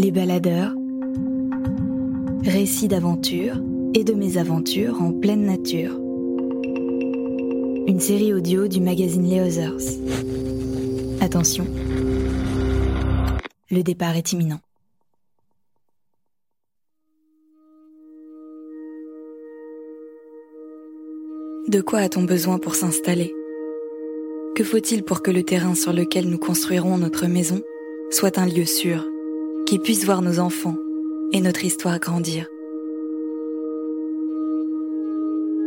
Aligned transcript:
Les 0.00 0.12
baladeurs, 0.12 0.74
récits 2.44 2.86
d'aventure 2.86 3.60
et 3.94 4.04
de 4.04 4.14
mésaventures 4.14 5.02
en 5.02 5.12
pleine 5.12 5.44
nature. 5.44 5.98
Une 7.88 7.98
série 7.98 8.32
audio 8.32 8.68
du 8.68 8.80
magazine 8.80 9.28
Les 9.28 9.40
Others. 9.40 9.98
Attention, 11.20 11.66
le 13.72 13.82
départ 13.82 14.14
est 14.14 14.30
imminent. 14.30 14.60
De 21.66 21.80
quoi 21.80 21.98
a-t-on 21.98 22.22
besoin 22.22 22.58
pour 22.58 22.76
s'installer? 22.76 23.34
Que 24.54 24.62
faut-il 24.62 25.02
pour 25.02 25.22
que 25.22 25.32
le 25.32 25.42
terrain 25.42 25.74
sur 25.74 25.92
lequel 25.92 26.28
nous 26.28 26.38
construirons 26.38 26.98
notre 26.98 27.26
maison 27.26 27.60
soit 28.12 28.38
un 28.38 28.46
lieu 28.46 28.64
sûr? 28.64 29.04
Qui 29.68 29.78
puisse 29.78 30.06
voir 30.06 30.22
nos 30.22 30.38
enfants 30.38 30.78
et 31.30 31.42
notre 31.42 31.62
histoire 31.62 31.98
grandir. 31.98 32.46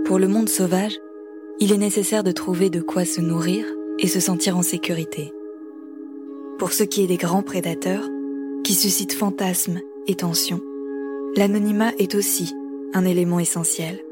Pour 0.06 0.17
le 0.17 0.28
monde 0.28 0.50
sauvage, 0.50 0.98
il 1.59 1.72
est 1.72 1.78
nécessaire 1.78 2.23
de 2.23 2.31
trouver 2.31 2.72
de 2.72 2.81
quoi 2.81 3.06
se 3.06 3.22
nourrir 3.22 3.64
et 4.00 4.08
se 4.08 4.20
sentir 4.20 4.58
en 4.58 4.64
sécurité. 4.64 5.31
Pour 6.58 6.73
ce 6.73 6.84
qui 6.84 7.03
est 7.03 7.08
des 7.08 7.17
grands 7.17 7.44
prédateurs, 7.44 8.09
qui 8.64 8.73
suscitent 8.73 9.14
fantasmes 9.14 9.81
et 10.08 10.16
tensions, 10.16 10.61
l'anonymat 11.36 11.92
est 12.00 12.16
aussi 12.16 12.56
un 12.95 13.06
élément 13.06 13.39
essentiel. 13.39 14.04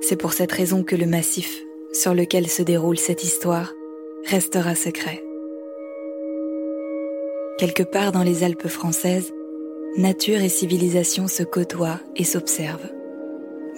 C'est 0.00 0.14
pour 0.14 0.32
cette 0.32 0.52
raison 0.52 0.84
que 0.84 0.94
le 0.94 1.06
massif 1.06 1.64
sur 1.92 2.14
lequel 2.14 2.48
se 2.48 2.62
déroule 2.62 2.98
cette 2.98 3.24
histoire 3.24 3.74
restera 4.26 4.76
secret. 4.76 5.24
Quelque 7.60 7.82
part 7.82 8.10
dans 8.10 8.22
les 8.22 8.42
Alpes 8.42 8.68
françaises, 8.68 9.34
nature 9.98 10.40
et 10.40 10.48
civilisation 10.48 11.28
se 11.28 11.42
côtoient 11.42 12.00
et 12.16 12.24
s'observent. 12.24 12.88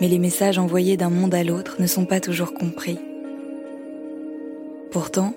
Mais 0.00 0.06
les 0.06 0.20
messages 0.20 0.56
envoyés 0.56 0.97
d'un 0.97 1.11
monde 1.11 1.34
à 1.34 1.42
l'autre 1.42 1.78
ne 1.80 1.89
sont 1.89 2.06
pas 2.06 2.20
toujours 2.20 2.55
compris. 2.55 3.00
Pourtant, 4.92 5.34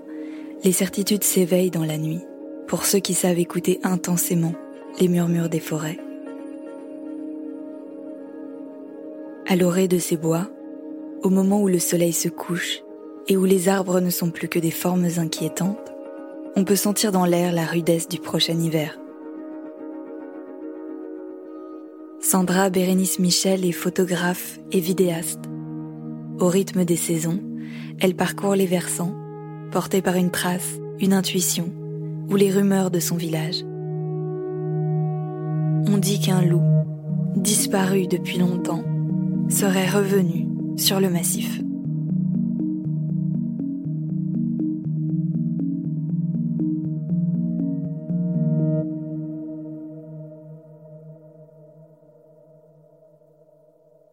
les 0.63 0.73
certitudes 0.73 1.23
s'éveillent 1.23 1.71
dans 1.71 1.85
la 1.85 1.97
nuit 1.97 2.21
pour 2.67 2.85
ceux 2.85 2.99
qui 2.99 3.15
savent 3.15 3.39
écouter 3.39 3.79
intensément 3.81 4.53
les 4.99 5.07
murmures 5.07 5.49
des 5.49 5.59
forêts. 5.59 5.97
À 9.47 9.55
l'orée 9.55 9.87
de 9.87 9.97
ces 9.97 10.17
bois, 10.17 10.51
au 11.23 11.31
moment 11.31 11.63
où 11.63 11.67
le 11.67 11.79
soleil 11.79 12.13
se 12.13 12.29
couche 12.29 12.83
et 13.27 13.37
où 13.37 13.45
les 13.45 13.69
arbres 13.69 14.01
ne 14.01 14.11
sont 14.11 14.29
plus 14.29 14.49
que 14.49 14.59
des 14.59 14.69
formes 14.69 15.07
inquiétantes, 15.17 15.94
on 16.55 16.63
peut 16.63 16.75
sentir 16.75 17.11
dans 17.11 17.25
l'air 17.25 17.51
la 17.51 17.65
rudesse 17.65 18.07
du 18.07 18.19
prochain 18.19 18.57
hiver. 18.59 18.97
Sandra 22.21 22.69
Bérénice 22.69 23.19
Michel 23.19 23.65
est 23.65 23.71
photographe 23.71 24.59
et 24.71 24.79
vidéaste. 24.79 25.41
Au 26.39 26.47
rythme 26.47 26.85
des 26.85 26.95
saisons, 26.95 27.39
elle 27.99 28.15
parcourt 28.15 28.55
les 28.55 28.65
versants, 28.65 29.13
portée 29.71 30.01
par 30.01 30.15
une 30.15 30.31
trace, 30.31 30.79
une 30.99 31.13
intuition 31.13 31.71
ou 32.29 32.35
les 32.35 32.51
rumeurs 32.51 32.89
de 32.89 32.99
son 32.99 33.15
village. 33.15 33.63
On 35.87 35.97
dit 35.97 36.19
qu'un 36.19 36.41
loup, 36.41 36.63
disparu 37.35 38.07
depuis 38.07 38.39
longtemps, 38.39 38.83
serait 39.49 39.89
revenu 39.89 40.47
sur 40.77 40.99
le 40.99 41.09
massif. 41.09 41.61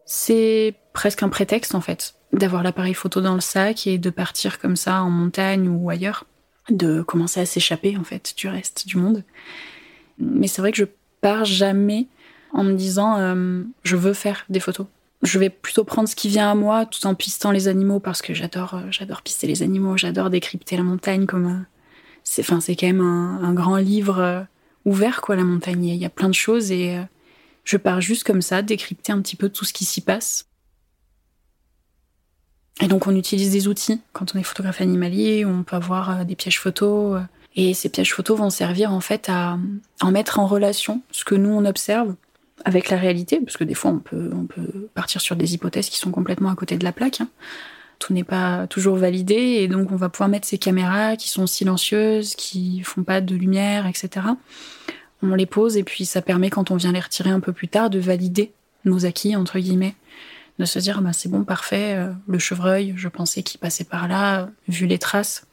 C'est 0.05 0.75
presque 0.93 1.23
un 1.23 1.29
prétexte 1.29 1.75
en 1.75 1.81
fait 1.81 2.15
d'avoir 2.33 2.63
l'appareil 2.63 2.93
photo 2.93 3.21
dans 3.21 3.35
le 3.35 3.41
sac 3.41 3.87
et 3.87 3.97
de 3.97 4.09
partir 4.09 4.59
comme 4.59 4.75
ça 4.75 5.03
en 5.03 5.09
montagne 5.09 5.69
ou 5.69 5.89
ailleurs, 5.89 6.25
de 6.69 7.01
commencer 7.01 7.39
à 7.39 7.45
s'échapper 7.45 7.95
en 7.95 8.03
fait 8.03 8.33
du 8.35 8.47
reste 8.47 8.87
du 8.87 8.97
monde. 8.97 9.23
Mais 10.17 10.47
c'est 10.47 10.61
vrai 10.61 10.71
que 10.71 10.77
je 10.77 10.85
pars 11.21 11.45
jamais 11.45 12.07
en 12.51 12.63
me 12.63 12.73
disant 12.73 13.17
euh, 13.19 13.63
je 13.83 13.95
veux 13.95 14.13
faire 14.13 14.45
des 14.49 14.59
photos. 14.59 14.87
Je 15.21 15.39
vais 15.39 15.49
plutôt 15.49 15.83
prendre 15.83 16.09
ce 16.09 16.15
qui 16.15 16.27
vient 16.27 16.51
à 16.51 16.55
moi 16.55 16.85
tout 16.85 17.05
en 17.07 17.15
pistant 17.15 17.51
les 17.51 17.67
animaux 17.67 17.99
parce 17.99 18.21
que 18.21 18.33
j'adore 18.33 18.73
euh, 18.73 18.87
j'adore 18.89 19.21
pister 19.21 19.47
les 19.47 19.61
animaux, 19.61 19.95
j'adore 19.95 20.29
décrypter 20.29 20.75
la 20.75 20.83
montagne 20.83 21.25
comme 21.25 21.45
euh, 21.45 21.65
c'est 22.23 22.41
enfin 22.41 22.59
c'est 22.61 22.75
quand 22.75 22.87
même 22.87 23.01
un, 23.01 23.43
un, 23.43 23.53
grand 23.53 23.77
livre 23.77 24.47
ouvert 24.85 25.21
quoi 25.21 25.35
la 25.35 25.43
montagne. 25.43 25.85
Il 25.85 25.95
y 25.95 26.05
a 26.05 26.09
plein 26.09 26.29
de 26.29 26.33
choses 26.33 26.71
et 26.71 26.99
je 27.63 27.77
pars 27.77 28.01
juste 28.01 28.23
comme 28.23 28.41
ça, 28.41 28.61
décrypter 28.61 29.11
un 29.11 29.21
petit 29.21 29.35
peu 29.35 29.49
tout 29.49 29.65
ce 29.65 29.73
qui 29.73 29.85
s'y 29.85 30.01
passe. 30.01 30.47
Et 32.81 32.87
donc 32.87 33.07
on 33.07 33.15
utilise 33.15 33.51
des 33.51 33.67
outils 33.67 34.01
quand 34.13 34.35
on 34.35 34.39
est 34.39 34.43
photographe 34.43 34.81
animalier, 34.81 35.45
on 35.45 35.63
peut 35.63 35.75
avoir 35.75 36.09
euh, 36.09 36.23
des 36.23 36.35
pièges 36.35 36.59
photos. 36.59 37.21
Euh, 37.21 37.23
et 37.55 37.73
ces 37.73 37.89
pièges 37.89 38.13
photos 38.13 38.37
vont 38.39 38.49
servir 38.49 38.91
en 38.91 38.99
fait 38.99 39.29
à 39.29 39.59
en 40.01 40.11
mettre 40.11 40.39
en 40.39 40.47
relation 40.47 41.03
ce 41.11 41.23
que 41.23 41.35
nous 41.35 41.51
on 41.51 41.65
observe 41.65 42.15
avec 42.65 42.89
la 42.89 42.97
réalité, 42.97 43.39
parce 43.39 43.57
que 43.57 43.63
des 43.63 43.75
fois 43.75 43.91
on 43.91 43.99
peut, 43.99 44.31
on 44.33 44.45
peut 44.45 44.89
partir 44.95 45.21
sur 45.21 45.35
des 45.35 45.53
hypothèses 45.53 45.89
qui 45.89 45.97
sont 45.99 46.11
complètement 46.11 46.49
à 46.49 46.55
côté 46.55 46.77
de 46.77 46.83
la 46.83 46.91
plaque. 46.91 47.21
Hein. 47.21 47.27
Tout 47.99 48.13
n'est 48.13 48.23
pas 48.23 48.65
toujours 48.67 48.95
validé, 48.95 49.35
et 49.35 49.67
donc 49.67 49.91
on 49.91 49.95
va 49.95 50.09
pouvoir 50.09 50.29
mettre 50.29 50.47
ces 50.47 50.57
caméras 50.57 51.15
qui 51.15 51.29
sont 51.29 51.45
silencieuses, 51.45 52.35
qui 52.35 52.81
font 52.81 53.03
pas 53.03 53.21
de 53.21 53.35
lumière, 53.35 53.85
etc 53.85 54.21
on 55.31 55.35
les 55.35 55.45
pose 55.45 55.77
et 55.77 55.83
puis 55.83 56.05
ça 56.05 56.21
permet 56.21 56.49
quand 56.49 56.71
on 56.71 56.75
vient 56.75 56.91
les 56.91 56.99
retirer 56.99 57.29
un 57.29 57.39
peu 57.39 57.53
plus 57.53 57.67
tard 57.67 57.89
de 57.89 57.99
valider 57.99 58.51
nos 58.85 59.05
acquis 59.05 59.35
entre 59.35 59.59
guillemets, 59.59 59.95
de 60.59 60.65
se 60.65 60.79
dire 60.79 61.01
bah 61.01 61.13
c'est 61.13 61.29
bon 61.29 61.43
parfait, 61.43 61.95
euh, 61.95 62.11
le 62.27 62.39
chevreuil, 62.39 62.93
je 62.95 63.07
pensais 63.07 63.43
qu'il 63.43 63.59
passait 63.59 63.83
par 63.83 64.07
là, 64.07 64.49
vu 64.67 64.85
les 64.85 64.99
traces, 64.99 65.45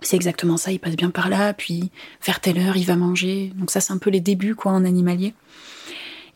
c'est 0.00 0.16
exactement 0.16 0.56
ça, 0.56 0.72
il 0.72 0.78
passe 0.78 0.96
bien 0.96 1.10
par 1.10 1.28
là, 1.28 1.52
puis 1.52 1.90
vers 2.24 2.40
telle 2.40 2.58
heure 2.58 2.76
il 2.76 2.84
va 2.84 2.96
manger. 2.96 3.52
Donc 3.56 3.70
ça 3.70 3.80
c'est 3.80 3.92
un 3.92 3.98
peu 3.98 4.10
les 4.10 4.20
débuts 4.20 4.54
quoi 4.54 4.72
en 4.72 4.84
animalier. 4.84 5.34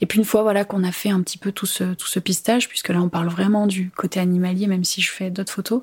Et 0.01 0.07
puis 0.07 0.19
une 0.19 0.25
fois 0.25 0.43
voilà 0.43 0.65
qu'on 0.65 0.85
a 0.85 0.93
fait 0.93 1.11
un 1.11 1.23
petit 1.23 1.39
peu 1.39 1.53
tout 1.53 1.67
ce 1.67 1.95
tout 1.95 2.07
ce 2.07 2.19
pistage, 2.19 2.69
puisque 2.69 2.89
là 2.89 3.01
on 3.01 3.09
parle 3.09 3.29
vraiment 3.29 3.67
du 3.67 3.91
côté 3.91 4.21
animalier, 4.21 4.67
même 4.67 4.85
si 4.85 5.01
je 5.01 5.11
fais 5.11 5.31
d'autres 5.31 5.53
photos. 5.53 5.83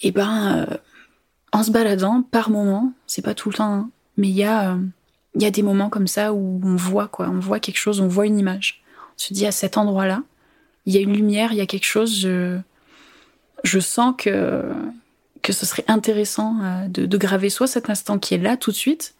Et 0.00 0.10
ben 0.10 0.66
euh, 0.68 0.76
en 1.52 1.62
se 1.62 1.70
baladant 1.70 2.22
par 2.22 2.50
moment, 2.50 2.92
c'est 3.06 3.22
pas 3.22 3.34
tout 3.34 3.50
le 3.50 3.56
temps, 3.56 3.72
hein, 3.72 3.90
mais 4.16 4.28
il 4.28 4.34
y 4.34 4.44
a 4.44 4.72
euh, 4.72 4.78
il 5.34 5.42
y 5.42 5.46
a 5.46 5.50
des 5.50 5.62
moments 5.62 5.90
comme 5.90 6.06
ça 6.06 6.32
où 6.32 6.60
on 6.64 6.76
voit 6.76 7.08
quoi, 7.08 7.28
on 7.28 7.38
voit 7.38 7.60
quelque 7.60 7.78
chose, 7.78 8.00
on 8.00 8.08
voit 8.08 8.26
une 8.26 8.38
image. 8.38 8.82
On 9.16 9.18
se 9.18 9.34
dit 9.34 9.46
à 9.46 9.52
cet 9.52 9.76
endroit-là, 9.76 10.22
il 10.86 10.94
y 10.94 10.98
a 10.98 11.00
une 11.00 11.14
lumière, 11.14 11.52
il 11.52 11.58
y 11.58 11.60
a 11.60 11.66
quelque 11.66 11.84
chose. 11.84 12.26
Je, 13.64 13.80
sens 13.80 14.14
que 14.16 14.62
que 15.42 15.52
ce 15.52 15.66
serait 15.66 15.84
intéressant 15.88 16.58
euh, 16.62 16.88
de, 16.88 17.16
graver 17.16 17.50
soit 17.50 17.66
cet 17.66 17.90
instant 17.90 18.18
qui 18.18 18.34
est 18.34 18.38
là 18.38 18.56
tout 18.56 18.70
de 18.70 18.76
suite, 18.76 19.14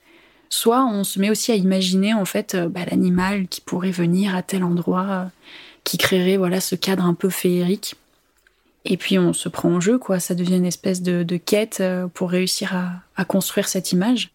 soit 0.49 0.84
on 0.84 1.05
se 1.05 1.19
met 1.19 1.31
aussi 1.31 1.52
à 1.52 1.55
imaginer 1.55 2.14
en 2.14 2.25
fait 2.25 2.54
euh, 2.54 2.69
bah, 2.69 2.81
l'animal 2.90 3.49
qui 3.49 3.61
pourrait 3.61 3.90
venir 3.90 4.34
à 4.34 4.43
tel 4.43 4.64
endroit, 4.64 5.06
euh, 5.08 5.25
qui 5.84 5.99
créerait 5.99 6.37
voilà 6.37 6.61
ce 6.61 6.75
cadre 6.75 7.04
un 7.04 7.14
peu 7.14 7.31
féerique. 7.31 7.96
Et 8.84 8.96
puis 8.96 9.19
on 9.19 9.32
se 9.32 9.49
prend 9.49 9.70
en 9.70 9.81
jeu 9.81 9.99
quoi, 9.99 10.20
ça 10.20 10.34
devient 10.34 10.56
une 10.56 10.66
espèce 10.66 11.02
de, 11.02 11.37
quête 11.37 11.82
pour 12.14 12.31
réussir 12.31 12.75
à 13.16 13.25
construire 13.25 13.69
cette 13.69 13.93
image. 13.93 14.31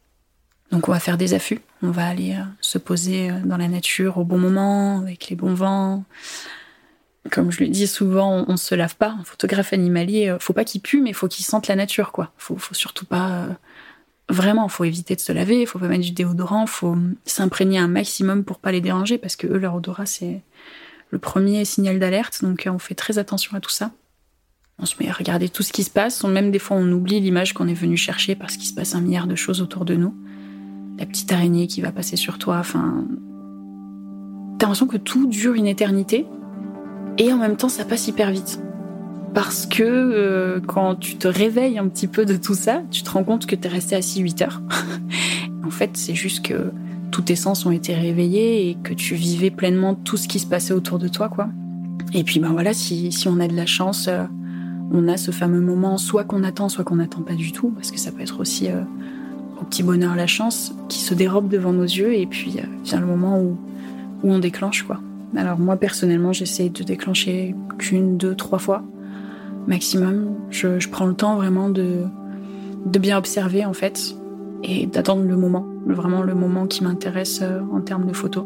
Donc 0.73 0.89
on 0.89 0.91
va 0.91 0.99
faire 0.99 1.19
des 1.19 1.35
affûts, 1.35 1.61
on 1.83 1.91
va 1.91 2.07
aller 2.07 2.31
euh, 2.31 2.43
se 2.59 2.79
poser 2.79 3.29
euh, 3.29 3.35
dans 3.45 3.57
la 3.57 3.67
nature 3.67 4.17
au 4.17 4.23
bon 4.23 4.39
moment, 4.39 5.01
avec 5.01 5.29
les 5.29 5.35
bons 5.35 5.53
vents. 5.53 6.03
Comme 7.29 7.51
je 7.51 7.63
le 7.63 7.69
dis 7.69 7.85
souvent, 7.85 8.43
on, 8.47 8.57
se 8.57 8.73
lave 8.73 8.95
pas. 8.95 9.15
Un 9.19 9.23
photographe 9.23 9.71
animalier, 9.71 10.29
euh, 10.29 10.39
faut 10.39 10.51
pas 10.51 10.63
qu'il 10.63 10.81
pue, 10.81 10.99
mais 10.99 11.13
faut 11.13 11.27
qu'il 11.27 11.45
sente 11.45 11.67
la 11.67 11.75
nature, 11.75 12.11
quoi. 12.11 12.31
Faut, 12.39 12.57
faut 12.57 12.73
surtout 12.73 13.05
pas. 13.05 13.49
Vraiment, 14.29 14.67
faut 14.67 14.83
éviter 14.83 15.15
de 15.15 15.19
se 15.19 15.31
laver, 15.31 15.67
faut 15.67 15.77
pas 15.77 15.87
mettre 15.87 16.05
du 16.05 16.11
déodorant, 16.11 16.65
faut 16.65 16.97
s'imprégner 17.23 17.77
un 17.77 17.87
maximum 17.87 18.43
pour 18.43 18.57
pas 18.57 18.71
les 18.71 18.81
déranger, 18.81 19.19
parce 19.19 19.35
que 19.35 19.45
eux, 19.45 19.59
leur 19.59 19.75
odorat, 19.75 20.07
c'est 20.07 20.41
le 21.11 21.19
premier 21.19 21.65
signal 21.65 21.99
d'alerte. 21.99 22.39
Donc 22.41 22.67
on 22.67 22.79
fait 22.79 22.95
très 22.95 23.19
attention 23.19 23.55
à 23.55 23.59
tout 23.59 23.69
ça. 23.69 23.91
On 24.79 24.87
se 24.87 24.95
met 24.99 25.07
à 25.07 25.13
regarder 25.13 25.49
tout 25.49 25.61
ce 25.61 25.71
qui 25.71 25.83
se 25.83 25.91
passe. 25.91 26.23
Même 26.23 26.49
des 26.49 26.57
fois, 26.57 26.77
on 26.77 26.91
oublie 26.91 27.19
l'image 27.19 27.53
qu'on 27.53 27.67
est 27.67 27.75
venu 27.75 27.95
chercher 27.95 28.33
parce 28.33 28.57
qu'il 28.57 28.65
se 28.65 28.73
passe 28.73 28.95
un 28.95 29.01
milliard 29.01 29.27
de 29.27 29.35
choses 29.35 29.61
autour 29.61 29.85
de 29.85 29.93
nous. 29.93 30.15
La 30.97 31.05
petite 31.05 31.31
araignée 31.31 31.67
qui 31.67 31.81
va 31.81 31.91
passer 31.91 32.15
sur 32.15 32.37
toi. 32.37 32.57
Enfin, 32.59 33.05
t'as 34.57 34.65
l'impression 34.65 34.87
que 34.87 34.97
tout 34.97 35.27
dure 35.27 35.53
une 35.53 35.67
éternité 35.67 36.25
et 37.17 37.31
en 37.31 37.37
même 37.37 37.57
temps 37.57 37.69
ça 37.69 37.85
passe 37.85 38.07
hyper 38.07 38.31
vite. 38.31 38.61
Parce 39.33 39.65
que 39.65 39.83
euh, 39.83 40.59
quand 40.59 40.95
tu 40.95 41.15
te 41.15 41.27
réveilles 41.27 41.79
un 41.79 41.87
petit 41.87 42.07
peu 42.07 42.25
de 42.25 42.37
tout 42.37 42.53
ça, 42.53 42.83
tu 42.91 43.01
te 43.01 43.09
rends 43.09 43.23
compte 43.23 43.47
que 43.47 43.55
t'es 43.55 43.67
resté 43.67 43.95
assis 43.95 44.21
8 44.21 44.41
heures. 44.43 44.61
en 45.65 45.71
fait, 45.71 45.91
c'est 45.97 46.13
juste 46.13 46.45
que 46.45 46.71
tous 47.09 47.23
tes 47.23 47.35
sens 47.35 47.65
ont 47.65 47.71
été 47.71 47.95
réveillés 47.95 48.69
et 48.69 48.75
que 48.75 48.93
tu 48.93 49.15
vivais 49.15 49.49
pleinement 49.49 49.95
tout 49.95 50.17
ce 50.17 50.27
qui 50.27 50.39
se 50.39 50.45
passait 50.45 50.73
autour 50.73 50.99
de 50.99 51.07
toi, 51.07 51.29
quoi. 51.29 51.49
Et 52.13 52.23
puis 52.23 52.39
ben 52.39 52.51
voilà, 52.51 52.73
si, 52.73 53.11
si 53.11 53.27
on 53.27 53.39
a 53.39 53.47
de 53.47 53.55
la 53.55 53.65
chance, 53.65 54.07
euh, 54.07 54.23
on 54.91 55.07
a 55.07 55.17
ce 55.17 55.31
fameux 55.31 55.61
moment, 55.61 55.97
soit 55.97 56.23
qu'on 56.23 56.43
attend, 56.43 56.69
soit 56.69 56.83
qu'on 56.83 56.97
n'attend 56.97 57.21
pas 57.21 57.33
du 57.33 57.51
tout, 57.51 57.69
parce 57.69 57.91
que 57.91 57.99
ça 57.99 58.11
peut 58.11 58.21
être 58.21 58.39
aussi 58.39 58.69
euh, 58.69 58.81
au 59.63 59.65
petit 59.65 59.81
bonheur 59.83 60.15
la 60.15 60.27
chance 60.27 60.75
qui 60.89 60.99
se 60.99 61.13
dérobe 61.13 61.47
devant 61.47 61.71
nos 61.71 61.83
yeux, 61.83 62.13
et 62.13 62.25
puis 62.25 62.59
euh, 62.59 62.63
vient 62.83 62.99
le 62.99 63.05
moment 63.05 63.39
où, 63.39 63.57
on 64.25 64.39
déclenche, 64.39 64.83
quoi. 64.83 64.99
Alors 65.35 65.59
moi 65.59 65.75
personnellement, 65.75 66.31
j'essaie 66.31 66.69
de 66.69 66.83
déclencher 66.83 67.55
qu'une, 67.77 68.17
deux, 68.17 68.35
trois 68.35 68.59
fois 68.59 68.83
maximum. 69.67 70.35
Je, 70.49 70.79
je, 70.79 70.89
prends 70.89 71.05
le 71.05 71.13
temps 71.13 71.35
vraiment 71.35 71.69
de, 71.69 72.03
de 72.85 72.99
bien 72.99 73.17
observer 73.17 73.65
en 73.65 73.73
fait 73.73 74.15
et 74.63 74.85
d'attendre 74.85 75.23
le 75.23 75.35
moment, 75.35 75.65
vraiment 75.85 76.21
le 76.21 76.35
moment 76.35 76.67
qui 76.67 76.83
m'intéresse 76.83 77.39
euh, 77.41 77.59
en 77.73 77.81
termes 77.81 78.05
de 78.05 78.13
photos. 78.13 78.45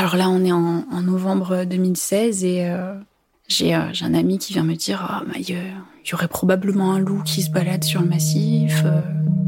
Alors 0.00 0.16
là, 0.16 0.30
on 0.30 0.42
est 0.46 0.50
en, 0.50 1.02
novembre 1.02 1.66
2016 1.68 2.44
et 2.44 2.64
euh, 2.64 2.94
euh, 2.94 2.94
j'ai 3.50 3.74
un 3.74 4.14
ami 4.14 4.38
qui 4.38 4.54
vient 4.54 4.64
me 4.64 4.74
dire 4.74 5.06
ah, 5.06 5.22
bah, 5.26 5.34
il 5.38 5.50
y, 5.50 6.14
aurait 6.14 6.26
probablement 6.26 6.94
un 6.94 6.98
loup 6.98 7.20
qui 7.22 7.42
se 7.42 7.50
balade 7.50 7.84
sur 7.84 8.00
le 8.00 8.08
massif, 8.08 8.82
euh, 8.86 9.02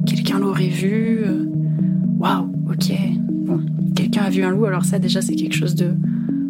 quelqu'un 0.05 0.39
l'aurait 0.39 0.69
vu. 0.69 1.25
Waouh, 2.19 2.53
ok. 2.71 2.93
Bon, 3.31 3.65
quelqu'un 3.97 4.25
a 4.25 4.29
vu 4.29 4.43
un 4.43 4.51
loup, 4.51 4.67
alors 4.67 4.85
ça 4.85 4.99
déjà 4.99 5.23
c'est 5.23 5.37
quelque 5.37 5.57
chose 5.57 5.75
de, 5.75 5.95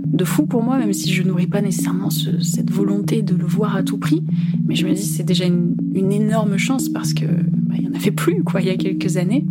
de 0.04 0.24
fou 0.24 0.46
pour 0.46 0.64
moi, 0.64 0.78
même 0.78 0.92
si 0.92 1.12
je 1.12 1.22
nourris 1.22 1.46
pas 1.46 1.60
nécessairement 1.60 2.10
cette 2.10 2.72
volonté 2.72 3.22
de 3.22 3.36
le 3.36 3.46
voir 3.46 3.76
à 3.76 3.84
tout 3.84 3.98
prix. 3.98 4.24
Mais 4.66 4.74
je 4.74 4.84
me 4.84 4.94
dis 4.94 5.04
c'est 5.04 5.22
déjà 5.22 5.44
une, 5.44 5.76
énorme 5.94 6.58
chance 6.58 6.88
parce 6.88 7.14
que 7.14 7.26
bah, 7.26 7.76
il 7.78 7.86
en 7.86 7.94
avait 7.94 8.10
plus 8.10 8.42
quoi 8.42 8.62
il 8.62 8.66
y 8.66 8.70
a 8.70 8.76
quelques 8.76 9.16
années. 9.16 9.46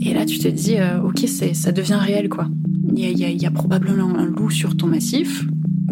Et 0.00 0.12
là 0.12 0.26
tu 0.26 0.40
te 0.40 0.48
dis 0.48 0.74
ok 1.04 1.24
ça 1.54 1.70
devient 1.70 2.00
réel 2.02 2.28
quoi. 2.28 2.48
Il 2.94 3.18
y, 3.18 3.46
a, 3.46 3.50
probablement 3.50 4.16
un 4.16 4.26
loup 4.26 4.50
sur 4.50 4.76
ton 4.76 4.86
massif, 4.86 5.44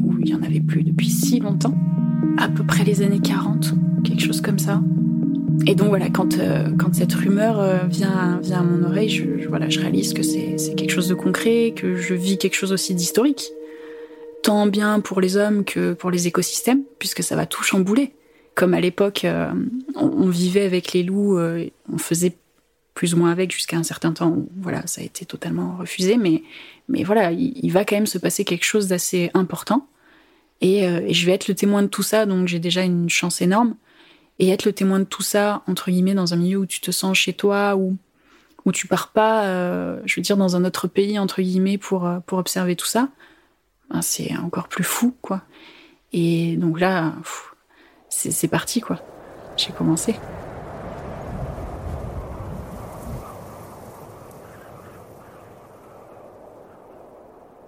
où 0.03 0.15
il 0.19 0.29
y 0.29 0.35
en 0.35 0.43
avait 0.43 0.61
plus 0.61 0.83
depuis 0.83 1.09
si 1.09 1.41
longtemps, 1.41 1.75
à 2.37 2.49
peu 2.49 2.65
près 2.65 2.85
les 2.85 3.03
années 3.03 3.21
40, 3.21 3.75
quelque 4.05 4.23
chose 4.23 4.41
comme 4.41 4.59
ça. 4.59 4.83
Et 5.67 5.75
donc 5.75 5.89
voilà, 5.89 6.11
quand, 6.11 6.39
euh, 6.39 6.71
quand 6.77 6.95
cette 6.95 7.15
rumeur 7.15 7.61
euh, 7.61 7.79
vient, 7.89 8.41
vient 8.43 8.61
à 8.61 8.63
mon 8.63 8.85
oreille, 8.85 9.09
je, 9.09 9.49
voilà, 9.49 9.69
je 9.69 9.81
réalise 9.81 10.13
que 10.13 10.23
c'est 10.23 10.57
quelque 10.77 10.91
chose 10.91 11.09
de 11.09 11.15
concret, 11.15 11.73
que 11.75 11.97
je 11.97 12.15
vis 12.15 12.39
quelque 12.39 12.55
chose 12.55 12.73
aussi 12.73 12.95
d'historique. 12.95 13.51
Tant 14.43 14.67
bien 14.67 15.01
pour 15.01 15.21
les 15.21 15.37
hommes 15.37 15.65
que 15.65 15.93
pour 15.93 16.11
les 16.11 16.27
écosystèmes, 16.27 16.83
puisque 16.99 17.23
ça 17.23 17.37
va 17.37 17.47
tout 17.47 17.63
chambouler. 17.63 18.13
Comme 18.55 18.75
à 18.75 18.81
l'époque, 18.81 19.25
euh, 19.25 19.51
on, 19.95 20.07
on, 20.07 20.29
vivait 20.29 20.65
avec 20.65 20.93
les 20.93 21.03
loups, 21.03 21.39
on 21.39 21.99
faisait 21.99 22.35
plus 22.97 23.13
ou 23.13 23.19
moins 23.19 23.31
avec 23.31 23.53
jusqu'à 23.53 23.77
un 23.77 23.83
certain 23.83 24.13
temps 24.13 24.31
où 24.31 24.49
voilà, 24.57 24.85
ça 24.87 25.03
a 25.03 25.05
été 25.05 25.27
totalement 25.27 25.77
refusé. 25.77 26.17
Mais, 26.17 26.43
mais 26.89 27.05
voilà, 27.05 27.31
il, 27.31 27.71
va 27.71 27.85
quand 27.85 27.95
même 27.95 28.07
se 28.07 28.17
passer 28.17 28.43
quelque 28.45 28.65
chose 28.65 28.89
d'assez 28.89 29.31
important. 29.35 29.87
Euh, 30.65 31.03
et, 31.07 31.13
je 31.13 31.27
vais 31.27 31.33
être 31.33 31.47
le 31.47 31.55
témoin 31.55 31.83
de 31.83 31.89
tout 31.89 32.03
ça, 32.03 32.25
donc 32.25 32.49
j'ai 32.49 32.59
déjà 32.59 32.83
une 32.83 33.11
chance 33.11 33.43
énorme. 33.43 33.77
Et 34.39 34.49
être 34.49 34.65
le 34.65 34.73
témoin 34.73 34.99
de 34.99 35.05
tout 35.05 35.23
ça, 35.23 35.63
entre 35.67 35.91
guillemets, 35.91 36.15
dans 36.15 36.33
un 36.33 36.37
milieu 36.39 36.57
où 36.57 36.67
tu 36.67 36.81
te 36.81 36.91
sens 36.91 37.19
chez 37.19 37.35
toi, 37.35 37.77
où, 37.77 37.99
où 38.65 38.73
tu 38.73 38.87
pars 38.87 39.09
pas, 39.09 39.45
euh, 39.45 40.01
je 40.07 40.17
veux 40.17 40.23
dire, 40.23 40.39
dans 40.39 40.57
un 40.57 40.65
autre 40.65 40.89
pays, 40.89 41.19
entre 41.19 41.43
guillemets, 41.43 41.77
pour, 41.77 42.07
euh, 42.07 42.21
pour 42.21 42.39
observer 42.39 42.77
tout 42.77 42.87
ça, 42.87 43.11
ben, 43.91 44.01
c'est 44.01 44.35
encore 44.39 44.69
plus 44.69 44.85
fou, 44.85 45.15
quoi. 45.21 45.43
Et 46.15 46.57
donc 46.57 46.81
là, 46.81 47.13
c'est 48.09 48.49
parti, 48.49 48.81
quoi. 48.81 49.01
J'ai 49.59 49.73
commencé. 49.73 50.17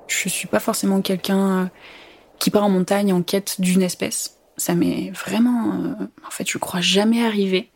Je 0.08 0.28
suis 0.28 0.48
pas 0.48 0.60
forcément 0.60 1.00
quelqu'un 1.00 1.48
euh, 1.48 1.64
qui 2.38 2.50
part 2.50 2.64
en 2.64 2.70
montagne 2.70 3.12
en 3.12 3.22
quête 3.22 3.60
d'une 3.60 3.82
espèce. 3.82 4.38
Ça 4.56 4.74
m'est 4.74 5.10
vraiment, 5.10 5.72
euh, 5.72 6.04
en 6.26 6.30
fait, 6.30 6.48
je 6.48 6.58
crois 6.58 6.80
jamais 6.80 7.24
arrivé. 7.24 7.70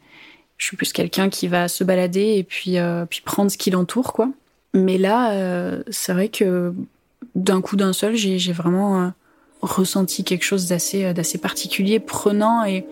Je 0.56 0.67
suis 0.67 0.76
plus 0.76 0.93
quelqu'un 0.93 1.29
qui 1.29 1.49
va 1.49 1.69
se 1.69 1.84
balader 1.84 2.34
et 2.37 2.44
puis 2.44 2.79
euh, 2.79 3.05
puis 3.05 3.20
prendre 3.20 3.50
ce 3.50 3.58
qui 3.58 3.70
l'entoure, 3.70 4.12
quoi. 4.12 4.29
Mais 4.75 4.96
là, 4.96 5.82
c'est 5.90 6.14
vrai 6.14 6.29
que 6.29 6.73
d'un 7.34 7.61
coup 7.61 7.76
d'un 7.76 7.93
seul, 7.93 8.17
j'ai 8.17 8.52
vraiment 8.52 9.12
ressenti 9.61 10.25
quelque 10.25 10.44
chose 10.44 10.67
d'assez 10.67 11.12
d'assez 11.12 11.37
particulier, 11.37 12.00
prenant 12.00 12.64
et 12.64 12.87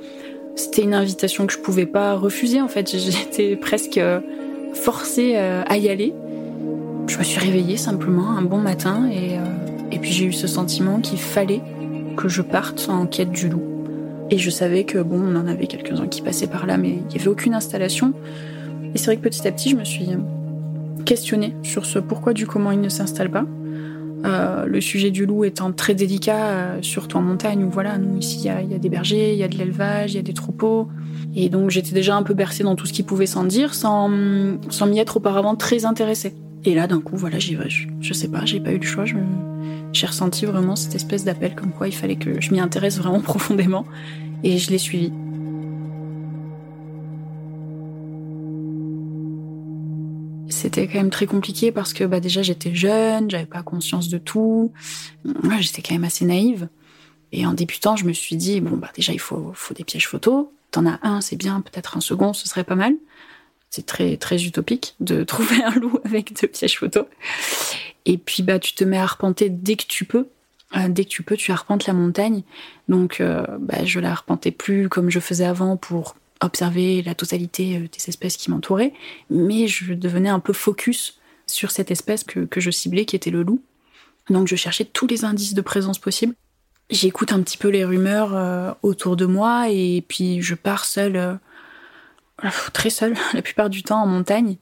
c'était 0.57 0.83
une 0.83 0.93
invitation 0.93 1.47
que 1.47 1.55
je 1.55 1.59
pouvais 1.59 1.87
pas 1.87 2.17
refuser 2.17 2.61
en 2.61 2.69
fait. 2.69 2.95
J'étais 2.99 3.57
presque 3.57 4.01
forcée 4.75 5.37
à 5.37 5.77
y 5.79 5.89
aller. 5.89 6.13
Je 7.11 7.19
me 7.19 7.25
suis 7.25 7.41
réveillée 7.41 7.77
simplement 7.77 8.31
un 8.31 8.43
bon 8.43 8.59
matin 8.59 9.11
et, 9.11 9.37
euh, 9.37 9.43
et 9.91 9.99
puis 9.99 10.13
j'ai 10.13 10.27
eu 10.27 10.33
ce 10.33 10.47
sentiment 10.47 11.01
qu'il 11.01 11.19
fallait 11.19 11.61
que 12.17 12.29
je 12.29 12.41
parte 12.41 12.89
en 12.89 13.05
quête 13.07 13.33
du 13.33 13.49
loup. 13.49 13.65
Et 14.31 14.39
je 14.39 14.49
savais 14.49 14.85
que 14.85 14.99
bon, 14.99 15.21
on 15.21 15.35
en 15.35 15.49
avait 15.49 15.67
quelques-uns 15.67 16.07
qui 16.07 16.23
passaient 16.23 16.47
par 16.47 16.67
là, 16.67 16.77
mais 16.77 16.91
il 16.91 17.07
n'y 17.09 17.17
avait 17.17 17.27
aucune 17.27 17.53
installation. 17.53 18.13
Et 18.95 18.99
c'est 18.99 19.07
vrai 19.07 19.17
que 19.17 19.23
petit 19.23 19.49
à 19.49 19.51
petit, 19.51 19.71
je 19.71 19.77
me 19.77 19.83
suis 19.83 20.07
questionnée 21.05 21.57
sur 21.65 21.85
ce 21.85 21.99
pourquoi 21.99 22.33
du 22.33 22.47
comment 22.47 22.71
il 22.71 22.81
ne 22.81 22.89
s'installe 22.89 23.33
pas. 23.33 23.45
Euh, 24.25 24.67
le 24.67 24.81
sujet 24.81 25.11
du 25.11 25.27
loup 25.27 25.43
étant 25.43 25.73
très 25.73 25.95
délicat, 25.95 26.47
euh, 26.47 26.79
surtout 26.81 27.17
en 27.17 27.23
montagne 27.23 27.65
où 27.65 27.71
voilà, 27.71 27.99
nous 27.99 28.19
ici 28.19 28.37
il 28.45 28.69
y, 28.69 28.73
y, 28.73 28.75
a 28.77 28.79
des 28.79 28.89
bergers, 28.89 29.33
il 29.33 29.39
y 29.41 29.43
a 29.43 29.49
de 29.49 29.57
l'élevage, 29.57 30.13
il 30.13 30.17
y 30.17 30.21
a 30.21 30.23
des 30.23 30.35
troupeaux. 30.35 30.87
Et 31.35 31.49
donc 31.49 31.71
j'étais 31.71 31.93
déjà 31.93 32.15
un 32.15 32.23
peu 32.23 32.35
bercée 32.35 32.63
dans 32.63 32.77
tout 32.77 32.87
ce 32.87 32.93
qui 32.93 33.03
pouvait 33.03 33.27
s'en 33.27 33.43
dire 33.43 33.75
sans, 33.75 34.09
sans 34.69 34.87
m'y 34.87 35.01
être 35.01 35.17
auparavant 35.17 35.57
très 35.57 35.85
intéressée. 35.87 36.35
Et 36.65 36.75
là, 36.75 36.87
d'un 36.87 37.01
coup, 37.01 37.17
voilà, 37.17 37.39
j'y 37.39 37.55
vais. 37.55 37.71
Je, 37.71 37.89
je, 38.01 38.13
sais 38.13 38.29
pas, 38.29 38.45
j'ai 38.45 38.61
pas 38.61 38.73
eu 38.73 38.79
le 38.79 38.87
choix. 38.87 39.05
J'ai 39.93 40.07
ressenti 40.07 40.45
vraiment 40.45 40.77
cette 40.77 40.95
espèce 40.95 41.25
d'appel 41.25 41.55
comme 41.55 41.73
quoi 41.73 41.89
il 41.89 41.95
fallait 41.95 42.17
que 42.17 42.41
je 42.41 42.53
m'y 42.53 42.61
intéresse 42.61 42.99
vraiment 42.99 43.21
profondément. 43.23 43.87
Et 44.43 44.59
je 44.59 44.71
l'ai 44.71 44.79
suivi. 44.79 45.13
C'était 50.49 50.87
quand 50.87 50.99
même 50.99 51.11
très 51.11 51.27
compliqué 51.27 51.73
parce 51.73 51.95
que 51.95 52.05
bah, 52.05 52.21
déjà 52.21 52.43
j'étais 52.43 52.75
jeune, 52.75 53.31
j'avais 53.31 53.47
pas 53.47 53.63
conscience 53.63 54.11
de 54.11 54.19
tout. 54.19 54.73
J'étais 55.59 55.81
quand 55.81 55.95
même 55.95 56.05
assez 56.05 56.27
naïve. 56.27 56.69
Et 57.33 57.47
en 57.47 57.55
débutant, 57.55 57.97
je 57.97 58.05
me 58.05 58.13
suis 58.13 58.37
dit 58.37 58.61
bon 58.61 58.77
bah 58.77 58.91
déjà 58.95 59.13
il 59.13 59.21
faut, 59.21 59.53
faut 59.55 59.73
des 59.73 59.85
pièges 59.85 60.09
photos. 60.09 60.49
T'en 60.71 60.87
as 60.87 60.99
un, 61.03 61.23
c'est 61.23 61.37
bien. 61.37 61.63
Peut-être 61.63 61.97
un 61.97 62.01
second, 62.01 62.35
ce 62.35 62.47
serait 62.47 62.65
pas 62.65 62.75
mal. 62.75 62.95
C'est 63.71 63.87
très 63.87 64.17
très 64.17 64.43
utopique 64.43 64.97
de 65.01 65.23
trouver 65.25 65.63
un 65.63 65.71
loup 65.71 66.01
avec 66.05 66.39
deux 66.41 66.49
pièges 66.49 66.79
photos. 66.79 67.07
Et 68.05 68.19
puis 68.19 68.43
bah 68.43 68.59
tu 68.59 68.75
te 68.75 68.85
mets 68.85 68.99
à 68.99 69.05
arpenter 69.05 69.49
dès 69.49 69.77
que 69.77 69.87
tu 69.87 70.05
peux. 70.05 70.29
Euh, 70.77 70.89
dès 70.89 71.05
que 71.05 71.11
tu 71.11 71.23
peux, 71.23 71.37
tu 71.37 71.53
arpentes 71.53 71.87
la 71.87 71.93
montagne. 71.93 72.43
Donc 72.89 73.21
euh, 73.21 73.45
bah, 73.59 73.85
je 73.85 74.01
la 74.01 74.11
arpentais 74.11 74.51
plus 74.51 74.89
comme 74.89 75.11
je 75.11 75.21
faisais 75.21 75.45
avant 75.45 75.77
pour 75.77 76.17
observer 76.41 77.03
la 77.03 77.15
totalité 77.15 77.77
euh, 77.77 77.81
des 77.81 78.09
espèces 78.09 78.37
qui 78.37 78.51
m'entouraient, 78.51 78.93
mais 79.31 79.67
je 79.67 79.95
devenais 79.95 80.29
un 80.29 80.41
peu 80.41 80.53
focus 80.53 81.19
sur 81.47 81.71
cette 81.71 81.91
espèce 81.91 82.25
que, 82.25 82.41
que 82.41 82.61
je 82.61 82.71
ciblais, 82.71 83.05
qui 83.05 83.17
était 83.17 83.31
le 83.31 83.43
loup. 83.43 83.63
Donc 84.29 84.47
je 84.47 84.57
cherchais 84.57 84.85
tous 84.85 85.09
les 85.09 85.25
indices 85.25 85.55
de 85.55 85.61
présence 85.61 85.99
possibles. 85.99 86.35
J'écoute 86.89 87.33
un 87.33 87.41
petit 87.43 87.57
peu 87.57 87.69
les 87.69 87.85
rumeurs 87.85 88.77
autour 88.83 89.17
de 89.17 89.25
moi 89.25 89.69
et 89.71 90.05
puis 90.09 90.43
je 90.43 90.57
pars 90.57 90.85
seule 90.85 91.39
très 92.73 92.91
seule 92.91 93.15
la 93.35 93.43
plupart 93.43 93.71
du 93.71 93.83
temps 93.83 94.03
en 94.03 94.07
montagne. 94.07 94.57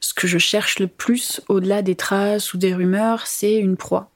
Ce 0.00 0.14
que 0.14 0.26
je 0.26 0.38
cherche 0.38 0.78
le 0.78 0.86
plus, 0.86 1.40
au-delà 1.48 1.82
des 1.82 1.96
traces 1.96 2.54
ou 2.54 2.58
des 2.58 2.74
rumeurs, 2.74 3.26
c'est 3.26 3.56
une 3.56 3.76
proie. 3.76 4.10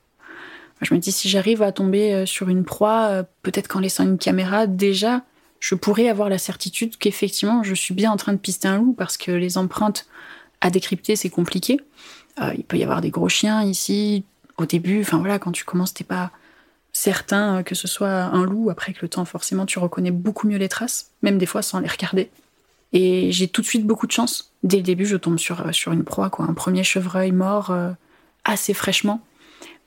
Je 0.83 0.95
me 0.95 0.99
dis, 0.99 1.13
si 1.13 1.29
j'arrive 1.29 1.63
à 1.63 1.73
tomber 1.73 2.15
euh, 2.15 2.27
sur 2.27 2.49
une 2.49 2.65
proie, 2.65 3.09
euh, 3.11 3.23
peut-être 3.43 3.69
qu'en 3.69 3.81
laissant 3.81 4.05
une 4.05 4.19
caméra, 4.19 4.67
déjà, 4.67 5.23
je 5.59 5.75
pourrais 5.75 6.09
avoir 6.09 6.29
la 6.29 6.39
certitude 6.39 6.97
qu'effectivement, 6.97 7.63
je 7.63 7.75
suis 7.75 7.95
bien 7.95 8.11
en 8.11 8.17
train 8.17 8.33
de 8.33 8.39
pister 8.39 8.67
un 8.67 8.79
loup 8.79 8.95
parce 8.95 9.19
que 9.19 9.31
les 9.31 9.59
empreintes 9.59 10.07
à 10.63 10.71
décrypter, 10.71 11.17
c'est 11.17 11.29
compliqué. 11.29 11.81
Euh, 12.41 12.53
il 12.57 12.65
peut 12.65 12.79
y 12.79 12.83
avoir 12.83 13.03
des 13.03 13.11
gros 13.11 13.29
chiens 13.29 13.63
ici. 13.63 14.25
Au 14.57 14.65
début, 14.65 15.01
enfin 15.03 15.19
voilà, 15.19 15.39
quand 15.39 15.53
tu 15.53 15.65
commences, 15.65 15.93
t'es 15.93 16.05
pas 16.05 16.31
certain 16.93 17.63
que 17.63 17.75
ce 17.75 17.87
soit 17.87 18.25
un 18.25 18.45
loup. 18.45 18.71
Après, 18.71 18.93
que 18.93 19.01
le 19.03 19.09
temps, 19.09 19.25
forcément, 19.25 19.67
tu 19.67 19.79
reconnais 19.79 20.11
beaucoup 20.11 20.47
mieux 20.47 20.59
les 20.59 20.69
traces, 20.69 21.13
même 21.23 21.39
des 21.39 21.47
fois 21.47 21.63
sans 21.63 21.81
les 21.81 21.89
regarder. 21.89 22.31
Et 22.93 23.31
j'ai 23.33 23.49
tout 23.49 23.61
de 23.61 23.67
suite 23.67 23.87
beaucoup 23.87 24.07
de 24.07 24.13
chance. 24.13 24.53
Dès 24.63 24.79
le 24.79 24.83
début, 24.83 25.07
je 25.07 25.17
tombe 25.17 25.39
sur, 25.39 25.67
euh, 25.67 25.73
sur 25.73 25.93
une 25.93 26.05
proie, 26.05 26.31
quoi. 26.31 26.47
Un 26.47 26.55
premier 26.55 26.83
chevreuil 26.83 27.33
mort 27.33 27.71
euh, 27.71 27.93
assez 28.45 28.75
fraîchement. 28.75 29.21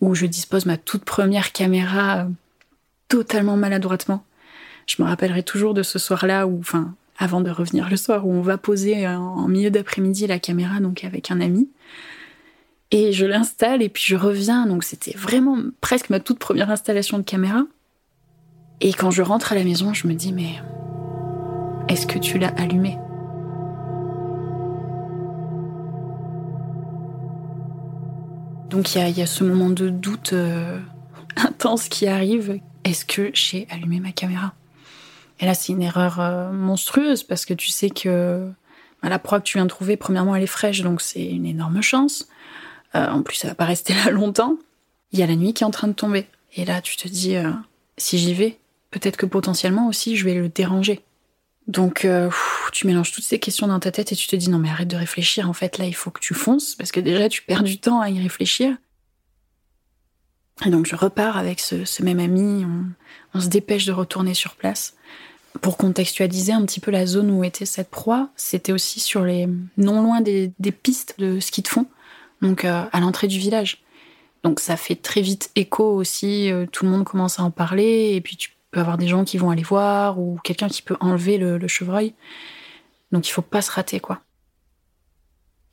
où 0.02 0.16
je 0.16 0.26
dispose 0.26 0.66
ma 0.66 0.78
toute 0.78 1.06
première 1.06 1.52
caméra 1.54 2.20
euh, 2.20 2.30
totalement 3.08 3.56
maladroitement. 3.58 4.26
Je 4.86 5.02
me 5.02 5.08
rappellerai 5.08 5.44
toujours 5.44 5.74
de 5.74 5.84
ce 5.84 5.98
soir-là 5.98 6.46
où, 6.46 6.60
enfin, 6.60 6.94
avant 7.18 7.42
de 7.42 7.50
revenir 7.50 7.90
le 7.90 7.96
soir, 7.96 8.28
où 8.28 8.32
on 8.32 8.42
va 8.42 8.58
poser 8.58 9.06
euh, 9.08 9.18
en 9.18 9.48
milieu 9.48 9.70
d'après-midi 9.70 10.28
la 10.28 10.40
caméra, 10.40 10.80
donc 10.80 11.04
avec 11.04 11.32
un 11.32 11.40
ami. 11.42 11.70
Et 12.92 13.12
je 13.12 13.26
l'installe 13.26 13.82
et 13.82 13.90
puis 13.90 14.04
je 14.06 14.16
reviens. 14.16 14.66
Donc 14.66 14.84
c'était 14.84 15.18
vraiment 15.18 15.58
presque 15.82 16.10
ma 16.10 16.20
toute 16.20 16.40
première 16.40 16.70
installation 16.70 17.18
de 17.18 17.24
caméra. 17.24 17.64
Et 18.82 18.94
quand 18.94 19.12
je 19.12 19.22
rentre 19.22 19.54
à 19.54 19.56
la 19.56 19.64
maison, 19.64 19.94
je 19.94 20.08
me 20.08 20.14
dis, 20.14 20.34
mais 20.34 20.56
est-ce 21.90 22.08
que 22.08 22.20
tu 22.20 22.38
l'as 22.38 22.54
allumé? 22.58 22.98
Donc 28.74 28.96
il 28.96 29.18
y, 29.18 29.22
a, 29.22 29.28
ce 29.28 29.44
moment 29.44 29.70
de 29.70 29.90
doute 29.90 30.34
euh, 30.34 30.80
intense 31.36 31.90
qui 31.90 32.08
arrive. 32.08 32.60
Est-ce 32.84 33.06
que 33.06 33.30
j'ai 33.36 33.68
allumé 33.70 34.00
ma 34.00 34.12
caméra? 34.12 34.56
Et 35.40 35.46
là, 35.46 35.54
c'est 35.54 35.74
une 35.74 35.84
erreur 35.84 36.20
euh, 36.20 36.52
monstrueuse 36.52 37.22
parce 37.22 37.46
que 37.46 37.54
tu 37.54 37.70
sais 37.70 37.92
que 37.92 38.50
bah, 39.04 39.10
la 39.10 39.20
proie 39.20 39.40
que 39.40 39.46
tu 39.46 39.60
viens 39.60 39.66
de 39.66 39.70
trouver, 39.70 39.96
premièrement, 39.96 40.36
elle 40.36 40.42
est 40.42 40.48
fraîche, 40.48 40.82
donc 40.82 41.02
c'est 41.02 41.24
une 41.24 41.46
énorme 41.46 41.84
chance. 41.84 42.28
Euh, 42.96 43.08
en 43.08 43.22
plus, 43.22 43.36
ça 43.36 43.50
va 43.50 43.54
pas 43.54 43.66
rester 43.66 43.94
là 44.06 44.10
longtemps. 44.10 44.58
Il 45.12 45.20
y 45.20 45.24
a 45.24 45.28
la 45.28 45.36
nuit 45.36 45.54
qui 45.54 45.64
est 45.64 45.68
en 45.68 45.72
train 45.72 45.88
de 45.88 45.94
tomber. 45.94 46.26
Et 46.56 46.66
là, 46.66 46.82
tu 46.82 46.98
te 46.98 47.08
dis, 47.08 47.36
si 47.98 48.18
j'y 48.18 48.34
vais, 48.34 48.58
peut-être 48.90 49.18
que 49.18 49.28
potentiellement 49.28 49.88
aussi, 49.88 50.18
je 50.18 50.26
vais 50.26 50.34
le 50.34 50.50
déranger. 50.50 51.04
Donc, 51.68 52.04
euh, 52.04 52.30
tu 52.72 52.88
mélanges 52.88 53.12
toutes 53.12 53.24
ces 53.24 53.40
questions 53.40 53.68
dans 53.68 53.80
ta 53.80 53.92
tête 53.92 54.12
et 54.12 54.16
tu 54.16 54.28
te 54.28 54.36
dis 54.36 54.50
non 54.50 54.60
mais 54.60 54.70
arrête 54.70 54.88
de 54.88 54.98
réfléchir. 54.98 55.50
En 55.50 55.54
fait, 55.54 55.78
là, 55.78 55.86
il 55.86 55.96
faut 55.96 56.12
que 56.12 56.20
tu 56.20 56.34
fonces 56.34 56.76
parce 56.76 56.92
que 56.92 57.00
déjà, 57.00 57.30
tu 57.30 57.42
perds 57.42 57.64
du 57.64 57.80
temps 57.80 58.02
à 58.02 58.10
y 58.10 58.22
réfléchir. 58.22 58.76
Et 60.66 60.70
donc, 60.70 60.86
je 60.86 60.96
repars 60.96 61.38
avec 61.38 61.60
ce, 61.60 62.04
même 62.04 62.20
ami. 62.20 62.66
On, 63.34 63.40
se 63.40 63.48
dépêche 63.48 63.86
de 63.86 63.92
retourner 63.92 64.34
sur 64.34 64.56
place. 64.56 64.96
Pour 65.62 65.78
contextualiser 65.78 66.52
un 66.52 66.66
petit 66.66 66.80
peu 66.80 66.92
la 66.92 67.06
zone 67.06 67.32
où 67.32 67.44
était 67.44 67.66
cette 67.66 67.90
proie, 67.90 68.30
c'était 68.36 68.72
aussi 68.72 69.00
sur 69.00 69.24
les 69.24 69.48
non 69.78 70.02
loin 70.02 70.22
des, 70.22 70.52
pistes 70.72 71.16
de 71.20 71.40
ski 71.40 71.62
de 71.62 71.68
fond, 71.68 71.86
donc 72.42 72.66
euh, 72.66 72.86
à 72.92 73.00
l'entrée 73.00 73.28
du 73.28 73.38
village. 73.38 73.84
Donc 74.44 74.60
ça 74.60 74.78
fait 74.78 74.96
très 74.96 75.22
vite 75.22 75.52
écho 75.56 75.96
aussi. 75.96 76.52
Euh, 76.52 76.66
tout 76.72 76.86
le 76.86 76.92
monde 76.92 77.06
commence 77.06 77.40
à 77.40 77.44
en 77.44 77.52
parler 77.52 78.14
et 78.16 78.22
puis 78.22 78.36
tu 78.36 78.50
peut 78.74 78.82
avoir 78.82 78.98
des 78.98 79.08
gens 79.08 79.24
qui 79.24 79.38
vont 79.38 79.52
aller 79.52 79.64
voir 79.64 80.20
ou 80.20 80.38
quelqu'un 80.44 80.68
qui 80.68 80.82
peut 80.82 80.98
enlever 81.00 81.38
le, 81.38 81.68
chevreuil. 81.68 82.14
Donc 83.14 83.28
il 83.28 83.32
faut 83.32 83.42
pas 83.42 83.62
se 83.62 83.72
rater, 83.72 84.02
quoi. 84.02 84.22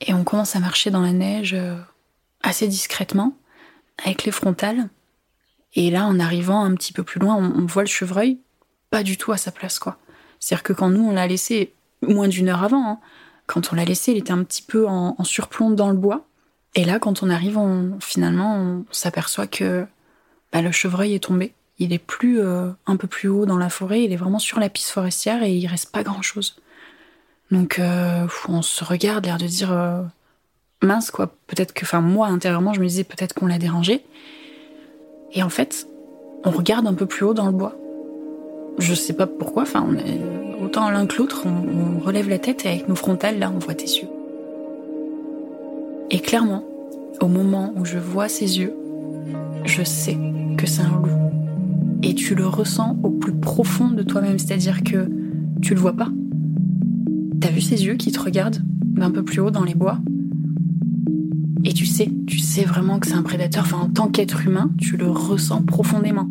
Et 0.00 0.14
on 0.14 0.23
commence 0.23 0.54
à 0.54 0.61
marcher 0.61 0.90
dans 0.90 1.00
la 1.00 1.12
neige 1.12 1.54
euh, 1.54 1.76
assez 2.42 2.69
discrètement, 2.69 3.37
avec 4.04 4.25
les 4.25 4.33
frontales. 4.33 4.88
Et 5.75 5.90
là, 5.90 6.07
en 6.07 6.21
arrivant 6.21 6.62
un 6.64 6.75
petit 6.75 6.92
peu 6.92 7.02
plus 7.02 7.21
loin, 7.21 7.37
on, 7.37 7.66
voit 7.66 7.83
le 7.83 7.88
chevreuil 7.88 8.38
pas 8.90 9.02
du 9.02 9.16
tout 9.16 9.33
à 9.33 9.37
sa 9.37 9.52
place, 9.52 9.78
quoi. 9.78 9.99
C'est-à-dire 10.38 10.62
que 10.62 10.73
quand 10.73 10.90
nous, 10.90 11.09
on 11.09 11.12
l'a 11.12 11.26
laissé 11.26 11.75
moins 12.02 12.28
d'une 12.28 12.49
heure 12.49 12.64
avant, 12.64 12.92
hein, 12.92 12.99
quand 13.47 13.73
on 13.73 13.76
l'a 13.76 13.85
laissé, 13.85 14.12
il 14.12 14.19
était 14.19 14.33
un 14.33 14.42
petit 14.42 14.62
peu 14.62 14.88
en, 14.88 15.23
surplomb 15.23 15.71
dans 15.71 15.90
le 15.90 15.97
bois. 15.97 16.26
Et 16.75 16.85
là, 16.85 16.99
quand 16.99 17.23
on 17.23 17.30
arrive, 17.30 17.57
on, 17.57 17.99
finalement, 18.00 18.57
on 18.57 18.85
s'aperçoit 18.90 19.47
que 19.47 19.87
bah, 20.52 20.62
le 20.62 20.73
chevreuil 20.73 21.14
est 21.14 21.25
tombé 21.25 21.54
il 21.81 21.95
est 21.95 21.99
plus 21.99 22.41
euh, 22.41 22.71
un 22.87 22.97
peu 22.97 23.09
plus 23.09 23.29
haut 23.29 23.47
dans 23.47 23.57
la 23.57 23.71
forêt, 23.71 24.05
il 24.05 24.13
est 24.13 24.17
vraiment 24.17 24.39
sur 24.39 24.61
la 24.61 24.69
piste 24.69 24.91
forestière 24.91 25.43
et 25.43 25.53
il 25.53 25.67
reste 25.67 25.91
pas 25.91 26.03
grand 26.03 26.23
chose. 26.23 26.57
Donc 27.51 27.79
euh, 27.79 28.27
on 28.49 28.63
se 28.63 28.85
regarde, 28.85 29.25
l'air 29.25 29.39
de 29.39 29.47
dire 29.47 29.73
euh, 29.73 30.03
mince 30.83 31.11
quoi, 31.11 31.35
peut-être 31.47 31.73
que, 31.73 31.85
enfin 31.85 32.03
moi 32.03 32.29
intérieurement 32.29 32.75
je 32.75 32.81
me 32.81 32.87
disais 32.87 33.03
peut-être 33.03 33.33
qu'on 33.33 33.47
l'a 33.47 33.59
dérangé. 33.59 34.05
Et 35.33 35.43
en 35.43 35.49
fait, 35.49 35.89
on 36.45 36.51
regarde 36.51 36.87
un 36.87 36.95
peu 36.95 37.07
plus 37.07 37.25
haut 37.25 37.35
dans 37.35 37.47
le 37.47 37.53
bois. 37.53 37.75
Je 38.79 38.95
sais 38.95 39.15
pas 39.15 39.27
pourquoi, 39.27 39.63
enfin 39.63 39.85
on 39.89 39.97
est 39.97 40.21
autant 40.63 40.91
l'un 40.91 41.07
que 41.07 41.17
l'autre, 41.17 41.45
on, 41.47 41.97
on 41.97 42.01
relève 42.01 42.29
la 42.29 42.39
tête 42.39 42.67
et 42.67 42.69
avec 42.69 42.89
nos 42.89 42.95
frontales 42.95 43.39
là 43.39 43.51
on 43.51 43.59
voit 43.59 43.75
tes 43.75 43.87
yeux. 43.87 44.09
Et 46.11 46.21
clairement, 46.21 46.63
au 47.23 47.27
moment 47.27 47.73
où 47.75 47.87
je 47.87 47.97
vois 47.97 48.29
ses 48.29 48.59
yeux, 48.59 48.75
je 49.65 49.83
sais 49.83 50.19
que 50.59 50.67
c'est 50.67 50.83
un 50.83 50.91
loup 50.91 51.39
et 52.02 52.14
tu 52.14 52.35
le 52.35 52.47
ressens 52.47 52.99
au 53.02 53.11
plus 53.11 53.33
profond 53.33 53.90
de 53.90 54.02
toi-même, 54.02 54.38
c'est-à-dire 54.38 54.83
que 54.83 55.09
tu 55.61 55.75
le 55.75 55.80
vois 55.80 55.95
pas. 55.95 56.09
T'as 57.40 57.50
vu 57.50 57.61
ses 57.61 57.85
yeux 57.85 57.95
qui 57.95 58.12
te 58.12 58.21
regardent 58.21 58.62
d'un 58.83 59.11
peu 59.11 59.23
plus 59.23 59.40
haut 59.40 59.50
dans 59.50 59.64
les 59.64 59.75
bois? 59.75 59.99
Et 61.64 61.73
tu 61.73 61.85
sais, 61.85 62.11
tu 62.26 62.38
sais 62.38 62.64
vraiment 62.64 62.99
que 62.99 63.07
c'est 63.07 63.14
un 63.14 63.23
prédateur. 63.23 63.64
Enfin, 63.64 63.78
en 63.78 63.88
tant 63.88 64.09
qu'être 64.09 64.47
humain, 64.47 64.71
tu 64.78 64.97
le 64.97 65.11
ressens 65.11 65.62
profondément. 65.62 66.28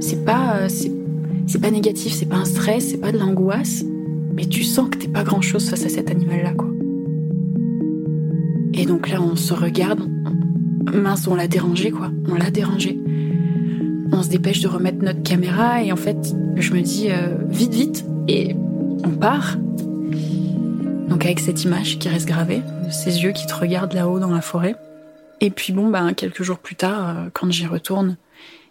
C'est 0.00 0.24
pas, 0.24 0.56
euh, 0.56 0.68
c'est 0.68 1.60
pas 1.60 1.70
négatif, 1.70 2.12
c'est 2.12 2.26
pas 2.26 2.36
un 2.36 2.44
stress, 2.44 2.90
c'est 2.90 3.00
pas 3.00 3.12
de 3.12 3.18
l'angoisse, 3.18 3.84
mais 4.34 4.46
tu 4.46 4.64
sens 4.64 4.88
que 4.90 4.98
t'es 4.98 5.08
pas 5.08 5.22
grand 5.22 5.40
chose 5.40 5.68
face 5.68 5.84
à 5.84 5.88
cet 5.88 6.10
animal-là, 6.10 6.54
quoi. 6.54 6.70
Et 8.72 8.86
donc 8.86 9.08
là, 9.08 9.22
on 9.22 9.36
se 9.36 9.54
regarde, 9.54 10.00
mince, 10.92 11.26
on 11.26 11.34
l'a 11.34 11.48
dérangé, 11.48 11.90
quoi. 11.90 12.10
On 12.28 12.34
l'a 12.34 12.50
dérangé. 12.50 12.98
On 14.12 14.22
se 14.22 14.28
dépêche 14.28 14.60
de 14.60 14.68
remettre 14.68 15.02
notre 15.02 15.22
caméra 15.22 15.82
et 15.82 15.92
en 15.92 15.96
fait, 15.96 16.34
je 16.56 16.72
me 16.72 16.80
dis 16.80 17.10
euh, 17.10 17.36
vite, 17.48 17.74
vite, 17.74 18.04
et 18.28 18.54
on 19.04 19.10
part. 19.10 19.56
Donc 21.08 21.24
avec 21.24 21.40
cette 21.40 21.64
image 21.64 21.98
qui 21.98 22.08
reste 22.08 22.26
gravée, 22.26 22.62
ces 22.90 23.22
yeux 23.22 23.32
qui 23.32 23.46
te 23.46 23.54
regardent 23.54 23.92
là-haut 23.92 24.18
dans 24.18 24.30
la 24.30 24.40
forêt. 24.40 24.76
Et 25.40 25.50
puis 25.50 25.72
bon, 25.72 25.88
ben 25.88 26.14
quelques 26.14 26.42
jours 26.42 26.58
plus 26.58 26.76
tard, 26.76 27.08
euh, 27.08 27.28
quand 27.32 27.50
j'y 27.50 27.66
retourne, 27.66 28.16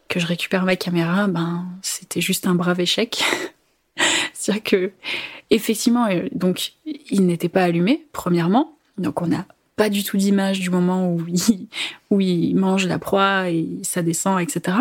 que 0.07 0.19
je 0.19 0.25
récupère 0.25 0.65
ma 0.65 0.75
caméra, 0.75 1.27
ben 1.27 1.65
c'était 1.81 2.21
juste 2.21 2.47
un 2.47 2.55
brave 2.55 2.79
échec. 2.79 3.23
C'est-à-dire 4.33 4.63
que 4.63 4.91
effectivement, 5.49 6.07
euh, 6.07 6.27
donc 6.33 6.73
il 6.85 7.25
n'était 7.25 7.49
pas 7.49 7.63
allumé, 7.63 8.05
premièrement. 8.11 8.75
Donc 8.97 9.21
on 9.21 9.31
a 9.31 9.45
pas 9.75 9.89
du 9.89 10.03
tout 10.03 10.17
d'image 10.17 10.59
du 10.59 10.69
moment 10.69 11.09
où 11.09 11.25
il, 11.27 11.67
il 12.19 12.55
mange 12.55 12.87
la 12.87 12.99
proie 12.99 13.49
et 13.49 13.67
ça 13.83 14.01
descend, 14.01 14.39
etc. 14.39 14.77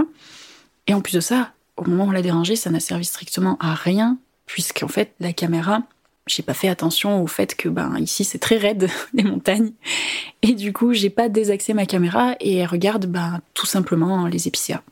Et 0.86 0.94
en 0.94 1.00
plus 1.00 1.14
de 1.14 1.20
ça, 1.20 1.52
au 1.76 1.84
moment 1.84 2.04
où 2.04 2.08
on 2.08 2.12
l'a 2.12 2.22
dérangé, 2.22 2.56
ça 2.56 2.70
n'a 2.70 2.80
servi 2.80 3.04
strictement 3.04 3.56
à 3.60 3.74
rien, 3.74 4.18
puisqu'en 4.46 4.88
fait, 4.88 5.14
la 5.20 5.32
caméra, 5.32 5.82
j'ai 6.26 6.42
pas 6.42 6.54
fait 6.54 6.68
attention 6.68 7.22
au 7.22 7.26
fait 7.26 7.54
que 7.54 7.68
ben 7.68 7.96
ici 7.98 8.24
c'est 8.24 8.38
très 8.38 8.56
raide 8.56 8.88
les 9.14 9.24
montagnes 9.24 9.72
et 10.42 10.52
du 10.52 10.72
coup 10.72 10.92
j'ai 10.92 11.10
pas 11.10 11.28
désaxé 11.28 11.74
ma 11.74 11.86
caméra 11.86 12.36
et 12.40 12.58
elle 12.58 12.68
regarde 12.68 13.06
ben 13.06 13.40
tout 13.54 13.66
simplement 13.66 14.26
les 14.26 14.46
épicéas. 14.46 14.82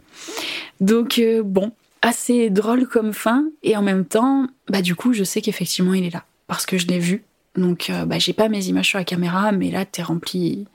Donc 0.80 1.18
euh, 1.18 1.42
bon, 1.44 1.72
assez 2.02 2.50
drôle 2.50 2.88
comme 2.88 3.12
fin 3.12 3.44
et 3.62 3.76
en 3.76 3.82
même 3.82 4.04
temps 4.04 4.48
bah 4.68 4.82
du 4.82 4.94
coup 4.94 5.12
je 5.12 5.22
sais 5.22 5.40
qu'effectivement 5.40 5.94
il 5.94 6.04
est 6.04 6.12
là 6.12 6.24
parce 6.46 6.66
que 6.66 6.78
je 6.78 6.88
l'ai 6.88 6.98
vu 6.98 7.22
donc, 7.56 7.90
euh, 7.90 8.04
bah, 8.04 8.18
j'ai 8.18 8.32
pas 8.32 8.48
mes 8.48 8.66
images 8.66 8.88
sur 8.88 8.98
la 8.98 9.04
caméra, 9.04 9.52
mais 9.52 9.70
là, 9.70 9.84
t'es 9.84 10.02
rempli, 10.02 10.66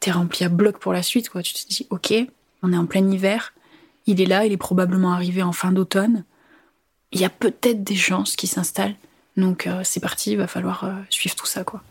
t'es 0.00 0.10
rempli 0.10 0.44
à 0.44 0.48
bloc 0.48 0.78
pour 0.78 0.92
la 0.92 1.02
suite, 1.02 1.28
quoi. 1.28 1.42
Tu 1.42 1.54
te 1.54 1.68
dis, 1.68 1.86
ok, 1.90 2.12
on 2.62 2.72
est 2.72 2.76
en 2.76 2.86
plein 2.86 3.08
hiver, 3.08 3.54
il 4.06 4.20
est 4.20 4.26
là, 4.26 4.44
il 4.44 4.52
est 4.52 4.56
probablement 4.56 5.12
arrivé 5.12 5.42
en 5.42 5.52
fin 5.52 5.72
d'automne. 5.72 6.24
Il 7.12 7.20
y 7.20 7.24
a 7.24 7.30
peut-être 7.30 7.84
des 7.84 7.94
chances 7.94 8.36
qui 8.36 8.46
s'installent. 8.46 8.96
Donc, 9.36 9.66
euh, 9.66 9.82
c'est 9.84 10.00
parti, 10.00 10.32
il 10.32 10.38
va 10.38 10.46
falloir 10.46 10.84
euh, 10.84 10.92
suivre 11.10 11.36
tout 11.36 11.46
ça, 11.46 11.64
quoi. 11.64 11.82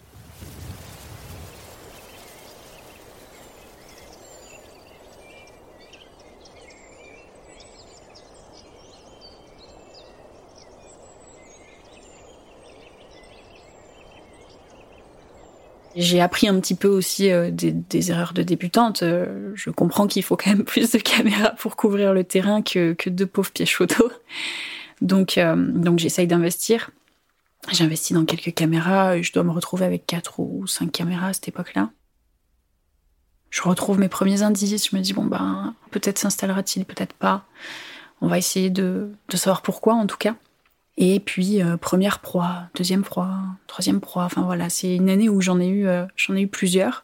J'ai 15.99 16.21
appris 16.21 16.47
un 16.47 16.59
petit 16.59 16.75
peu 16.75 16.87
aussi 16.87 17.31
euh, 17.31 17.49
des, 17.49 18.11
erreurs 18.11 18.33
de 18.33 18.43
débutante. 18.43 19.01
Euh, 19.01 19.51
je 19.55 19.71
comprends 19.71 20.05
qu'il 20.05 20.21
faut 20.21 20.37
quand 20.37 20.51
même 20.51 20.63
plus 20.63 20.91
de 20.91 20.99
caméras 20.99 21.55
pour 21.57 21.75
couvrir 21.75 22.13
le 22.13 22.23
terrain 22.23 22.61
que, 22.61 22.93
que 22.93 23.09
deux 23.09 23.25
pauvres 23.25 23.49
pièges 23.49 23.75
photo. 23.75 24.11
Donc, 25.01 25.39
euh, 25.39 25.55
donc 25.57 25.97
j'essaye 25.97 26.27
d'investir. 26.27 26.91
J'investis 27.71 28.13
dans 28.15 28.25
quelques 28.25 28.53
caméras. 28.53 29.19
Je 29.23 29.33
dois 29.33 29.43
me 29.43 29.49
retrouver 29.49 29.85
avec 29.85 30.05
quatre 30.05 30.39
ou 30.39 30.67
cinq 30.67 30.91
caméras 30.91 31.29
à 31.29 31.33
cette 31.33 31.47
époque-là. 31.47 31.89
Je 33.49 33.63
retrouve 33.63 33.97
mes 33.97 34.07
premiers 34.07 34.43
indices. 34.43 34.91
Je 34.91 34.95
me 34.95 35.01
dis 35.01 35.13
bon 35.13 35.25
ben 35.25 35.73
peut-être 35.89 36.19
s'installera-t-il, 36.19 36.85
peut-être 36.85 37.13
pas. 37.13 37.45
On 38.21 38.27
va 38.27 38.37
essayer 38.37 38.69
de, 38.69 39.11
de 39.29 39.37
savoir 39.37 39.63
pourquoi 39.63 39.95
en 39.95 40.05
tout 40.05 40.17
cas. 40.17 40.35
Et 40.97 41.19
puis 41.19 41.61
euh, 41.61 41.77
première 41.77 42.19
proie, 42.19 42.63
deuxième 42.75 43.03
proie, 43.03 43.37
troisième 43.67 43.99
proie. 43.99 44.23
Enfin 44.23 44.41
voilà, 44.41 44.69
c'est 44.69 44.95
une 44.95 45.09
année 45.09 45.29
où 45.29 45.41
j'en 45.41 45.59
ai 45.59 45.67
eu, 45.67 45.87
euh, 45.87 46.05
j'en 46.15 46.35
ai 46.35 46.41
eu 46.41 46.47
plusieurs, 46.47 47.03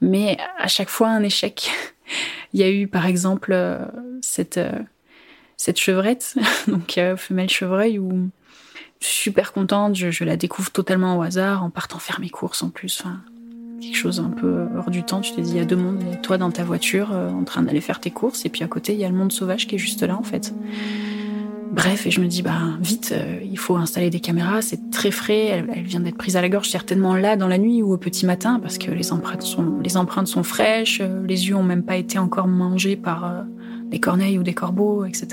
mais 0.00 0.36
à 0.58 0.66
chaque 0.66 0.88
fois 0.88 1.08
un 1.08 1.22
échec. 1.22 1.70
Il 2.52 2.60
y 2.60 2.64
a 2.64 2.70
eu 2.70 2.88
par 2.88 3.06
exemple 3.06 3.52
euh, 3.52 3.78
cette 4.22 4.58
cette 5.56 5.78
chevrette, 5.78 6.34
donc 6.66 6.98
femelle 7.16 7.50
chevreuil, 7.50 7.98
où 7.98 8.28
je 9.00 9.06
suis 9.06 9.22
super 9.24 9.52
contente, 9.52 9.94
je, 9.94 10.24
la 10.24 10.36
découvre 10.36 10.70
totalement 10.70 11.18
au 11.18 11.22
hasard 11.22 11.62
en 11.62 11.70
partant 11.70 11.98
faire 11.98 12.20
mes 12.20 12.30
courses 12.30 12.62
en 12.62 12.70
plus. 12.70 13.00
Enfin, 13.00 13.20
quelque 13.80 13.96
chose 13.96 14.18
un 14.18 14.30
peu 14.30 14.66
hors 14.76 14.90
du 14.90 15.04
temps. 15.04 15.20
Tu 15.20 15.32
te 15.32 15.40
dis, 15.40 15.50
il 15.50 15.56
y 15.56 15.60
a 15.60 15.64
deux 15.64 15.76
mondes, 15.76 16.02
toi 16.22 16.38
dans 16.38 16.50
ta 16.50 16.64
voiture, 16.64 17.12
en 17.12 17.44
train 17.44 17.62
d'aller 17.62 17.80
faire 17.80 18.00
tes 18.00 18.10
courses, 18.10 18.44
et 18.44 18.48
puis 18.48 18.64
à 18.64 18.68
côté, 18.68 18.94
il 18.94 19.00
y 19.00 19.04
a 19.04 19.08
le 19.08 19.14
monde 19.14 19.30
sauvage 19.30 19.68
qui 19.68 19.76
est 19.76 19.78
juste 19.78 20.02
là, 20.02 20.16
en 20.16 20.24
fait. 20.24 20.52
Bref, 21.72 22.06
et 22.06 22.10
je 22.10 22.20
me 22.20 22.26
dis, 22.26 22.42
bah, 22.42 22.58
vite, 22.80 23.12
euh, 23.12 23.38
il 23.44 23.58
faut 23.58 23.76
installer 23.76 24.10
des 24.10 24.20
caméras, 24.20 24.62
c'est 24.62 24.90
très 24.90 25.10
frais, 25.10 25.46
elle, 25.46 25.82
vient 25.82 26.00
d'être 26.00 26.16
prise 26.16 26.36
à 26.36 26.40
la 26.40 26.48
gorge, 26.48 26.68
certainement 26.68 27.14
là, 27.14 27.36
dans 27.36 27.46
la 27.46 27.58
nuit 27.58 27.82
ou 27.82 27.92
au 27.92 27.98
petit 27.98 28.26
matin, 28.26 28.58
parce 28.60 28.78
que 28.78 28.90
les 28.90 29.12
empreintes 29.12 29.42
sont, 29.42 29.78
les 29.82 29.96
empreintes 29.96 30.28
sont 30.28 30.42
fraîches, 30.42 31.00
euh, 31.00 31.26
les 31.26 31.48
yeux 31.48 31.56
ont 31.56 31.62
même 31.62 31.82
pas 31.82 31.96
été 31.96 32.18
encore 32.18 32.48
mangés 32.48 32.96
par 32.96 33.44
des 33.90 34.00
corneilles 34.00 34.38
ou 34.38 34.42
des 34.42 34.54
corbeaux, 34.54 35.04
etc. 35.04 35.28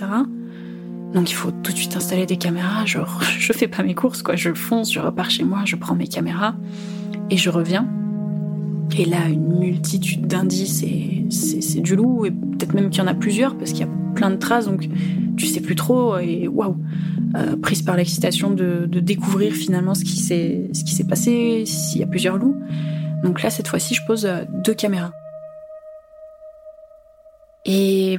Donc 1.13 1.32
il 1.32 1.34
faut 1.34 1.51
tout 1.51 1.72
de 1.72 1.77
suite 1.77 1.96
installer 1.96 2.25
des 2.25 2.38
caméras. 2.38 2.86
Je, 2.86 3.00
je 3.39 3.54
fais 3.54 3.68
pas 3.68 3.84
mes 3.84 3.96
courses, 3.96 4.22
quoi. 4.22 4.36
Je 4.36 4.54
fonce, 4.54 4.92
je 4.92 5.00
repars 5.00 5.30
chez 5.30 5.44
moi, 5.44 5.62
je 5.65 5.75
prends 5.75 5.96
mes 5.96 6.08
caméras 6.08 6.56
et 7.30 7.38
je 7.38 7.50
reviens. 7.50 7.88
Et 8.98 9.06
là, 9.06 9.27
une 9.27 9.60
multitude 9.60 10.27
d'indices 10.27 10.84
et 10.84 11.25
c'est 11.30 11.82
du 11.82 11.96
loup 11.96 12.25
et 12.25 12.32
peut-être 12.32 12.74
même 12.74 12.89
qu'il 12.89 13.01
y 13.01 13.04
en 13.04 13.08
a 13.08 13.13
plusieurs 13.13 13.58
parce 13.58 13.72
qu'il 13.72 13.82
y 13.82 13.89
a 13.89 13.92
plein 14.15 14.30
de 14.30 14.38
traces. 14.38 14.65
Donc 14.65 14.88
tu 15.36 15.48
sais 15.48 15.60
plus 15.60 15.75
trop 15.75 16.18
et 16.18 16.48
waouh, 16.48 16.77
euh, 17.36 17.58
prise 17.58 17.82
par 17.82 17.98
l'excitation 17.98 18.51
de, 18.51 18.86
découvrir 18.86 19.54
finalement 19.54 19.96
ce 19.96 20.06
qui 20.06 20.18
s'est 20.18 20.70
ce 20.74 20.84
qui 20.84 20.94
s'est 20.94 21.04
passé, 21.04 21.65
s'il 21.65 22.00
y 22.00 22.04
a 22.04 22.08
plusieurs 22.08 22.38
loups. 22.38 22.56
Donc 23.24 23.42
là, 23.42 23.50
cette 23.50 23.68
fois-ci, 23.68 23.96
je 23.96 24.01
pose 24.06 24.25
euh, 24.25 24.44
deux 24.63 24.74
caméras. 24.74 25.12
Et 27.65 28.18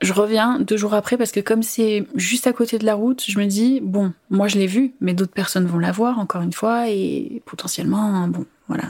je 0.00 0.12
reviens 0.12 0.58
deux 0.58 0.76
jours 0.76 0.94
après 0.94 1.16
parce 1.16 1.30
que 1.30 1.40
comme 1.40 1.62
c'est 1.62 2.06
juste 2.14 2.46
à 2.46 2.52
côté 2.52 2.78
de 2.78 2.86
la 2.86 2.94
route, 2.94 3.22
je 3.26 3.38
me 3.38 3.46
dis 3.46 3.80
bon, 3.80 4.12
moi 4.30 4.48
je 4.48 4.58
l'ai 4.58 4.66
vu, 4.66 4.94
mais 5.00 5.14
d'autres 5.14 5.32
personnes 5.32 5.66
vont 5.66 5.78
la 5.78 5.92
voir 5.92 6.18
encore 6.18 6.42
une 6.42 6.52
fois 6.52 6.88
et 6.88 7.42
potentiellement 7.44 8.26
bon, 8.28 8.46
voilà. 8.68 8.86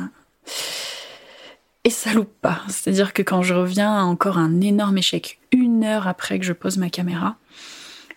Et 1.89 1.91
ça 1.91 2.13
loupe 2.13 2.39
pas. 2.43 2.61
C'est-à-dire 2.69 3.15
que 3.15 3.23
quand 3.23 3.41
je 3.41 3.55
reviens, 3.55 4.03
encore 4.03 4.37
un 4.37 4.61
énorme 4.61 4.99
échec. 4.99 5.39
Une 5.53 5.85
heure 5.85 6.07
après 6.07 6.39
que 6.39 6.45
je 6.45 6.53
pose 6.53 6.77
ma 6.77 6.91
caméra, 6.91 7.37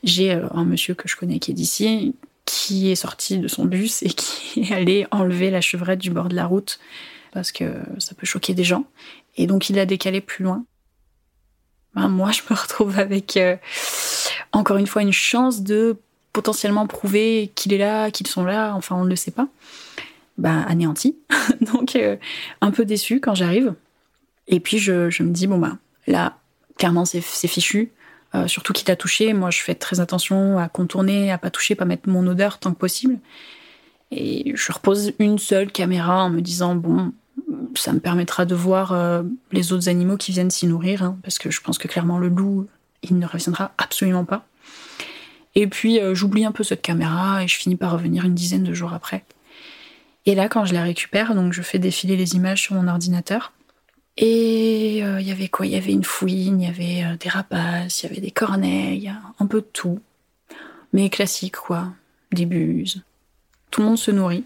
j'ai 0.03 0.33
euh, 0.33 0.49
un 0.51 0.65
monsieur 0.65 0.93
que 0.93 1.07
je 1.07 1.15
connais 1.15 1.39
qui 1.39 1.51
est 1.51 1.53
d'ici, 1.53 2.13
qui 2.43 2.91
est 2.91 2.95
sorti 2.95 3.37
de 3.37 3.47
son 3.47 3.63
bus 3.63 4.03
et 4.03 4.09
qui 4.09 4.59
est 4.63 4.73
allé 4.73 5.07
enlever 5.11 5.49
la 5.51 5.61
chevrette 5.61 5.99
du 5.99 6.09
bord 6.09 6.27
de 6.27 6.35
la 6.35 6.47
route 6.47 6.81
parce 7.31 7.53
que 7.53 7.63
ça 7.97 8.13
peut 8.13 8.25
choquer 8.25 8.53
des 8.53 8.65
gens. 8.65 8.83
Et 9.37 9.47
donc 9.47 9.69
il 9.69 9.77
l'a 9.77 9.85
décalé 9.85 10.19
plus 10.19 10.43
loin. 10.43 10.65
Ben, 11.95 12.09
moi, 12.09 12.31
je 12.33 12.41
me 12.49 12.59
retrouve 12.59 12.99
avec 12.99 13.37
euh, 13.37 13.55
encore 14.51 14.75
une 14.75 14.87
fois 14.87 15.01
une 15.01 15.13
chance 15.13 15.61
de 15.61 15.95
potentiellement 16.33 16.87
prouver 16.87 17.53
qu'il 17.55 17.71
est 17.71 17.77
là, 17.77 18.11
qu'ils 18.11 18.27
sont 18.27 18.43
là, 18.43 18.73
enfin 18.75 18.97
on 18.97 19.05
ne 19.05 19.09
le 19.09 19.15
sait 19.15 19.31
pas. 19.31 19.47
Ben, 20.38 20.65
anéanti. 20.67 21.17
Donc 21.73 21.95
euh, 21.95 22.17
un 22.61 22.71
peu 22.71 22.85
déçu 22.85 23.19
quand 23.19 23.35
j'arrive. 23.35 23.73
Et 24.47 24.59
puis 24.59 24.79
je, 24.79 25.23
me 25.23 25.29
dis, 25.29 25.47
bon 25.47 25.57
ben 25.57 25.77
là, 26.07 26.38
clairement 26.77 27.05
c'est 27.05 27.21
fichu. 27.21 27.91
Euh, 28.33 28.47
surtout 28.47 28.71
qu'il 28.71 28.89
a 28.89 28.95
touché. 28.95 29.33
Moi, 29.33 29.51
je 29.51 29.61
fais 29.61 29.75
très 29.75 30.00
attention 30.00 30.57
à 30.57 30.69
contourner, 30.69 31.31
à 31.31 31.38
pas 31.38 31.50
toucher, 31.50 31.75
pas 31.75 31.83
mettre 31.83 32.07
mon 32.07 32.25
odeur 32.27 32.59
tant 32.59 32.71
que 32.71 32.79
possible. 32.79 33.19
Et 34.09 34.53
je 34.55 34.71
repose 34.71 35.11
une 35.19 35.38
seule 35.38 35.69
caméra 35.69 36.23
en 36.23 36.29
me 36.29 36.39
disant, 36.39 36.75
bon, 36.75 37.11
ça 37.75 37.91
me 37.91 38.00
permettra 38.00 38.45
de 38.45 38.55
voir 38.55 38.93
euh, 38.93 39.23
les 39.51 39.73
autres 39.73 39.89
animaux 39.89 40.15
qui 40.15 40.31
viennent 40.31 40.50
s'y 40.50 40.65
nourrir, 40.65 41.03
hein, 41.03 41.17
parce 41.23 41.39
que 41.39 41.51
je 41.51 41.59
pense 41.59 41.77
que 41.77 41.89
clairement 41.89 42.19
le 42.19 42.29
loup, 42.29 42.67
il 43.03 43.19
ne 43.19 43.25
reviendra 43.25 43.73
absolument 43.77 44.23
pas. 44.23 44.45
Et 45.55 45.67
puis 45.67 46.00
j'oublie 46.13 46.45
un 46.45 46.53
peu 46.53 46.63
cette 46.63 46.81
caméra 46.81 47.43
et 47.43 47.47
je 47.50 47.57
finis 47.57 47.75
par 47.75 47.91
revenir 47.91 48.23
une 48.23 48.33
dizaine 48.33 48.63
de 48.63 48.73
jours 48.73 48.93
après. 48.93 49.25
Et 50.25 50.35
là, 50.35 50.49
quand 50.49 50.65
je 50.65 50.73
la 50.73 50.83
récupère, 50.83 51.33
donc 51.35 51.53
je 51.53 51.61
fais 51.61 51.79
défiler 51.79 52.15
les 52.15 52.35
images 52.35 52.61
sur 52.61 52.75
mon 52.75 52.87
ordinateur. 52.87 53.53
Et 54.17 54.99
euh, 55.03 55.19
il 55.19 55.27
y 55.27 55.31
avait 55.31 55.47
quoi? 55.47 55.65
Il 55.65 55.71
y 55.71 55.77
avait 55.77 55.93
une 55.93 56.03
fouine, 56.03 56.61
il 56.61 56.65
y 56.65 56.69
avait 56.69 57.17
des 57.17 57.29
rapaces, 57.29 58.03
il 58.03 58.07
y 58.07 58.11
avait 58.11 58.21
des 58.21 58.31
corneilles, 58.31 59.12
un 59.39 59.45
peu 59.47 59.62
de 59.62 59.67
tout. 59.71 59.99
Mais 60.93 61.10
classique, 61.10 61.55
quoi. 61.55 61.93
Des 62.31 62.45
buses. 62.45 63.01
Tout 63.71 63.81
le 63.81 63.88
monde 63.88 63.97
se 63.97 64.12
nourrit. 64.12 64.43